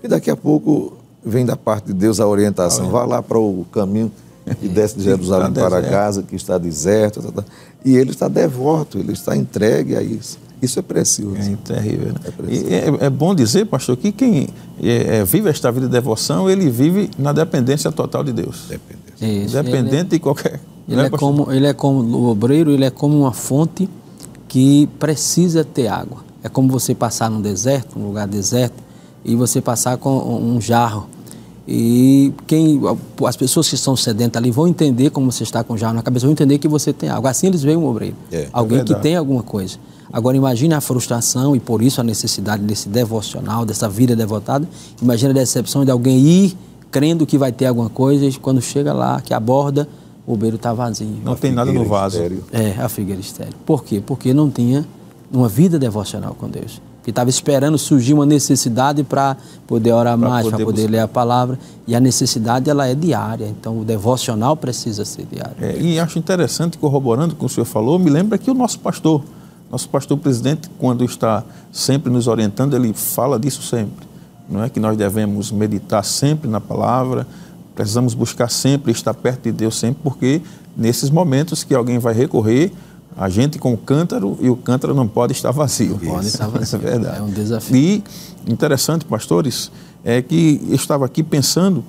E 0.03 0.07
daqui 0.07 0.29
a 0.29 0.35
pouco 0.35 0.93
vem 1.27 1.45
da 1.45 1.55
parte 1.55 1.87
de 1.87 1.93
Deus 1.93 2.19
a 2.19 2.27
orientação. 2.27 2.89
Vá 2.89 3.05
lá 3.05 3.21
para 3.21 3.37
o 3.37 3.65
caminho 3.71 4.11
que 4.59 4.67
desce 4.67 4.97
de 4.97 5.03
Jerusalém 5.05 5.51
para 5.51 5.81
casa, 5.81 6.23
que 6.23 6.35
está 6.35 6.57
deserto. 6.57 7.21
Tal, 7.21 7.31
tal. 7.31 7.45
E 7.83 7.95
ele 7.95 8.11
está 8.11 8.27
devoto, 8.27 8.97
ele 8.97 9.13
está 9.13 9.35
entregue 9.35 9.95
a 9.95 10.01
isso. 10.01 10.39
Isso 10.61 10.79
é 10.79 10.81
precioso. 10.81 11.37
É 11.37 11.55
terrível. 11.63 12.13
Né? 12.13 12.19
É, 12.49 12.75
é, 12.75 13.05
é, 13.05 13.09
bom 13.09 13.35
dizer, 13.35 13.65
pastor, 13.65 13.95
que 13.95 14.11
quem 14.11 14.49
é, 14.81 15.17
é, 15.17 15.23
vive 15.23 15.49
esta 15.49 15.71
vida 15.71 15.85
de 15.85 15.91
devoção, 15.91 16.49
ele 16.49 16.69
vive 16.69 17.11
na 17.17 17.31
dependência 17.31 17.91
total 17.91 18.23
de 18.23 18.33
Deus. 18.33 18.65
Dependência. 18.67 19.45
Isso, 19.45 19.53
Dependente 19.53 20.09
de 20.11 20.19
qualquer 20.19 20.59
ele, 20.87 21.01
é, 21.01 21.05
é 21.05 21.09
como, 21.09 21.51
ele 21.51 21.67
é 21.67 21.73
como 21.73 21.99
o 21.99 22.29
obreiro, 22.29 22.71
ele 22.71 22.85
é 22.85 22.89
como 22.89 23.19
uma 23.19 23.33
fonte 23.33 23.89
que 24.47 24.87
precisa 24.99 25.63
ter 25.63 25.87
água. 25.87 26.25
É 26.41 26.47
como 26.47 26.69
você 26.69 26.95
passar 26.95 27.29
num 27.29 27.41
deserto, 27.41 27.99
um 27.99 28.07
lugar 28.07 28.25
deserto, 28.25 28.81
e 29.25 29.35
você 29.35 29.59
passar 29.59 29.97
com 29.97 30.09
um 30.09 30.61
jarro. 30.61 31.07
E 31.67 32.33
quem, 32.45 32.79
as 33.25 33.35
pessoas 33.35 33.67
que 33.67 33.75
estão 33.75 33.95
sedentas 33.95 34.41
ali 34.41 34.51
vão 34.51 34.67
entender 34.67 35.09
como 35.09 35.29
você 35.29 35.43
está 35.43 35.63
com 35.63 35.73
o 35.73 35.77
jarro 35.77 35.95
na 35.95 36.01
cabeça, 36.01 36.25
vão 36.25 36.31
entender 36.31 36.57
que 36.59 36.67
você 36.67 36.93
tem 36.93 37.09
água. 37.09 37.29
Assim 37.29 37.47
eles 37.47 37.61
veem 37.61 37.75
um 37.75 37.85
obreiro. 37.85 38.15
É, 38.31 38.43
é 38.43 38.49
Alguém 38.53 38.79
é 38.79 38.83
que 38.83 38.95
tem 38.95 39.17
alguma 39.17 39.43
coisa. 39.43 39.77
Agora 40.11 40.37
imagine 40.37 40.73
a 40.73 40.79
frustração 40.79 41.55
e 41.55 41.59
por 41.59 41.81
isso 41.81 41.99
a 41.99 42.03
necessidade 42.03 42.63
desse 42.63 42.87
devocional, 42.87 43.65
dessa 43.65 43.89
vida 43.89 44.15
devotada. 44.15 44.67
Imagine 45.01 45.31
a 45.31 45.33
decepção 45.33 45.83
de 45.83 45.91
alguém 45.91 46.19
ir 46.19 46.57
crendo 46.89 47.25
que 47.25 47.37
vai 47.37 47.51
ter 47.51 47.65
alguma 47.65 47.89
coisa 47.89 48.25
e 48.25 48.33
quando 48.33 48.61
chega 48.61 48.93
lá, 48.93 49.19
que 49.19 49.33
aborda, 49.33 49.87
o 50.25 50.37
beiro 50.37 50.55
está 50.55 50.73
vazio. 50.73 51.19
Não 51.23 51.35
tem 51.35 51.51
nada 51.51 51.71
no 51.71 51.83
vaso. 51.83 52.15
Estéreo. 52.15 52.43
É, 52.51 52.81
a 52.81 52.87
figueira 52.87 53.19
estéreo. 53.19 53.53
Por 53.65 53.83
quê? 53.83 54.01
Porque 54.05 54.33
não 54.33 54.49
tinha 54.49 54.85
uma 55.31 55.49
vida 55.49 55.77
devocional 55.77 56.33
com 56.33 56.49
Deus. 56.49 56.81
Que 57.07 57.11
estava 57.11 57.29
esperando 57.29 57.77
surgir 57.77 58.13
uma 58.13 58.25
necessidade 58.25 59.01
para 59.01 59.37
poder 59.65 59.93
orar 59.93 60.17
pra 60.17 60.27
mais, 60.27 60.45
para 60.49 60.59
poder 60.59 60.89
ler 60.89 60.99
a 60.99 61.07
palavra. 61.07 61.57
E 61.87 61.95
a 61.95 62.01
necessidade 62.01 62.69
ela 62.69 62.85
é 62.85 62.93
diária. 62.93 63.47
Então 63.47 63.79
o 63.79 63.85
devocional 63.85 64.57
precisa 64.57 65.05
ser 65.05 65.25
diário. 65.31 65.55
É, 65.61 65.79
e 65.79 65.97
acho 65.97 66.19
interessante, 66.19 66.77
corroborando 66.77 67.33
com 67.33 67.45
o 67.45 67.47
que 67.47 67.53
o 67.53 67.55
senhor 67.55 67.65
falou, 67.65 67.97
me 67.97 68.09
lembra 68.09 68.37
que 68.37 68.51
o 68.51 68.53
nosso 68.53 68.79
pastor, 68.79 69.23
nosso 69.71 69.87
pastor 69.87 70.17
presidente, 70.17 70.69
quando 70.77 71.05
está 71.05 71.45
sempre 71.71 72.11
nos 72.11 72.27
orientando, 72.27 72.75
ele 72.75 72.91
fala 72.91 73.39
disso 73.39 73.61
sempre. 73.61 74.05
Não 74.49 74.61
é 74.61 74.69
que 74.69 74.79
nós 74.79 74.97
devemos 74.97 75.49
meditar 75.49 76.03
sempre 76.03 76.49
na 76.49 76.59
palavra, 76.59 77.25
Precisamos 77.77 78.15
buscar 78.15 78.49
sempre 78.49 78.91
estar 78.91 79.13
perto 79.13 79.43
de 79.43 79.51
Deus 79.51 79.77
sempre, 79.77 79.99
porque 80.01 80.41
nesses 80.75 81.11
momentos 81.11 81.63
que 81.63 81.75
alguém 81.75 81.99
vai 81.99 82.11
recorrer, 82.11 82.73
a 83.17 83.29
gente 83.29 83.57
com 83.57 83.73
o 83.73 83.77
cântaro 83.77 84.37
e 84.39 84.49
o 84.49 84.55
cântaro 84.55 84.93
não 84.93 85.07
pode 85.07 85.33
estar 85.33 85.51
vazio. 85.51 85.99
Não 86.01 86.13
pode 86.13 86.27
estar 86.27 86.47
vazio. 86.47 86.77
é 86.77 86.81
verdade. 86.81 87.17
É 87.17 87.21
um 87.21 87.29
desafio. 87.29 87.75
E 87.75 88.03
interessante, 88.47 89.05
pastores, 89.05 89.71
é 90.03 90.21
que 90.21 90.61
eu 90.69 90.75
estava 90.75 91.05
aqui 91.05 91.23
pensando 91.23 91.83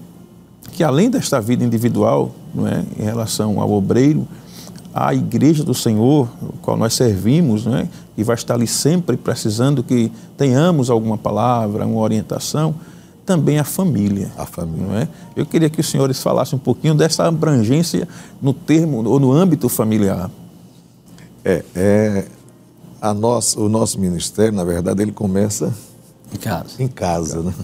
que 0.73 0.83
além 0.83 1.11
desta 1.11 1.41
vida 1.41 1.63
individual, 1.63 2.33
não 2.55 2.67
é, 2.67 2.83
em 2.99 3.03
relação 3.03 3.61
ao 3.61 3.71
obreiro, 3.71 4.27
a 4.95 5.15
igreja 5.15 5.63
do 5.63 5.75
Senhor, 5.75 6.29
qual 6.63 6.77
nós 6.77 6.95
servimos, 6.95 7.67
não 7.67 7.77
é, 7.77 7.89
e 8.17 8.25
vai 8.25 8.35
estar 8.35 8.55
ali 8.55 8.67
sempre 8.67 9.17
precisando 9.17 9.83
que 9.83 10.11
tenhamos 10.37 10.89
alguma 10.89 11.19
palavra, 11.19 11.87
uma 11.87 12.01
orientação, 12.01 12.75
também 13.25 13.59
a 13.59 13.65
família. 13.65 14.31
A 14.39 14.47
família. 14.47 14.87
Não 14.87 14.97
é? 14.97 15.09
Eu 15.37 15.45
queria 15.45 15.69
que 15.69 15.81
os 15.81 15.89
senhores 15.89 16.23
falassem 16.23 16.57
um 16.57 16.61
pouquinho 16.61 16.95
dessa 16.95 17.25
abrangência 17.27 18.09
no 18.41 18.55
termo 18.55 19.07
ou 19.07 19.21
no 19.21 19.31
âmbito 19.31 19.69
familiar. 19.69 20.31
É, 21.49 21.65
é 21.75 22.27
a 23.01 23.15
nossa, 23.15 23.59
o 23.59 23.69
nosso 23.71 23.99
ministério, 23.99 24.53
na 24.53 24.65
verdade, 24.65 25.01
ele 25.01 25.13
começa 25.13 25.75
em 26.33 26.37
casa. 26.37 26.83
Em 26.83 26.89
casa, 26.89 27.43
né? 27.43 27.55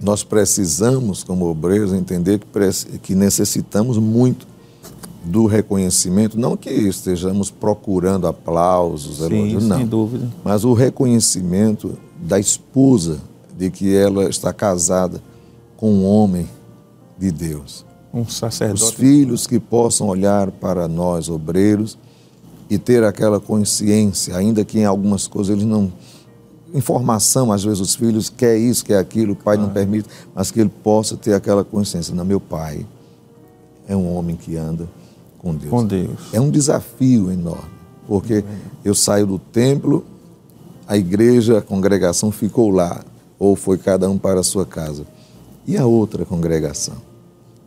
Nós 0.00 0.22
precisamos, 0.22 1.24
como 1.24 1.46
obreiros, 1.46 1.92
entender 1.92 2.38
que, 2.38 2.98
que 2.98 3.14
necessitamos 3.14 3.98
muito 3.98 4.46
do 5.24 5.46
reconhecimento, 5.46 6.38
não 6.38 6.56
que 6.56 6.70
estejamos 6.70 7.50
procurando 7.50 8.28
aplausos, 8.28 9.18
elogios, 9.18 9.64
não. 9.64 9.78
Sem 9.78 9.86
dúvida. 9.86 10.28
Mas 10.44 10.64
o 10.64 10.72
reconhecimento 10.72 11.98
da 12.20 12.38
esposa 12.38 13.20
de 13.58 13.68
que 13.68 13.96
ela 13.96 14.28
está 14.28 14.52
casada 14.52 15.20
com 15.76 15.92
um 15.92 16.06
homem 16.06 16.48
de 17.18 17.32
Deus. 17.32 17.84
Um 18.14 18.28
sacerdote. 18.28 18.84
Os 18.84 18.90
filhos 18.90 19.46
que 19.46 19.58
possam 19.58 20.06
olhar 20.06 20.52
para 20.52 20.86
nós, 20.86 21.28
obreiros, 21.28 21.98
e 22.68 22.78
ter 22.78 23.04
aquela 23.04 23.38
consciência, 23.38 24.36
ainda 24.36 24.64
que 24.64 24.78
em 24.78 24.84
algumas 24.84 25.26
coisas 25.26 25.52
eles 25.54 25.64
não. 25.64 25.92
Informação, 26.74 27.52
às 27.52 27.64
vezes 27.64 27.80
os 27.80 27.94
filhos 27.94 28.28
quer 28.28 28.58
isso, 28.58 28.84
quer 28.84 28.98
aquilo, 28.98 29.32
o 29.32 29.36
pai 29.36 29.56
ah. 29.56 29.60
não 29.60 29.70
permite, 29.70 30.08
mas 30.34 30.50
que 30.50 30.60
ele 30.60 30.72
possa 30.82 31.16
ter 31.16 31.32
aquela 31.32 31.64
consciência. 31.64 32.14
Não, 32.14 32.24
meu 32.24 32.40
pai 32.40 32.84
é 33.88 33.96
um 33.96 34.14
homem 34.14 34.36
que 34.36 34.56
anda 34.56 34.88
com 35.38 35.54
Deus. 35.54 35.70
Com 35.70 35.86
Deus. 35.86 36.18
É 36.32 36.40
um 36.40 36.50
desafio 36.50 37.30
enorme, 37.30 37.70
porque 38.06 38.44
eu 38.84 38.94
saio 38.94 39.26
do 39.26 39.38
templo, 39.38 40.04
a 40.86 40.96
igreja, 40.96 41.58
a 41.58 41.62
congregação 41.62 42.30
ficou 42.30 42.70
lá, 42.70 43.04
ou 43.38 43.54
foi 43.54 43.78
cada 43.78 44.10
um 44.10 44.18
para 44.18 44.40
a 44.40 44.42
sua 44.42 44.66
casa. 44.66 45.06
E 45.66 45.76
a 45.76 45.86
outra 45.86 46.24
congregação? 46.24 46.94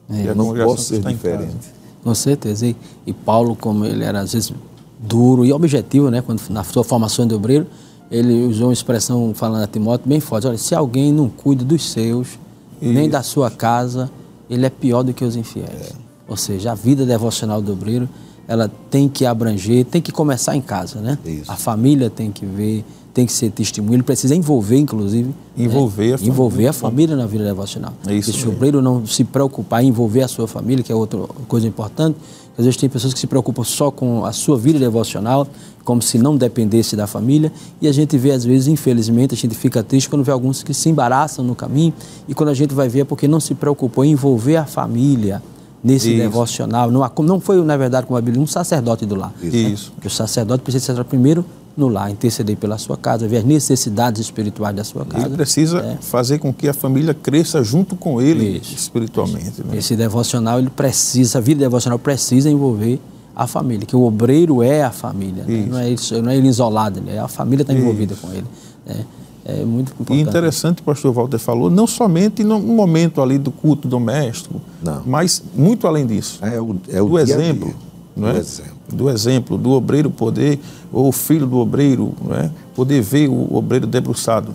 É, 0.10 0.30
eu 0.30 0.36
não 0.36 0.54
posso 0.54 0.84
ser 0.84 1.02
diferente. 1.02 1.80
Com 2.04 2.16
certeza. 2.16 2.66
E, 2.66 2.76
e, 3.06 3.14
Paulo, 3.14 3.56
como 3.56 3.86
ele 3.86 4.04
era 4.04 4.22
às 4.22 4.34
vezes 4.34 4.54
duro 5.00 5.46
e 5.46 5.54
objetivo, 5.54 6.12
né, 6.12 6.22
quando 6.22 6.42
na 6.50 6.64
sua 6.64 6.84
formação 6.84 7.26
de 7.26 7.34
obreiro, 7.34 7.66
ele 8.12 8.46
usou 8.46 8.68
uma 8.68 8.74
expressão 8.74 9.34
falando 9.34 9.64
a 9.64 9.68
Timóteo 9.68 10.08
bem 10.08 10.20
forte. 10.20 10.48
Olha, 10.48 10.58
se 10.58 10.76
alguém 10.76 11.14
não 11.14 11.30
cuida 11.30 11.64
dos 11.64 11.90
seus, 11.90 12.40
Isso. 12.82 12.94
nem 12.94 13.10
da 13.10 13.24
sua 13.24 13.50
casa, 13.50 14.12
ele 14.50 14.66
é 14.66 14.70
pior 14.70 15.04
do 15.04 15.14
que 15.14 15.24
os 15.24 15.36
infiéis. 15.36 15.70
É. 15.70 16.10
Ou 16.28 16.36
seja, 16.36 16.72
a 16.72 16.76
vida 16.76 17.06
devocional 17.06 17.62
do 17.62 17.72
obreiro, 17.72 18.10
ela 18.48 18.70
tem 18.90 19.08
que 19.08 19.26
abranger, 19.26 19.86
tem 19.86 20.02
que 20.02 20.12
começar 20.12 20.56
em 20.56 20.62
casa, 20.62 21.00
né? 21.00 21.18
Isso. 21.24 21.52
A 21.52 21.56
família 21.56 22.10
tem 22.10 22.32
que 22.32 22.46
ver, 22.46 22.84
tem 23.14 23.26
que 23.26 23.32
ser 23.32 23.52
testemunho, 23.52 23.96
ele 23.96 24.04
precisa 24.04 24.36
envolver, 24.36 24.78
inclusive. 24.78 25.34
Envolver 25.56 26.08
né? 26.08 26.14
a 26.14 26.18
família. 26.18 26.34
Envolver 26.34 26.68
a 26.68 26.74
família 26.74 27.16
na 27.16 27.28
vida 27.28 27.44
devocional. 27.44 27.94
É 28.08 28.14
isso 28.14 28.34
se 28.34 28.48
o 28.48 28.50
obreiro 28.50 28.82
não 28.82 29.06
se 29.06 29.24
preocupar 29.24 29.84
em 29.84 29.88
envolver 29.88 30.24
a 30.24 30.28
sua 30.28 30.48
família, 30.48 30.84
que 30.84 30.92
é 30.92 30.96
outra 30.96 31.20
coisa 31.48 31.68
importante, 31.68 32.18
às 32.60 32.66
vezes 32.66 32.76
tem 32.76 32.90
pessoas 32.90 33.14
que 33.14 33.20
se 33.22 33.26
preocupam 33.26 33.64
só 33.64 33.90
com 33.90 34.26
a 34.26 34.34
sua 34.34 34.58
vida 34.58 34.78
devocional, 34.78 35.48
como 35.86 36.02
se 36.02 36.18
não 36.18 36.36
dependesse 36.36 36.94
da 36.94 37.08
família, 37.08 37.54
e 37.82 37.88
a 37.88 37.92
gente 37.94 38.18
vê, 38.18 38.32
às 38.32 38.44
vezes, 38.44 38.68
infelizmente, 38.68 39.34
a 39.34 39.38
gente 39.38 39.56
fica 39.56 39.82
triste 39.82 40.10
quando 40.10 40.26
vê 40.26 40.32
alguns 40.32 40.62
que 40.62 40.74
se 40.74 40.90
embaraçam 40.90 41.44
no 41.44 41.56
caminho, 41.56 41.94
e 42.28 42.34
quando 42.34 42.50
a 42.50 42.54
gente 42.54 42.74
vai 42.74 42.90
ver 42.90 43.00
é 43.00 43.06
porque 43.06 43.30
não 43.30 43.40
se 43.40 43.56
preocupou 43.56 44.04
em 44.04 44.12
envolver 44.12 44.58
a 44.58 44.66
família 44.66 45.42
nesse 45.82 46.10
Isso. 46.10 46.18
devocional. 46.18 46.92
Não, 46.92 47.02
não 47.24 47.40
foi, 47.40 47.64
na 47.64 47.78
verdade, 47.78 48.06
como 48.06 48.18
a 48.18 48.22
Bíblia, 48.22 48.44
um 48.44 48.48
sacerdote 48.48 49.06
do 49.06 49.16
lar. 49.16 49.34
Isso. 49.42 49.56
Né? 49.56 49.62
Isso. 49.70 49.92
Porque 49.94 50.08
o 50.08 50.12
sacerdote 50.12 50.62
precisa 50.62 50.94
ser 50.94 51.04
primeiro 51.06 51.46
no 51.80 51.88
lar, 51.88 52.12
interceder 52.12 52.58
pela 52.58 52.78
sua 52.78 52.98
casa, 52.98 53.28
ver 53.28 53.38
as 53.38 53.44
necessidades 53.44 54.22
espirituais 54.22 54.76
da 54.76 54.84
sua 54.84 55.06
casa. 55.06 55.26
Ele 55.26 55.36
precisa 55.36 55.80
é. 55.80 55.98
fazer 56.02 56.40
com 56.40 56.54
que 56.54 56.68
a 56.68 56.74
família 56.74 57.14
cresça 57.14 57.64
junto 57.64 57.96
com 57.96 58.22
ele 58.22 58.58
Isso. 58.58 58.76
espiritualmente. 58.76 59.64
Né? 59.64 59.78
Esse 59.78 59.96
devocional, 59.96 60.60
ele 60.60 60.70
precisa, 60.70 61.40
a 61.40 61.42
vida 61.42 61.62
devocional 61.62 61.98
precisa 61.98 62.50
envolver 62.50 63.00
a 63.36 63.48
família, 63.48 63.86
que 63.86 63.96
o 63.96 64.04
obreiro 64.04 64.62
é 64.62 64.84
a 64.84 64.92
família, 64.92 65.46
né? 65.46 65.66
não, 65.70 65.78
é 65.78 65.90
ele, 65.90 66.22
não 66.22 66.30
é 66.30 66.38
ele 66.38 66.48
isolado, 66.48 67.02
é 67.08 67.20
a 67.20 67.28
família 67.28 67.64
está 67.64 67.74
envolvida 67.74 68.16
com 68.16 68.32
ele. 68.34 68.46
Né? 68.86 69.06
É 69.46 69.64
muito 69.64 69.94
importante. 69.94 70.18
E 70.18 70.22
interessante, 70.22 70.82
o 70.82 70.84
pastor 70.84 71.14
Walter 71.14 71.40
falou, 71.40 71.70
não 71.70 71.88
somente 71.88 72.44
no 72.44 72.60
momento 72.60 73.22
ali 73.22 73.38
do 73.38 73.52
culto 73.52 73.88
doméstico, 73.88 74.62
não. 74.84 75.02
mas 75.06 75.42
muito 75.56 75.88
além 75.88 76.06
disso. 76.06 76.40
É 76.42 76.60
o, 76.62 76.76
é 76.90 77.02
o 77.02 77.10
do 77.10 77.20
exemplo. 77.20 77.74
Não 78.16 78.28
é? 78.28 78.34
do 78.34 78.40
exemplo. 78.40 78.79
Do 78.92 79.10
exemplo, 79.10 79.58
do 79.58 79.72
obreiro 79.72 80.10
poder, 80.10 80.60
ou 80.92 81.10
o 81.10 81.12
filho 81.12 81.46
do 81.46 81.58
obreiro, 81.58 82.14
não 82.24 82.36
é? 82.36 82.52
poder 82.76 83.02
ver 83.02 83.30
o 83.30 83.56
obreiro 83.56 83.86
debruçado 83.86 84.54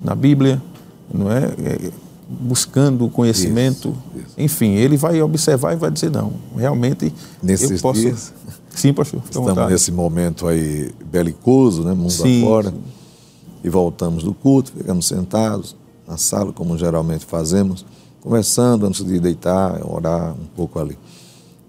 na 0.00 0.14
Bíblia, 0.14 0.62
não 1.12 1.30
é? 1.30 1.44
é 1.44 1.90
buscando 2.28 3.04
o 3.04 3.10
conhecimento. 3.10 3.88
Isso, 4.14 4.26
isso. 4.26 4.34
Enfim, 4.36 4.74
ele 4.74 4.96
vai 4.96 5.20
observar 5.22 5.72
e 5.72 5.76
vai 5.76 5.90
dizer, 5.90 6.10
não, 6.10 6.32
realmente 6.56 7.12
Nesses 7.42 7.70
eu 7.70 7.78
posso... 7.78 8.00
Dias, 8.00 8.32
sim, 8.70 8.92
pastor. 8.92 9.22
Estamos 9.24 9.70
nesse 9.70 9.92
momento 9.92 10.46
aí 10.46 10.90
belicoso, 11.10 11.84
né? 11.84 11.94
mundo 11.94 12.10
sim, 12.10 12.42
afora. 12.42 12.70
Sim. 12.70 12.76
E 13.62 13.68
voltamos 13.68 14.22
do 14.22 14.34
culto, 14.34 14.72
ficamos 14.72 15.06
sentados 15.06 15.76
na 16.06 16.16
sala, 16.16 16.52
como 16.52 16.78
geralmente 16.78 17.24
fazemos, 17.24 17.84
conversando 18.20 18.86
antes 18.86 19.04
de 19.04 19.18
deitar, 19.18 19.80
orar 19.84 20.32
um 20.32 20.46
pouco 20.54 20.78
ali. 20.78 20.96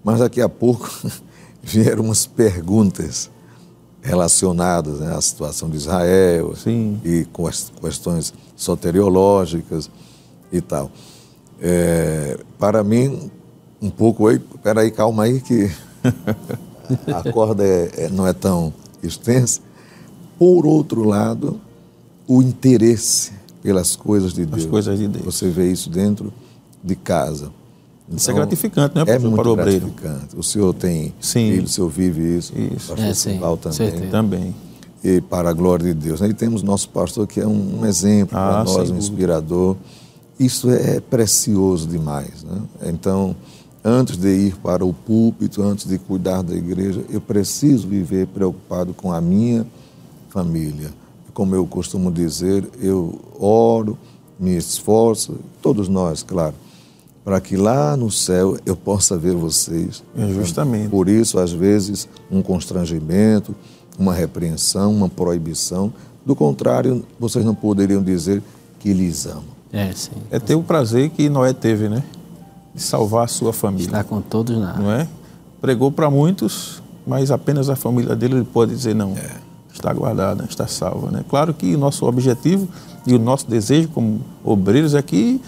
Mas 0.04 0.20
daqui 0.20 0.40
a 0.40 0.48
pouco 0.48 0.88
vieram 1.68 2.04
umas 2.04 2.26
perguntas 2.26 3.30
relacionadas 4.00 5.00
né, 5.00 5.14
à 5.14 5.20
situação 5.20 5.68
de 5.68 5.76
Israel 5.76 6.54
Sim. 6.56 7.00
e 7.04 7.26
com 7.32 7.46
as 7.46 7.70
questões 7.80 8.32
soteriológicas 8.56 9.90
e 10.50 10.60
tal. 10.60 10.90
É, 11.60 12.38
para 12.58 12.82
mim, 12.82 13.30
um 13.82 13.90
pouco 13.90 14.28
aí, 14.28 14.38
peraí, 14.62 14.90
calma 14.90 15.24
aí 15.24 15.40
que 15.40 15.70
a 17.12 17.32
corda 17.32 17.64
é, 17.64 17.90
é, 18.04 18.08
não 18.08 18.26
é 18.26 18.32
tão 18.32 18.72
extensa. 19.02 19.60
Por 20.38 20.64
outro 20.64 21.04
lado, 21.04 21.60
o 22.26 22.40
interesse 22.40 23.32
pelas 23.62 23.94
coisas 23.96 24.32
de 24.32 24.46
Deus. 24.46 24.64
As 24.64 24.70
coisas 24.70 24.98
de 24.98 25.08
Deus. 25.08 25.24
Você 25.24 25.50
vê 25.50 25.70
isso 25.70 25.90
dentro 25.90 26.32
de 26.82 26.94
casa. 26.94 27.50
Então, 28.08 28.16
isso 28.16 28.30
é 28.30 28.34
gratificante, 28.34 28.94
né, 28.96 29.04
é 29.06 29.18
muito 29.18 29.36
para 29.36 29.48
o 29.48 29.52
obreiro. 29.52 29.86
gratificante. 29.88 30.36
O 30.36 30.42
senhor 30.42 30.72
tem 30.72 31.14
sim. 31.20 31.50
filho, 31.52 31.64
o 31.64 31.68
senhor 31.68 31.90
vive 31.90 32.38
isso. 32.38 32.52
Isso. 32.58 32.92
O 32.94 32.96
pastor 32.96 33.04
é, 33.04 33.14
sim. 33.14 33.38
também. 33.38 33.72
Certeza. 33.72 34.06
Também. 34.10 34.54
E 35.04 35.20
para 35.20 35.50
a 35.50 35.52
glória 35.52 35.92
de 35.92 35.94
Deus. 35.94 36.20
E 36.22 36.32
temos 36.32 36.62
nosso 36.62 36.88
pastor 36.88 37.26
que 37.26 37.38
é 37.38 37.46
um, 37.46 37.84
exemplo 37.84 38.36
ah, 38.36 38.64
para 38.64 38.64
nós, 38.64 38.90
um 38.90 38.96
inspirador. 38.96 39.76
Isso 40.40 40.70
é 40.70 41.00
precioso 41.00 41.86
demais. 41.86 42.42
Né? 42.44 42.62
Então, 42.86 43.36
antes 43.84 44.16
de 44.16 44.28
ir 44.28 44.56
para 44.56 44.84
o 44.84 44.92
púlpito, 44.94 45.62
antes 45.62 45.86
de 45.86 45.98
cuidar 45.98 46.42
da 46.42 46.54
igreja, 46.54 47.04
eu 47.10 47.20
preciso 47.20 47.86
viver 47.86 48.26
preocupado 48.28 48.94
com 48.94 49.12
a 49.12 49.20
minha 49.20 49.66
família. 50.30 50.90
Como 51.34 51.54
eu 51.54 51.66
costumo 51.66 52.10
dizer, 52.10 52.66
eu 52.80 53.20
oro, 53.38 53.98
me 54.40 54.56
esforço, 54.56 55.36
todos 55.60 55.88
nós, 55.88 56.22
claro, 56.22 56.54
para 57.28 57.42
que 57.42 57.58
lá 57.58 57.94
no 57.94 58.10
céu 58.10 58.56
eu 58.64 58.74
possa 58.74 59.14
ver 59.18 59.34
vocês. 59.34 60.02
É 60.16 60.28
justamente. 60.28 60.88
Por 60.88 61.10
isso, 61.10 61.38
às 61.38 61.52
vezes, 61.52 62.08
um 62.30 62.40
constrangimento, 62.40 63.54
uma 63.98 64.14
repreensão, 64.14 64.90
uma 64.90 65.10
proibição. 65.10 65.92
Do 66.24 66.34
contrário, 66.34 67.04
vocês 67.20 67.44
não 67.44 67.54
poderiam 67.54 68.02
dizer 68.02 68.42
que 68.78 68.94
lhes 68.94 69.26
amo. 69.26 69.44
É, 69.70 69.92
sim. 69.92 70.12
É 70.30 70.38
ter 70.38 70.54
o 70.54 70.62
prazer 70.62 71.10
que 71.10 71.28
Noé 71.28 71.52
teve, 71.52 71.90
né? 71.90 72.02
De 72.74 72.80
salvar 72.80 73.24
a 73.24 73.28
sua 73.28 73.52
família. 73.52 73.84
Está 73.84 74.02
com 74.02 74.22
todos 74.22 74.56
na. 74.56 74.78
Não 74.78 74.90
é? 74.90 75.06
Pregou 75.60 75.92
para 75.92 76.08
muitos, 76.08 76.82
mas 77.06 77.30
apenas 77.30 77.68
a 77.68 77.76
família 77.76 78.16
dele 78.16 78.36
ele 78.36 78.44
pode 78.50 78.74
dizer 78.74 78.94
não. 78.94 79.10
É. 79.10 79.32
Está 79.70 79.92
guardada, 79.92 80.46
está 80.48 80.66
salva, 80.66 81.10
né? 81.10 81.22
Claro 81.28 81.52
que 81.52 81.74
o 81.74 81.78
nosso 81.78 82.06
objetivo 82.06 82.66
e 83.06 83.14
o 83.14 83.18
nosso 83.18 83.46
desejo 83.46 83.88
como 83.88 84.22
obreiros 84.42 84.94
é 84.94 85.02
que 85.02 85.38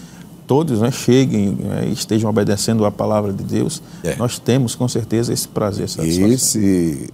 todos 0.47 0.81
né, 0.81 0.91
cheguem 0.91 1.51
né, 1.51 1.87
e 1.87 1.93
estejam 1.93 2.29
obedecendo 2.29 2.85
a 2.85 2.91
palavra 2.91 3.31
de 3.31 3.43
Deus, 3.43 3.81
é. 4.03 4.15
nós 4.15 4.39
temos 4.39 4.75
com 4.75 4.87
certeza 4.87 5.33
esse 5.33 5.47
prazer, 5.47 5.85
essa 5.85 6.03
E 6.03 6.37
se 6.37 7.09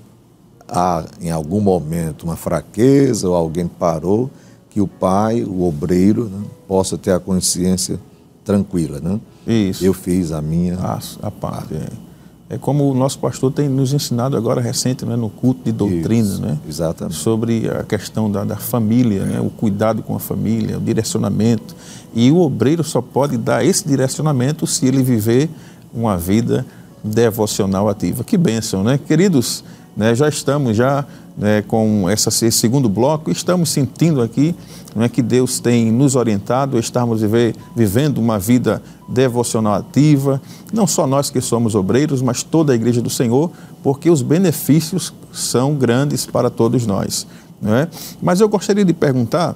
há 0.68 1.06
em 1.22 1.32
algum 1.32 1.62
momento 1.62 2.24
uma 2.24 2.36
fraqueza 2.36 3.30
ou 3.30 3.36
alguém 3.36 3.68
parou, 3.68 4.30
que 4.70 4.82
o 4.82 4.88
pai, 4.88 5.44
o 5.44 5.68
obreiro, 5.68 6.26
né, 6.26 6.44
possa 6.68 6.98
ter 6.98 7.12
a 7.12 7.20
consciência 7.20 8.00
tranquila, 8.44 9.00
né? 9.00 9.20
Isso. 9.48 9.84
Eu 9.84 9.94
fiz 9.94 10.32
a 10.32 10.42
minha. 10.42 10.78
A, 10.78 11.00
a 11.24 11.32
parte. 11.32 11.74
É. 11.74 12.07
É 12.50 12.58
como 12.58 12.90
o 12.90 12.94
nosso 12.94 13.20
pastor 13.20 13.52
tem 13.52 13.68
nos 13.68 13.92
ensinado 13.92 14.38
agora 14.38 14.62
recente, 14.62 15.06
né, 15.06 15.18
no 15.18 15.30
culto 15.30 15.62
de 15.66 15.72
doutrina, 15.74 16.28
Isso, 16.28 16.42
né? 16.42 16.58
Exatamente. 16.68 17.18
Sobre 17.18 17.70
a 17.70 17.84
questão 17.84 18.32
da, 18.32 18.46
da 18.46 18.56
família, 18.56 19.22
é. 19.22 19.26
né, 19.26 19.40
o 19.42 19.50
cuidado 19.50 20.02
com 20.02 20.16
a 20.16 20.20
família, 20.20 20.78
o 20.78 20.82
direcionamento. 20.82 21.76
E 22.16 22.32
o 22.32 22.40
obreiro 22.40 22.86
só 22.86 23.02
pode 23.02 23.38
dar 23.38 23.66
esse 23.66 23.86
direcionamento 23.86 24.66
se 24.66 24.86
ele 24.86 25.04
viver 25.04 25.50
uma 25.94 26.18
vida 26.18 26.66
devocional 27.04 27.90
ativa. 27.90 28.24
Que 28.24 28.38
bênção, 28.38 28.82
né? 28.82 28.98
Queridos, 28.98 29.64
né, 29.98 30.14
já 30.14 30.30
estamos 30.30 30.78
já 30.78 31.04
né, 31.36 31.64
com 31.64 32.08
essa, 32.10 32.30
esse 32.30 32.52
segundo 32.52 32.88
bloco, 32.88 33.32
estamos 33.32 33.70
sentindo 33.70 34.22
aqui 34.22 34.56
né, 34.96 35.10
que 35.10 35.22
Deus 35.22 35.60
tem 35.60 35.92
nos 35.92 36.16
orientado 36.16 36.78
a 36.78 36.80
estarmos 36.80 37.22
viver, 37.22 37.56
vivendo 37.76 38.20
uma 38.20 38.38
vida 38.38 38.82
devocional 39.10 39.74
ativa, 39.74 40.42
não 40.72 40.86
só 40.86 41.08
nós 41.08 41.30
que 41.30 41.42
somos 41.42 41.76
obreiros, 41.76 42.22
mas 42.22 42.44
toda 42.44 42.74
a 42.74 42.76
igreja 42.76 43.02
do 43.02 43.10
Senhor, 43.10 43.52
porque 43.84 44.10
os 44.10 44.22
benefícios 44.22 45.14
são 45.34 45.76
grandes 45.76 46.26
para 46.26 46.50
todos 46.50 46.86
nós. 46.86 47.28
Né? 47.62 47.88
Mas 48.22 48.40
eu 48.40 48.48
gostaria 48.48 48.86
de 48.86 48.94
perguntar 48.94 49.56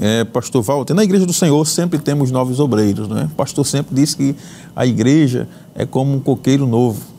é, 0.00 0.24
pastor 0.24 0.62
Walter, 0.62 0.94
na 0.94 1.02
igreja 1.02 1.26
do 1.26 1.32
Senhor 1.32 1.66
sempre 1.66 1.98
temos 1.98 2.30
novos 2.30 2.60
obreiros, 2.60 3.08
né? 3.08 3.28
O 3.32 3.34
pastor 3.34 3.66
sempre 3.66 3.94
diz 3.94 4.14
que 4.14 4.36
a 4.76 4.86
igreja 4.86 5.48
é 5.74 5.84
como 5.84 6.14
um 6.14 6.20
coqueiro 6.20 6.66
novo. 6.66 7.00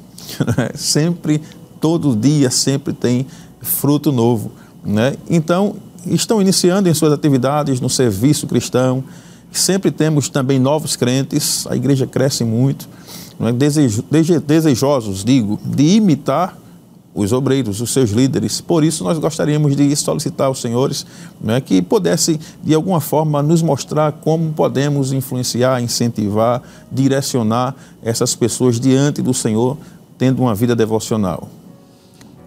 Né? 0.58 0.70
sempre, 0.76 1.42
todo 1.82 2.16
dia, 2.16 2.50
sempre 2.50 2.94
tem 2.94 3.26
fruto 3.60 4.12
novo, 4.12 4.52
né? 4.86 5.16
Então, 5.30 5.76
estão 6.06 6.42
iniciando 6.42 6.88
em 6.88 6.94
suas 6.94 7.12
atividades 7.12 7.82
no 7.82 7.90
serviço 7.90 8.48
cristão. 8.48 9.04
Sempre 9.52 9.92
temos 9.92 10.30
também 10.30 10.60
novos 10.60 10.96
crentes, 10.96 11.68
a 11.68 11.76
igreja 11.76 12.08
cresce 12.08 12.46
muito, 12.46 12.88
né? 13.38 13.52
desejosos, 14.48 15.26
digo, 15.26 15.60
de 15.66 15.96
imitar 15.96 16.58
os 17.14 17.34
obreiros, 17.34 17.82
os 17.82 17.92
seus 17.92 18.12
líderes. 18.12 18.62
Por 18.62 18.82
isso, 18.84 19.04
nós 19.04 19.18
gostaríamos 19.18 19.76
de 19.76 19.94
solicitar 19.98 20.48
aos 20.48 20.62
senhores 20.62 21.06
né, 21.42 21.60
que 21.60 21.82
pudessem, 21.82 22.40
de 22.64 22.74
alguma 22.74 23.02
forma, 23.02 23.44
nos 23.44 23.62
mostrar 23.62 24.14
como 24.14 24.54
podemos 24.54 25.12
influenciar, 25.12 25.82
incentivar, 25.84 26.62
direcionar 26.90 27.76
essas 28.02 28.34
pessoas 28.34 28.80
diante 28.80 29.22
do 29.22 29.34
Senhor, 29.34 29.78
tendo 30.18 30.42
uma 30.42 30.56
vida 30.56 30.74
devocional. 30.74 31.50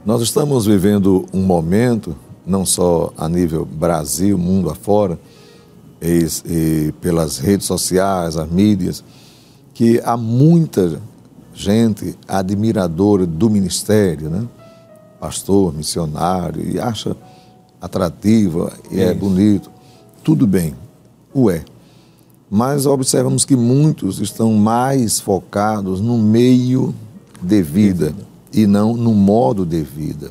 Nós 0.04 0.20
estamos 0.20 0.66
vivendo 0.66 1.24
um 1.32 1.40
momento, 1.40 2.14
não 2.46 2.66
só 2.66 3.10
a 3.16 3.26
nível 3.26 3.64
Brasil, 3.64 4.36
mundo 4.36 4.68
afora, 4.68 5.18
e, 6.02 6.26
e 6.44 6.92
pelas 7.00 7.38
redes 7.38 7.66
sociais, 7.66 8.36
as 8.36 8.50
mídias, 8.50 9.02
que 9.72 10.02
há 10.04 10.14
muita 10.14 11.00
gente 11.54 12.18
admiradora 12.28 13.24
do 13.24 13.48
ministério, 13.48 14.28
né? 14.28 14.46
pastor, 15.18 15.72
missionário, 15.72 16.62
e 16.62 16.78
acha 16.78 17.16
atrativa 17.80 18.74
e 18.90 19.00
é, 19.00 19.04
é 19.04 19.14
bonito. 19.14 19.70
Tudo 20.22 20.46
bem, 20.46 20.74
o 21.32 21.50
é. 21.50 21.64
Mas 22.50 22.84
observamos 22.84 23.46
que 23.46 23.56
muitos 23.56 24.20
estão 24.20 24.52
mais 24.52 25.18
focados 25.18 25.98
no 25.98 26.18
meio 26.18 26.94
de 27.40 27.62
vida 27.62 28.14
e 28.54 28.66
não 28.66 28.94
no 28.94 29.12
modo 29.12 29.66
de 29.66 29.82
vida. 29.82 30.30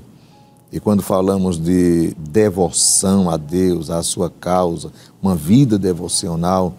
E 0.71 0.79
quando 0.79 1.03
falamos 1.03 1.59
de 1.59 2.15
devoção 2.17 3.29
a 3.29 3.37
Deus, 3.37 3.91
à 3.91 4.01
sua 4.01 4.29
causa, 4.29 4.91
uma 5.21 5.35
vida 5.35 5.77
devocional, 5.77 6.73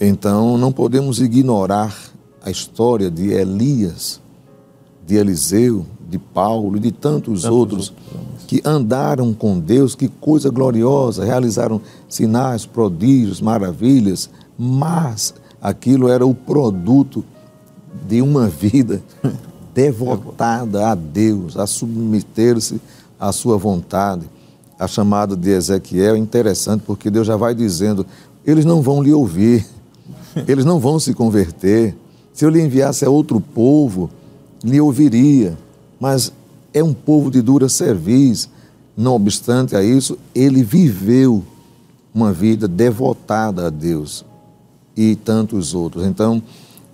então 0.00 0.56
não 0.56 0.72
podemos 0.72 1.20
ignorar 1.20 1.94
a 2.42 2.50
história 2.50 3.10
de 3.10 3.28
Elias, 3.30 4.20
de 5.04 5.16
Eliseu, 5.16 5.84
de 6.08 6.18
Paulo 6.18 6.76
e 6.76 6.80
de 6.80 6.92
tantos, 6.92 7.42
tantos 7.42 7.44
outros, 7.44 7.88
outros 7.88 8.46
que 8.46 8.62
andaram 8.64 9.34
com 9.34 9.58
Deus, 9.58 9.94
que 9.94 10.08
coisa 10.08 10.48
gloriosa, 10.48 11.24
realizaram 11.24 11.80
sinais, 12.08 12.64
prodígios, 12.64 13.40
maravilhas, 13.40 14.30
mas 14.56 15.34
aquilo 15.60 16.08
era 16.08 16.24
o 16.24 16.34
produto 16.34 17.24
de 18.08 18.22
uma 18.22 18.46
vida 18.48 19.02
devotada 19.76 20.88
a 20.88 20.94
Deus, 20.94 21.54
a 21.58 21.66
submeter-se 21.66 22.80
à 23.20 23.30
sua 23.30 23.58
vontade. 23.58 24.22
A 24.78 24.88
chamada 24.88 25.36
de 25.36 25.50
Ezequiel 25.50 26.14
é 26.14 26.18
interessante 26.18 26.82
porque 26.86 27.10
Deus 27.10 27.26
já 27.26 27.36
vai 27.36 27.54
dizendo: 27.54 28.06
eles 28.46 28.64
não 28.64 28.80
vão 28.80 29.02
lhe 29.02 29.12
ouvir, 29.12 29.66
eles 30.48 30.64
não 30.64 30.80
vão 30.80 30.98
se 30.98 31.12
converter, 31.12 31.94
se 32.32 32.42
eu 32.42 32.48
lhe 32.48 32.62
enviasse 32.62 33.04
a 33.04 33.10
outro 33.10 33.38
povo, 33.38 34.08
lhe 34.64 34.80
ouviria, 34.80 35.58
mas 36.00 36.32
é 36.72 36.82
um 36.82 36.94
povo 36.94 37.30
de 37.30 37.42
dura 37.42 37.68
cerviz. 37.68 38.48
Não 38.96 39.14
obstante 39.14 39.76
a 39.76 39.82
isso, 39.82 40.16
ele 40.34 40.62
viveu 40.62 41.44
uma 42.14 42.32
vida 42.32 42.66
devotada 42.66 43.66
a 43.66 43.70
Deus 43.70 44.24
e 44.96 45.14
tantos 45.16 45.74
outros. 45.74 46.06
Então, 46.06 46.42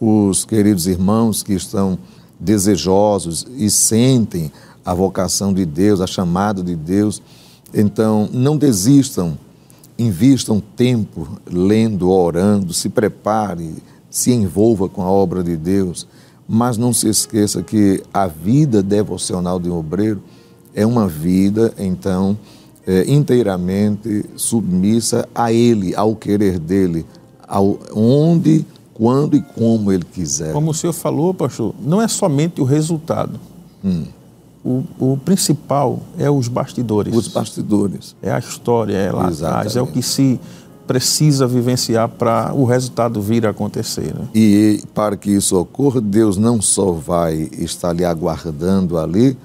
os 0.01 0.45
queridos 0.45 0.89
irmãos 0.89 1.45
que 1.45 1.53
estão 1.53 1.97
desejosos 2.43 3.47
e 3.57 3.71
sentem 3.71 4.51
a 4.85 4.93
vocação 4.93 5.53
de 5.55 5.65
Deus, 5.65 6.01
a 6.01 6.07
chamada 6.07 6.63
de 6.63 6.75
Deus, 6.75 7.23
então 7.73 8.29
não 8.33 8.57
desistam, 8.57 9.39
invistam 9.99 10.61
tempo 10.61 11.29
lendo, 11.47 12.11
orando, 12.11 12.73
se 12.73 12.89
prepare 12.89 13.75
se 14.13 14.31
envolva 14.31 14.91
com 14.91 15.03
a 15.03 15.11
obra 15.11 15.43
de 15.43 15.57
Deus, 15.57 16.07
mas 16.47 16.77
não 16.77 16.93
se 16.93 17.09
esqueça 17.09 17.63
que 17.63 18.03
a 18.13 18.27
vida 18.27 18.83
devocional 18.83 19.59
de 19.59 19.71
um 19.71 19.79
obreiro 19.79 20.23
é 20.75 20.85
uma 20.85 21.09
vida, 21.09 21.73
então, 21.79 22.37
é, 22.87 23.11
inteiramente 23.11 24.27
submissa 24.37 25.27
a 25.35 25.51
Ele, 25.51 25.95
ao 25.95 26.15
querer 26.15 26.59
dele, 26.59 27.07
ao, 27.49 27.79
onde, 27.95 28.67
quando 28.95 29.37
e 29.37 29.43
como 29.43 29.93
Ele 29.93 30.05
quiser. 30.05 30.53
Como 30.53 30.71
o 30.71 30.75
senhor 30.75 30.93
falou, 30.93 31.33
pastor, 31.33 31.75
não 31.81 32.01
é 32.01 32.09
somente 32.09 32.61
o 32.61 32.65
resultado. 32.65 33.39
Hum. 33.85 34.05
O, 34.65 34.85
o, 34.99 35.17
principal 35.25 36.01
é 36.17 36.31
os 36.31 36.47
bastidores. 36.47 37.15
Os 37.15 37.27
bastidores. 37.27 38.15
É 38.23 38.31
a 38.31 38.39
história, 38.39 38.97
é 38.97 39.11
lá 39.11 39.29
atrás, 39.29 39.75
é 39.75 39.83
o 39.83 39.87
que 39.89 40.01
se 40.03 40.39
precisa 40.87 41.47
vivenciar 41.47 42.09
para 42.09 42.53
o 42.55 42.65
resultado 42.65 43.21
vir 43.21 43.47
a 43.47 43.51
acontecer. 43.51 44.15
Né? 44.15 44.29
E 44.35 44.83
para 44.95 45.17
que 45.17 45.31
isso 45.31 45.59
ocorra, 45.59 46.01
Deus 46.01 46.37
não 46.37 46.63
só 46.63 46.93
vai 46.93 47.49
estar 47.53 47.93
lhe 47.93 48.05
aguardando 48.05 48.99
ali, 48.99 49.37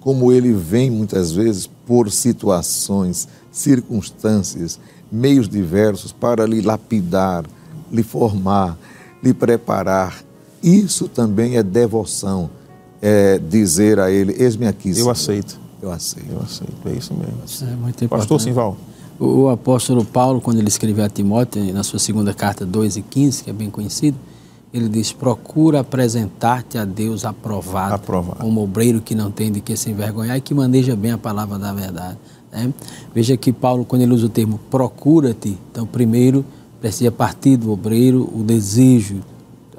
como 0.00 0.32
ele 0.32 0.52
vem 0.52 0.90
muitas 0.90 1.32
vezes 1.32 1.68
por 1.86 2.10
situações, 2.10 3.28
circunstâncias, 3.50 4.78
meios 5.10 5.48
diversos 5.48 6.12
para 6.12 6.46
lhe 6.46 6.60
lapidar, 6.62 7.44
lhe 7.90 8.02
formar, 8.02 8.78
lhe 9.22 9.32
preparar. 9.32 10.22
Isso 10.62 11.08
também 11.08 11.56
é 11.56 11.62
devoção. 11.62 12.50
É 13.00 13.38
dizer 13.38 13.98
a 13.98 14.10
ele: 14.10 14.34
Eis-me 14.38 14.66
aqui. 14.66 14.96
Eu 14.98 15.10
aceito. 15.10 15.58
Eu 15.80 15.90
aceito. 15.90 16.30
Eu 16.30 16.40
aceito. 16.40 16.88
É 16.88 16.92
isso 16.92 17.12
mesmo. 17.14 17.38
Isso 17.44 17.64
é 17.64 17.74
muito 17.74 18.04
importante. 18.04 18.08
Pastor 18.08 18.40
Simval. 18.40 18.76
O, 19.18 19.48
apóstolo 19.48 20.04
Paulo, 20.04 20.40
quando 20.40 20.58
ele 20.58 20.68
escreveu 20.68 21.04
a 21.04 21.08
Timóteo, 21.08 21.72
na 21.72 21.82
sua 21.82 21.98
segunda 21.98 22.34
carta 22.34 22.64
2 22.66 22.96
e 22.96 23.02
15, 23.02 23.44
que 23.44 23.50
é 23.50 23.52
bem 23.52 23.70
conhecido, 23.70 24.16
ele 24.72 24.88
diz: 24.88 25.12
Procura 25.12 25.80
apresentar-te 25.80 26.78
a 26.78 26.84
Deus 26.84 27.24
aprovado, 27.24 27.94
aprovado, 27.94 28.40
como 28.40 28.62
obreiro 28.62 29.00
que 29.00 29.14
não 29.14 29.30
tem 29.30 29.52
de 29.52 29.60
que 29.60 29.76
se 29.76 29.90
envergonhar 29.90 30.36
e 30.36 30.40
que 30.40 30.54
maneja 30.54 30.96
bem 30.96 31.12
a 31.12 31.18
palavra 31.18 31.58
da 31.58 31.72
verdade. 31.72 32.18
Né? 32.50 32.72
Veja 33.14 33.36
que 33.36 33.52
Paulo, 33.52 33.84
quando 33.84 34.02
ele 34.02 34.12
usa 34.12 34.26
o 34.26 34.28
termo 34.28 34.58
procura-te, 34.70 35.58
então, 35.70 35.86
primeiro 35.86 36.44
precisa 36.82 37.12
partir 37.12 37.56
do 37.56 37.70
obreiro 37.70 38.28
o 38.34 38.42
desejo, 38.42 39.20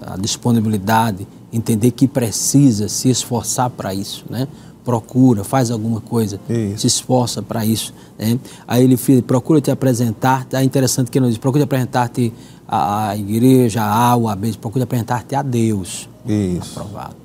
a 0.01 0.17
disponibilidade, 0.17 1.27
entender 1.51 1.91
que 1.91 2.07
precisa 2.07 2.87
se 2.87 3.09
esforçar 3.09 3.69
para 3.69 3.93
isso. 3.93 4.25
Né? 4.29 4.47
procura, 4.83 5.43
faz 5.43 5.71
alguma 5.71 6.01
coisa, 6.01 6.39
isso. 6.49 6.79
se 6.79 6.87
esforça 6.87 7.41
para 7.41 7.65
isso. 7.65 7.93
Né? 8.19 8.37
Aí 8.67 8.83
ele 8.83 8.97
fala, 8.97 9.21
procura 9.21 9.61
te 9.61 9.71
apresentar, 9.71 10.45
é 10.51 10.63
interessante 10.63 11.09
que 11.09 11.17
ele 11.17 11.27
diz, 11.29 11.37
procura 11.37 11.63
te 11.63 11.65
apresentar-te 11.65 12.33
à 12.67 13.15
igreja, 13.15 13.81
a 13.81 14.09
A 14.09 14.15
ou 14.15 14.27
a 14.27 14.35
B, 14.35 14.51
procura 14.59 14.81
te 14.81 14.87
apresentar-te 14.87 15.35
a 15.35 15.41
Deus. 15.41 16.09
Isso. 16.25 16.79
Aprovado. 16.79 17.15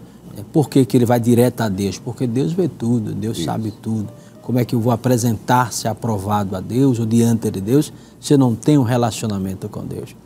Por 0.52 0.68
que, 0.68 0.84
que 0.84 0.96
ele 0.96 1.04
vai 1.04 1.18
direto 1.18 1.62
a 1.62 1.68
Deus? 1.68 1.98
Porque 1.98 2.26
Deus 2.26 2.52
vê 2.52 2.68
tudo, 2.68 3.12
Deus 3.12 3.38
isso. 3.38 3.46
sabe 3.46 3.72
tudo. 3.82 4.08
Como 4.48 4.58
é 4.58 4.64
que 4.64 4.74
eu 4.74 4.80
vou 4.80 4.90
apresentar-se 4.90 5.86
aprovado 5.86 6.56
a 6.56 6.60
Deus 6.60 6.98
ou 6.98 7.04
diante 7.04 7.50
de 7.50 7.60
Deus 7.60 7.92
se 8.18 8.32
eu 8.32 8.38
não 8.38 8.54
tenho 8.54 8.80
um 8.80 8.84
relacionamento 8.84 9.68
com 9.68 9.84
Deus? 9.84 10.16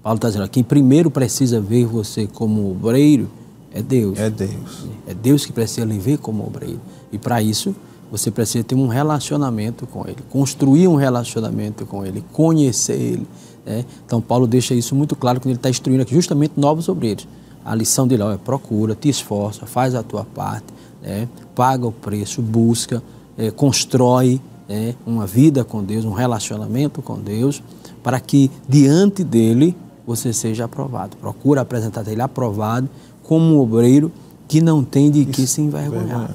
Paulo 0.00 0.18
está 0.18 0.28
dizendo, 0.28 0.48
quem 0.48 0.62
primeiro 0.62 1.10
precisa 1.10 1.60
ver 1.60 1.84
você 1.84 2.28
como 2.28 2.70
obreiro 2.70 3.28
é 3.74 3.82
Deus. 3.82 4.20
É 4.20 4.30
Deus. 4.30 4.86
É 5.04 5.12
Deus 5.12 5.44
que 5.44 5.52
precisa 5.52 5.84
lhe 5.84 5.98
ver 5.98 6.18
como 6.18 6.46
obreiro. 6.46 6.78
E 7.10 7.18
para 7.18 7.42
isso, 7.42 7.74
você 8.08 8.30
precisa 8.30 8.62
ter 8.62 8.76
um 8.76 8.86
relacionamento 8.86 9.84
com 9.84 10.06
Ele, 10.06 10.22
construir 10.30 10.86
um 10.86 10.94
relacionamento 10.94 11.84
com 11.84 12.06
Ele, 12.06 12.22
conhecer 12.32 12.92
Ele, 12.92 13.26
Né? 13.66 13.84
Então, 14.06 14.20
Paulo 14.20 14.46
deixa 14.46 14.74
isso 14.74 14.94
muito 14.94 15.16
claro 15.16 15.40
quando 15.40 15.50
ele 15.50 15.56
está 15.56 15.68
instruindo 15.68 16.02
aqui 16.02 16.14
justamente 16.14 16.52
novos 16.56 16.88
obreiros. 16.88 17.26
A 17.64 17.74
lição 17.74 18.06
dele 18.06 18.22
é 18.22 18.36
procura, 18.36 18.94
te 18.94 19.08
esforça, 19.08 19.66
faz 19.66 19.96
a 19.96 20.04
tua 20.04 20.24
parte, 20.24 20.66
né? 21.02 21.28
paga 21.52 21.84
o 21.84 21.90
preço, 21.90 22.40
busca, 22.40 23.02
é, 23.36 23.50
constrói 23.50 24.40
é, 24.68 24.94
uma 25.06 25.26
vida 25.26 25.64
com 25.64 25.82
Deus, 25.82 26.04
um 26.04 26.12
relacionamento 26.12 27.02
com 27.02 27.18
Deus, 27.18 27.62
para 28.02 28.18
que 28.20 28.50
diante 28.68 29.22
dele 29.22 29.76
você 30.06 30.32
seja 30.32 30.64
aprovado. 30.64 31.16
Procura 31.16 31.60
apresentar 31.60 32.06
ele 32.08 32.22
aprovado 32.22 32.88
como 33.22 33.54
um 33.54 33.60
obreiro 33.60 34.10
que 34.48 34.60
não 34.60 34.84
tem 34.84 35.10
de 35.10 35.24
que 35.24 35.46
se 35.46 35.60
envergonhar. 35.60 36.30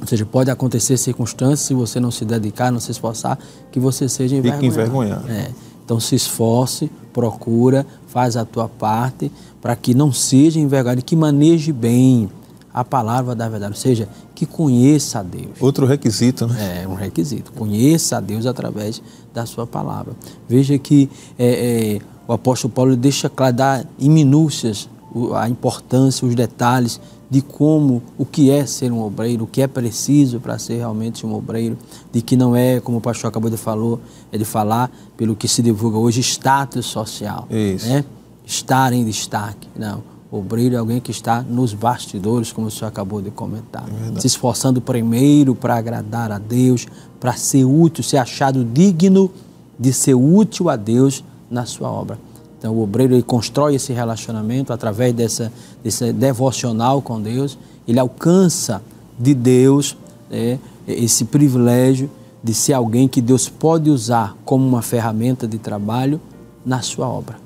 Ou 0.00 0.06
seja, 0.06 0.26
pode 0.26 0.50
acontecer 0.50 0.96
circunstâncias, 0.96 1.60
se 1.60 1.74
você 1.74 1.98
não 1.98 2.10
se 2.10 2.24
dedicar, 2.24 2.70
não 2.70 2.80
se 2.80 2.90
esforçar, 2.90 3.38
que 3.70 3.80
você 3.80 4.08
seja 4.08 4.36
envergonhado. 4.36 4.64
Fique 4.64 4.74
envergonhado. 4.74 5.30
É. 5.30 5.50
Então 5.84 6.00
se 6.00 6.14
esforce, 6.14 6.90
procura, 7.12 7.86
faz 8.08 8.36
a 8.36 8.44
tua 8.44 8.68
parte, 8.68 9.30
para 9.60 9.76
que 9.76 9.94
não 9.94 10.12
seja 10.12 10.58
envergonhado, 10.58 11.02
que 11.02 11.16
maneje 11.16 11.72
bem 11.72 12.28
a 12.76 12.84
palavra 12.84 13.34
da 13.34 13.48
verdade, 13.48 13.72
ou 13.72 13.78
seja, 13.78 14.06
que 14.34 14.44
conheça 14.44 15.20
a 15.20 15.22
Deus. 15.22 15.62
Outro 15.62 15.86
requisito, 15.86 16.46
né? 16.46 16.82
É, 16.82 16.86
um 16.86 16.92
requisito. 16.92 17.50
Conheça 17.52 18.18
a 18.18 18.20
Deus 18.20 18.44
através 18.44 19.02
da 19.32 19.46
sua 19.46 19.66
palavra. 19.66 20.12
Veja 20.46 20.78
que 20.78 21.08
é, 21.38 21.96
é, 21.96 22.00
o 22.28 22.34
apóstolo 22.34 22.70
Paulo 22.74 22.94
deixa 22.94 23.30
claro, 23.30 23.56
dá 23.56 23.82
em 23.98 24.10
minúcias 24.10 24.90
a 25.34 25.48
importância, 25.48 26.28
os 26.28 26.34
detalhes 26.34 27.00
de 27.30 27.40
como, 27.40 28.02
o 28.18 28.26
que 28.26 28.50
é 28.50 28.66
ser 28.66 28.92
um 28.92 29.02
obreiro, 29.02 29.44
o 29.44 29.46
que 29.46 29.62
é 29.62 29.66
preciso 29.66 30.38
para 30.38 30.58
ser 30.58 30.76
realmente 30.76 31.24
um 31.24 31.34
obreiro, 31.34 31.78
de 32.12 32.20
que 32.20 32.36
não 32.36 32.54
é, 32.54 32.78
como 32.78 32.98
o 32.98 33.00
pastor 33.00 33.28
acabou 33.28 33.50
de, 33.50 33.56
falou, 33.56 33.98
de 34.30 34.44
falar, 34.44 34.90
pelo 35.16 35.34
que 35.34 35.48
se 35.48 35.62
divulga 35.62 35.96
hoje, 35.96 36.20
status 36.20 36.84
social. 36.84 37.48
Isso. 37.50 37.88
Né? 37.88 38.04
Estar 38.44 38.92
em 38.92 39.02
destaque. 39.02 39.66
Não. 39.74 40.15
O 40.30 40.38
obreiro 40.38 40.74
é 40.74 40.78
alguém 40.78 41.00
que 41.00 41.10
está 41.10 41.40
nos 41.40 41.72
bastidores, 41.72 42.52
como 42.52 42.66
o 42.66 42.70
senhor 42.70 42.88
acabou 42.88 43.22
de 43.22 43.30
comentar. 43.30 43.84
É 44.16 44.20
se 44.20 44.26
esforçando 44.26 44.80
primeiro 44.80 45.54
para 45.54 45.76
agradar 45.76 46.32
a 46.32 46.38
Deus, 46.38 46.86
para 47.20 47.32
ser 47.34 47.64
útil, 47.64 48.02
ser 48.02 48.16
achado 48.16 48.64
digno 48.64 49.30
de 49.78 49.92
ser 49.92 50.14
útil 50.14 50.68
a 50.68 50.76
Deus 50.76 51.22
na 51.50 51.64
sua 51.64 51.90
obra. 51.90 52.18
Então, 52.58 52.74
o 52.74 52.82
obreiro 52.82 53.14
ele 53.14 53.22
constrói 53.22 53.76
esse 53.76 53.92
relacionamento 53.92 54.72
através 54.72 55.14
dessa, 55.14 55.52
desse 55.84 56.12
devocional 56.12 57.00
com 57.00 57.20
Deus. 57.20 57.56
Ele 57.86 58.00
alcança 58.00 58.82
de 59.18 59.34
Deus 59.34 59.96
é, 60.30 60.58
esse 60.88 61.26
privilégio 61.26 62.10
de 62.42 62.54
ser 62.54 62.72
alguém 62.72 63.06
que 63.06 63.20
Deus 63.20 63.48
pode 63.48 63.90
usar 63.90 64.36
como 64.44 64.66
uma 64.66 64.82
ferramenta 64.82 65.46
de 65.46 65.58
trabalho 65.58 66.20
na 66.64 66.82
sua 66.82 67.08
obra. 67.08 67.36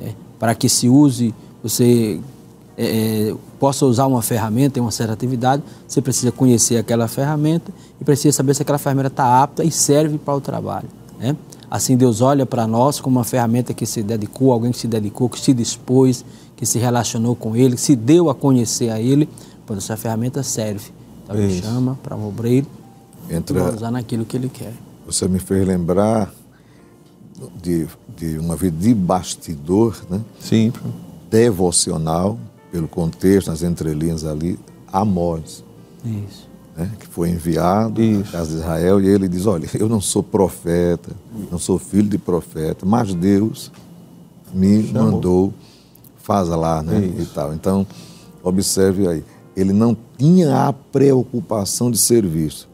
É, 0.00 0.12
para 0.38 0.54
que 0.54 0.68
se 0.68 0.88
use, 0.88 1.34
você 1.62 2.20
é, 2.76 3.28
é 3.28 3.34
possa 3.58 3.84
usar 3.84 4.06
uma 4.06 4.22
ferramenta 4.22 4.78
em 4.78 4.82
uma 4.82 4.90
certa 4.90 5.12
atividade, 5.12 5.62
você 5.86 6.00
precisa 6.00 6.32
conhecer 6.32 6.78
aquela 6.78 7.06
ferramenta 7.06 7.70
e 8.00 8.04
precisa 8.04 8.34
saber 8.34 8.54
se 8.54 8.62
aquela 8.62 8.78
ferramenta 8.78 9.08
está 9.08 9.42
apta 9.42 9.62
e 9.62 9.70
serve 9.70 10.16
para 10.16 10.34
o 10.34 10.40
trabalho. 10.40 10.88
Né? 11.18 11.36
Assim, 11.70 11.96
Deus 11.96 12.20
olha 12.20 12.46
para 12.46 12.66
nós 12.66 12.98
como 12.98 13.18
uma 13.18 13.24
ferramenta 13.24 13.74
que 13.74 13.84
se 13.84 14.02
dedicou, 14.02 14.50
alguém 14.50 14.72
que 14.72 14.78
se 14.78 14.88
dedicou, 14.88 15.28
que 15.28 15.38
se 15.38 15.52
dispôs, 15.52 16.24
que 16.56 16.64
se 16.64 16.78
relacionou 16.78 17.36
com 17.36 17.54
Ele, 17.54 17.76
que 17.76 17.80
se 17.80 17.94
deu 17.94 18.30
a 18.30 18.34
conhecer 18.34 18.90
a 18.90 18.98
Ele. 18.98 19.28
Pois 19.66 19.78
essa 19.78 19.96
ferramenta 19.96 20.42
serve. 20.42 20.90
Então, 21.24 21.36
Ele 21.36 21.60
chama 21.62 21.98
para 22.02 22.16
um 22.16 22.26
obreiro 22.26 22.66
Entra... 23.30 23.72
usar 23.72 23.90
naquilo 23.90 24.24
que 24.24 24.36
Ele 24.36 24.48
quer. 24.48 24.72
Você 25.06 25.28
me 25.28 25.38
fez 25.38 25.66
lembrar 25.66 26.32
de, 27.62 27.86
de 28.16 28.38
uma 28.38 28.56
vida 28.56 28.76
de 28.76 28.92
bastidor, 28.94 29.96
né? 30.08 30.20
Sim. 30.40 30.72
Devocional, 31.30 32.38
pelo 32.72 32.88
contexto, 32.88 33.48
nas 33.48 33.62
entrelinhas 33.62 34.24
ali, 34.24 34.58
Amós. 34.92 35.64
Isso 36.04 36.50
né, 36.80 36.90
que 36.98 37.06
foi 37.06 37.30
enviado 37.30 38.00
à 38.00 38.30
casa 38.30 38.50
de 38.50 38.56
Israel, 38.56 39.00
e 39.00 39.08
ele 39.08 39.28
diz: 39.28 39.46
Olha, 39.46 39.68
eu 39.74 39.88
não 39.88 40.00
sou 40.00 40.22
profeta, 40.22 41.10
não 41.50 41.58
sou 41.58 41.78
filho 41.78 42.08
de 42.08 42.18
profeta, 42.18 42.86
mas 42.86 43.14
Deus 43.14 43.70
me 44.52 44.86
Chamou. 44.86 45.12
mandou, 45.12 45.54
faz 46.22 46.48
lá, 46.48 46.82
né? 46.82 46.98
Isso. 47.00 47.22
E 47.22 47.26
tal. 47.26 47.54
Então, 47.54 47.86
observe 48.42 49.06
aí, 49.06 49.24
ele 49.56 49.72
não 49.72 49.96
tinha 50.16 50.68
a 50.68 50.72
preocupação 50.72 51.90
de 51.90 51.98
ser 51.98 52.26
visto, 52.26 52.68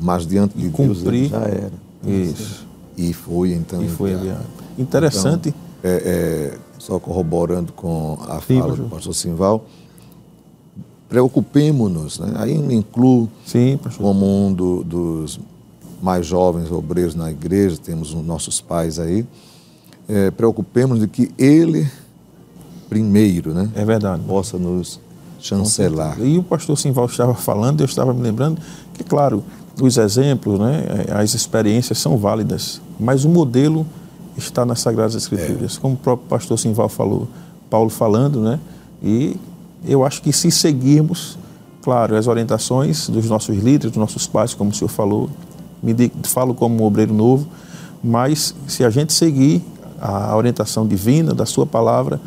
mas 0.00 0.26
diante 0.26 0.56
de 0.56 0.68
Deus 0.68 1.02
ele 1.04 1.28
já 1.28 1.42
era. 1.42 1.72
Isso. 2.04 2.66
E 2.96 3.12
foi 3.12 3.52
então. 3.52 3.82
E 3.82 3.88
foi 3.88 4.12
enviado. 4.12 4.44
Interessante. 4.78 5.48
Então, 5.50 5.66
é, 5.84 6.52
é, 6.54 6.58
só 6.86 7.00
corroborando 7.00 7.72
com 7.72 8.16
a 8.28 8.40
Sim, 8.40 8.60
fala 8.60 8.76
do 8.76 8.84
pastor 8.84 9.12
Simval, 9.12 9.64
preocupemos-nos, 11.08 12.20
né? 12.20 12.32
aí 12.36 12.56
me 12.56 12.76
incluo 12.76 13.28
Sim, 13.44 13.76
como 13.98 14.46
um 14.46 14.52
do, 14.52 14.84
dos 14.84 15.40
mais 16.00 16.24
jovens 16.24 16.70
obreiros 16.70 17.16
na 17.16 17.28
igreja, 17.28 17.76
temos 17.76 18.14
os 18.14 18.24
nossos 18.24 18.60
pais 18.60 19.00
aí, 19.00 19.26
é, 20.08 20.30
preocupemos 20.30 21.00
de 21.00 21.08
que 21.08 21.32
ele 21.36 21.90
primeiro, 22.88 23.52
né? 23.52 23.68
É 23.74 23.84
verdade. 23.84 24.22
Possa 24.22 24.56
nos 24.56 25.00
chancelar. 25.40 26.20
E 26.20 26.38
o 26.38 26.42
pastor 26.44 26.78
Simval 26.78 27.06
estava 27.06 27.34
falando, 27.34 27.80
eu 27.80 27.84
estava 27.84 28.14
me 28.14 28.22
lembrando 28.22 28.62
que, 28.94 29.02
claro, 29.02 29.42
os 29.82 29.96
exemplos, 29.96 30.60
né, 30.60 30.84
as 31.12 31.34
experiências 31.34 31.98
são 31.98 32.16
válidas, 32.16 32.80
mas 32.98 33.24
o 33.24 33.28
modelo 33.28 33.84
está 34.36 34.64
nas 34.64 34.80
Sagradas 34.80 35.14
Escrituras, 35.14 35.76
é. 35.76 35.80
como 35.80 35.94
o 35.94 35.96
próprio 35.96 36.28
pastor 36.28 36.58
Simval 36.58 36.88
falou, 36.88 37.28
Paulo 37.70 37.90
falando, 37.90 38.40
né, 38.40 38.60
e 39.02 39.36
eu 39.84 40.04
acho 40.04 40.22
que 40.22 40.32
se 40.32 40.50
seguirmos, 40.50 41.38
claro, 41.82 42.16
as 42.16 42.26
orientações 42.26 43.08
dos 43.08 43.28
nossos 43.28 43.56
líderes, 43.56 43.92
dos 43.92 43.96
nossos 43.96 44.26
pais, 44.26 44.54
como 44.54 44.70
o 44.70 44.74
senhor 44.74 44.88
falou, 44.88 45.30
me 45.82 45.94
falo 46.24 46.54
como 46.54 46.82
um 46.82 46.86
obreiro 46.86 47.14
novo, 47.14 47.46
mas 48.02 48.54
se 48.66 48.84
a 48.84 48.90
gente 48.90 49.12
seguir 49.12 49.62
a 50.00 50.36
orientação 50.36 50.86
divina 50.86 51.34
da 51.34 51.46
sua 51.46 51.66
palavra 51.66 52.20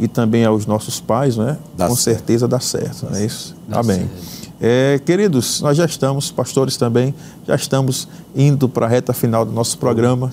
e 0.00 0.08
também 0.08 0.44
aos 0.44 0.66
nossos 0.66 1.00
pais, 1.00 1.36
né, 1.36 1.58
dá 1.76 1.88
com 1.88 1.94
certo. 1.94 2.18
certeza 2.18 2.48
dá 2.48 2.60
certo, 2.60 3.06
não 3.10 3.16
é 3.16 3.24
isso? 3.24 3.54
Amém. 3.70 4.08
É, 4.60 5.00
queridos, 5.04 5.60
nós 5.60 5.76
já 5.76 5.84
estamos, 5.84 6.30
pastores 6.30 6.76
também, 6.76 7.14
já 7.46 7.54
estamos 7.54 8.06
indo 8.34 8.68
para 8.68 8.86
a 8.86 8.88
reta 8.88 9.12
final 9.12 9.44
do 9.44 9.52
nosso 9.52 9.76
programa, 9.76 10.32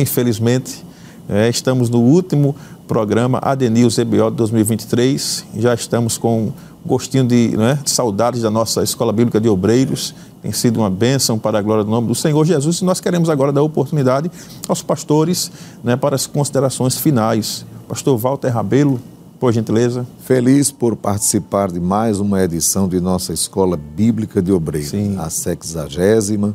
infelizmente. 0.00 0.84
É, 1.28 1.48
estamos 1.48 1.88
no 1.88 2.00
último 2.00 2.54
programa 2.86 3.38
Adenils 3.42 3.98
EBO 3.98 4.30
2023. 4.30 5.46
Já 5.56 5.74
estamos 5.74 6.18
com 6.18 6.52
gostinho 6.84 7.24
de, 7.24 7.56
né, 7.56 7.78
de 7.82 7.90
saudades 7.90 8.42
da 8.42 8.50
nossa 8.50 8.82
Escola 8.82 9.12
Bíblica 9.12 9.40
de 9.40 9.48
Obreiros. 9.48 10.14
Tem 10.42 10.52
sido 10.52 10.80
uma 10.80 10.90
bênção 10.90 11.38
para 11.38 11.58
a 11.58 11.62
glória 11.62 11.82
do 11.82 11.90
nome 11.90 12.08
do 12.08 12.14
Senhor 12.14 12.44
Jesus. 12.44 12.80
E 12.80 12.84
nós 12.84 13.00
queremos 13.00 13.30
agora 13.30 13.50
dar 13.50 13.62
oportunidade 13.62 14.30
aos 14.68 14.82
pastores 14.82 15.50
né, 15.82 15.96
para 15.96 16.14
as 16.14 16.26
considerações 16.26 16.98
finais. 16.98 17.64
Pastor 17.88 18.18
Walter 18.18 18.48
Rabelo, 18.48 19.00
por 19.40 19.52
gentileza. 19.52 20.06
Feliz 20.20 20.70
por 20.70 20.96
participar 20.96 21.70
de 21.70 21.80
mais 21.80 22.20
uma 22.20 22.42
edição 22.42 22.88
de 22.88 23.00
nossa 23.00 23.32
Escola 23.32 23.76
Bíblica 23.76 24.42
de 24.42 24.52
Obreiros, 24.52 24.90
Sim. 24.90 25.16
a 25.18 25.30
sexagésima, 25.30 26.54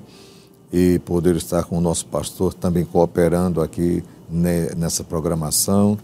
e 0.71 0.99
poder 0.99 1.35
estar 1.35 1.63
com 1.63 1.77
o 1.77 1.81
nosso 1.81 2.05
pastor 2.05 2.53
também 2.53 2.85
cooperando 2.85 3.61
aqui 3.61 4.03
nessa 4.29 5.03
programação 5.03 5.97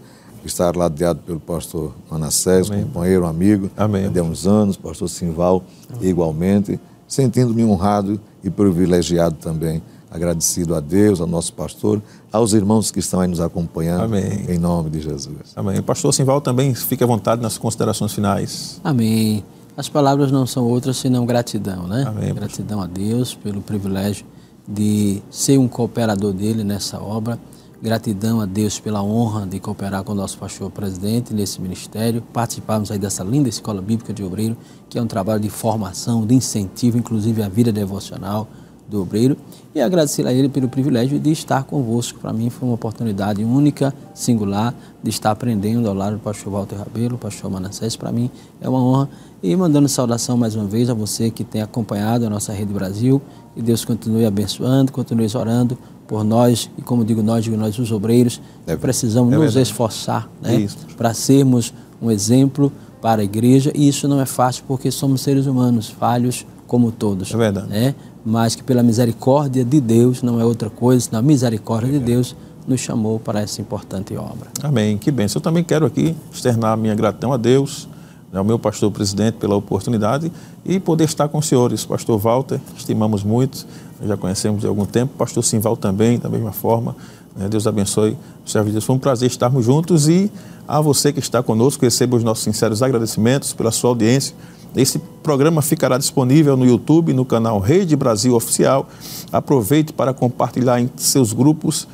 estar 0.46 0.76
ladeado 0.76 1.20
pelo 1.26 1.40
pastor 1.40 1.92
Manassés, 2.10 2.70
Amém. 2.70 2.84
companheiro, 2.84 3.26
amigo, 3.26 3.70
Amém. 3.76 4.10
de 4.10 4.20
uns 4.20 4.46
anos, 4.46 4.76
pastor 4.76 5.08
Simval, 5.08 5.62
Amém. 5.90 6.08
igualmente, 6.08 6.78
sentindo-me 7.06 7.64
honrado 7.64 8.20
e 8.42 8.50
privilegiado 8.50 9.36
também, 9.36 9.82
agradecido 10.10 10.74
a 10.74 10.80
Deus, 10.80 11.20
ao 11.20 11.26
nosso 11.26 11.52
pastor, 11.52 12.00
aos 12.32 12.52
irmãos 12.52 12.90
que 12.90 13.00
estão 13.00 13.20
aí 13.20 13.28
nos 13.28 13.40
acompanhando, 13.40 14.04
Amém. 14.04 14.44
em 14.48 14.58
nome 14.58 14.88
de 14.90 15.00
Jesus. 15.00 15.52
Amém. 15.54 15.78
O 15.78 15.82
pastor 15.82 16.14
Simval 16.14 16.40
também 16.40 16.74
fique 16.74 17.02
à 17.02 17.06
vontade 17.06 17.42
nas 17.42 17.58
considerações 17.58 18.12
finais. 18.12 18.80
Amém. 18.84 19.44
As 19.76 19.88
palavras 19.88 20.32
não 20.32 20.46
são 20.46 20.64
outras 20.64 20.96
senão 20.96 21.26
gratidão, 21.26 21.86
né? 21.86 22.04
Amém, 22.06 22.32
gratidão 22.32 22.78
pastor. 22.78 22.96
a 22.96 22.98
Deus 22.98 23.34
pelo 23.34 23.60
privilégio 23.60 24.24
de 24.68 25.22
ser 25.30 25.58
um 25.58 25.68
cooperador 25.68 26.32
dele 26.32 26.64
nessa 26.64 27.00
obra 27.00 27.38
Gratidão 27.80 28.40
a 28.40 28.46
Deus 28.46 28.80
pela 28.80 29.02
honra 29.02 29.46
de 29.46 29.60
cooperar 29.60 30.02
com 30.02 30.12
o 30.12 30.14
nosso 30.14 30.38
pastor 30.38 30.70
presidente 30.70 31.34
nesse 31.34 31.60
ministério, 31.60 32.22
participarmos 32.32 32.90
aí 32.90 32.98
dessa 32.98 33.22
linda 33.22 33.50
escola 33.50 33.82
bíblica 33.82 34.14
de 34.14 34.24
obreiro, 34.24 34.56
que 34.88 34.98
é 34.98 35.02
um 35.02 35.06
trabalho 35.06 35.40
de 35.40 35.50
formação, 35.50 36.26
de 36.26 36.34
incentivo, 36.34 36.96
inclusive 36.96 37.42
à 37.42 37.48
vida 37.50 37.70
devocional 37.70 38.48
do 38.88 39.02
obreiro, 39.02 39.36
e 39.74 39.80
agradecer 39.80 40.26
a 40.26 40.32
ele 40.32 40.48
pelo 40.48 40.68
privilégio 40.68 41.18
de 41.18 41.30
estar 41.30 41.64
convosco. 41.64 42.18
Para 42.18 42.32
mim 42.32 42.48
foi 42.48 42.66
uma 42.66 42.74
oportunidade 42.76 43.44
única, 43.44 43.92
singular, 44.14 44.74
de 45.02 45.10
estar 45.10 45.32
aprendendo 45.32 45.86
ao 45.86 45.94
lado 45.94 46.14
do 46.14 46.20
pastor 46.20 46.52
Walter 46.52 46.76
Rabelo, 46.76 47.18
pastor 47.18 47.50
Manassés. 47.50 47.94
Para 47.94 48.10
mim 48.10 48.30
é 48.60 48.68
uma 48.68 48.82
honra. 48.82 49.08
E 49.42 49.54
mandando 49.54 49.86
saudação 49.86 50.36
mais 50.36 50.56
uma 50.56 50.64
vez 50.64 50.88
a 50.88 50.94
você 50.94 51.30
que 51.30 51.44
tem 51.44 51.60
acompanhado 51.60 52.26
a 52.26 52.30
nossa 52.30 52.54
Rede 52.54 52.72
Brasil. 52.72 53.20
E 53.56 53.62
Deus 53.62 53.84
continue 53.84 54.26
abençoando, 54.26 54.92
continue 54.92 55.26
orando 55.34 55.78
por 56.06 56.22
nós, 56.22 56.70
e 56.78 56.82
como 56.82 57.04
digo 57.04 57.22
nós, 57.22 57.44
digo 57.44 57.56
nós 57.56 57.78
os 57.78 57.90
obreiros, 57.90 58.40
é, 58.66 58.76
precisamos 58.76 59.32
é 59.32 59.36
nos 59.36 59.56
esforçar 59.56 60.28
né, 60.40 60.68
para 60.96 61.12
sermos 61.12 61.72
um 62.00 62.10
exemplo 62.10 62.70
para 63.00 63.22
a 63.22 63.24
igreja, 63.24 63.72
e 63.74 63.88
isso 63.88 64.06
não 64.06 64.20
é 64.20 64.26
fácil 64.26 64.64
porque 64.68 64.90
somos 64.90 65.20
seres 65.20 65.46
humanos, 65.46 65.88
falhos 65.88 66.46
como 66.66 66.90
todos. 66.90 67.32
É 67.32 67.36
verdade. 67.36 67.68
Né? 67.68 67.94
Mas 68.24 68.54
que 68.54 68.62
pela 68.62 68.82
misericórdia 68.82 69.64
de 69.64 69.80
Deus, 69.80 70.22
não 70.22 70.40
é 70.40 70.44
outra 70.44 70.68
coisa, 70.68 71.06
senão 71.06 71.20
a 71.20 71.22
misericórdia 71.22 71.92
de 71.92 71.98
Deus 71.98 72.36
nos 72.66 72.80
chamou 72.80 73.20
para 73.20 73.40
essa 73.40 73.60
importante 73.60 74.16
obra. 74.16 74.48
Amém, 74.62 74.98
que 74.98 75.10
bem. 75.10 75.26
Eu 75.32 75.40
também 75.40 75.62
quero 75.62 75.86
aqui 75.86 76.16
externar 76.32 76.72
a 76.72 76.76
minha 76.76 76.94
gratidão 76.94 77.32
a 77.32 77.36
Deus, 77.36 77.88
ao 78.32 78.44
meu 78.44 78.58
pastor 78.58 78.90
presidente 78.90 79.34
pela 79.34 79.56
oportunidade 79.56 80.30
e 80.64 80.78
poder 80.78 81.04
estar 81.04 81.28
com 81.28 81.38
os 81.38 81.46
senhores. 81.46 81.84
Pastor 81.84 82.18
Walter, 82.18 82.60
estimamos 82.76 83.22
muito, 83.22 83.66
já 84.02 84.16
conhecemos 84.16 84.64
há 84.64 84.68
algum 84.68 84.84
tempo. 84.84 85.14
Pastor 85.16 85.42
Simval 85.42 85.76
também, 85.76 86.18
da 86.18 86.28
mesma 86.28 86.52
forma. 86.52 86.96
Né? 87.36 87.48
Deus 87.48 87.66
abençoe 87.66 88.16
o 88.44 88.50
servo 88.50 88.66
de 88.66 88.72
Deus. 88.72 88.84
Foi 88.84 88.96
um 88.96 88.98
prazer 88.98 89.30
estarmos 89.30 89.64
juntos 89.64 90.08
e 90.08 90.30
a 90.66 90.80
você 90.80 91.12
que 91.12 91.20
está 91.20 91.42
conosco, 91.42 91.84
receba 91.84 92.16
os 92.16 92.24
nossos 92.24 92.42
sinceros 92.42 92.82
agradecimentos 92.82 93.52
pela 93.52 93.70
sua 93.70 93.90
audiência. 93.90 94.34
Esse 94.74 94.98
programa 95.22 95.62
ficará 95.62 95.96
disponível 95.96 96.56
no 96.56 96.66
YouTube, 96.66 97.14
no 97.14 97.24
canal 97.24 97.60
Rede 97.60 97.94
Brasil 97.96 98.34
Oficial. 98.34 98.88
Aproveite 99.32 99.92
para 99.92 100.12
compartilhar 100.12 100.80
em 100.80 100.90
seus 100.96 101.32
grupos. 101.32 101.86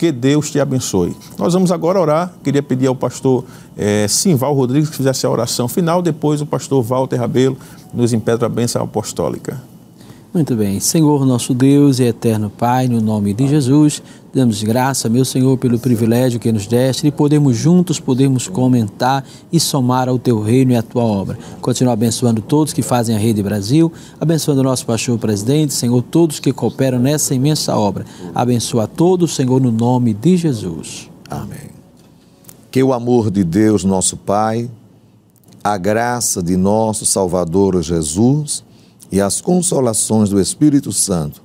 Que 0.00 0.10
Deus 0.10 0.50
te 0.50 0.58
abençoe. 0.58 1.14
Nós 1.36 1.52
vamos 1.52 1.70
agora 1.70 2.00
orar. 2.00 2.32
Queria 2.42 2.62
pedir 2.62 2.86
ao 2.86 2.94
pastor 2.94 3.44
é, 3.76 4.08
Simval 4.08 4.54
Rodrigues 4.54 4.88
que 4.88 4.96
fizesse 4.96 5.26
a 5.26 5.30
oração 5.30 5.68
final. 5.68 6.00
Depois 6.00 6.40
o 6.40 6.46
pastor 6.46 6.82
Walter 6.82 7.18
Rabelo 7.18 7.58
nos 7.92 8.14
impede 8.14 8.42
a 8.42 8.48
bênção 8.48 8.82
apostólica. 8.82 9.60
Muito 10.32 10.54
bem. 10.54 10.78
Senhor, 10.78 11.26
nosso 11.26 11.52
Deus 11.52 11.98
e 11.98 12.04
eterno 12.04 12.48
Pai, 12.48 12.86
no 12.86 13.00
nome 13.00 13.34
de 13.34 13.48
Jesus, 13.48 14.00
damos 14.32 14.62
graça, 14.62 15.08
meu 15.08 15.24
Senhor, 15.24 15.58
pelo 15.58 15.76
privilégio 15.76 16.38
que 16.38 16.52
nos 16.52 16.68
deste 16.68 17.02
de 17.02 17.10
podermos 17.10 17.56
juntos, 17.56 17.98
podermos 17.98 18.46
comentar 18.46 19.24
e 19.50 19.58
somar 19.58 20.08
ao 20.08 20.20
Teu 20.20 20.40
reino 20.40 20.70
e 20.70 20.76
à 20.76 20.82
Tua 20.82 21.02
obra. 21.02 21.36
Continua 21.60 21.94
abençoando 21.94 22.40
todos 22.40 22.72
que 22.72 22.80
fazem 22.80 23.16
a 23.16 23.18
Rede 23.18 23.42
Brasil, 23.42 23.92
abençoando 24.20 24.60
o 24.60 24.64
nosso 24.64 24.86
pastor 24.86 25.18
presidente, 25.18 25.74
Senhor, 25.74 26.00
todos 26.00 26.38
que 26.38 26.52
cooperam 26.52 27.00
nessa 27.00 27.34
imensa 27.34 27.76
obra. 27.76 28.06
Abençoa 28.32 28.84
a 28.84 28.86
todos, 28.86 29.34
Senhor, 29.34 29.60
no 29.60 29.72
nome 29.72 30.14
de 30.14 30.36
Jesus. 30.36 31.10
Amém. 31.28 31.70
Que 32.70 32.80
o 32.84 32.92
amor 32.92 33.32
de 33.32 33.42
Deus, 33.42 33.82
nosso 33.82 34.16
Pai, 34.16 34.70
a 35.64 35.76
graça 35.76 36.40
de 36.40 36.56
nosso 36.56 37.04
Salvador 37.04 37.82
Jesus, 37.82 38.62
e 39.10 39.20
as 39.20 39.40
consolações 39.40 40.30
do 40.30 40.40
Espírito 40.40 40.92
Santo 40.92 41.42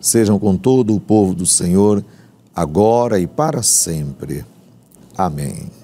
sejam 0.00 0.38
com 0.38 0.56
todo 0.56 0.94
o 0.94 1.00
povo 1.00 1.34
do 1.34 1.46
Senhor, 1.46 2.04
agora 2.54 3.18
e 3.18 3.26
para 3.26 3.62
sempre. 3.62 4.44
Amém. 5.16 5.77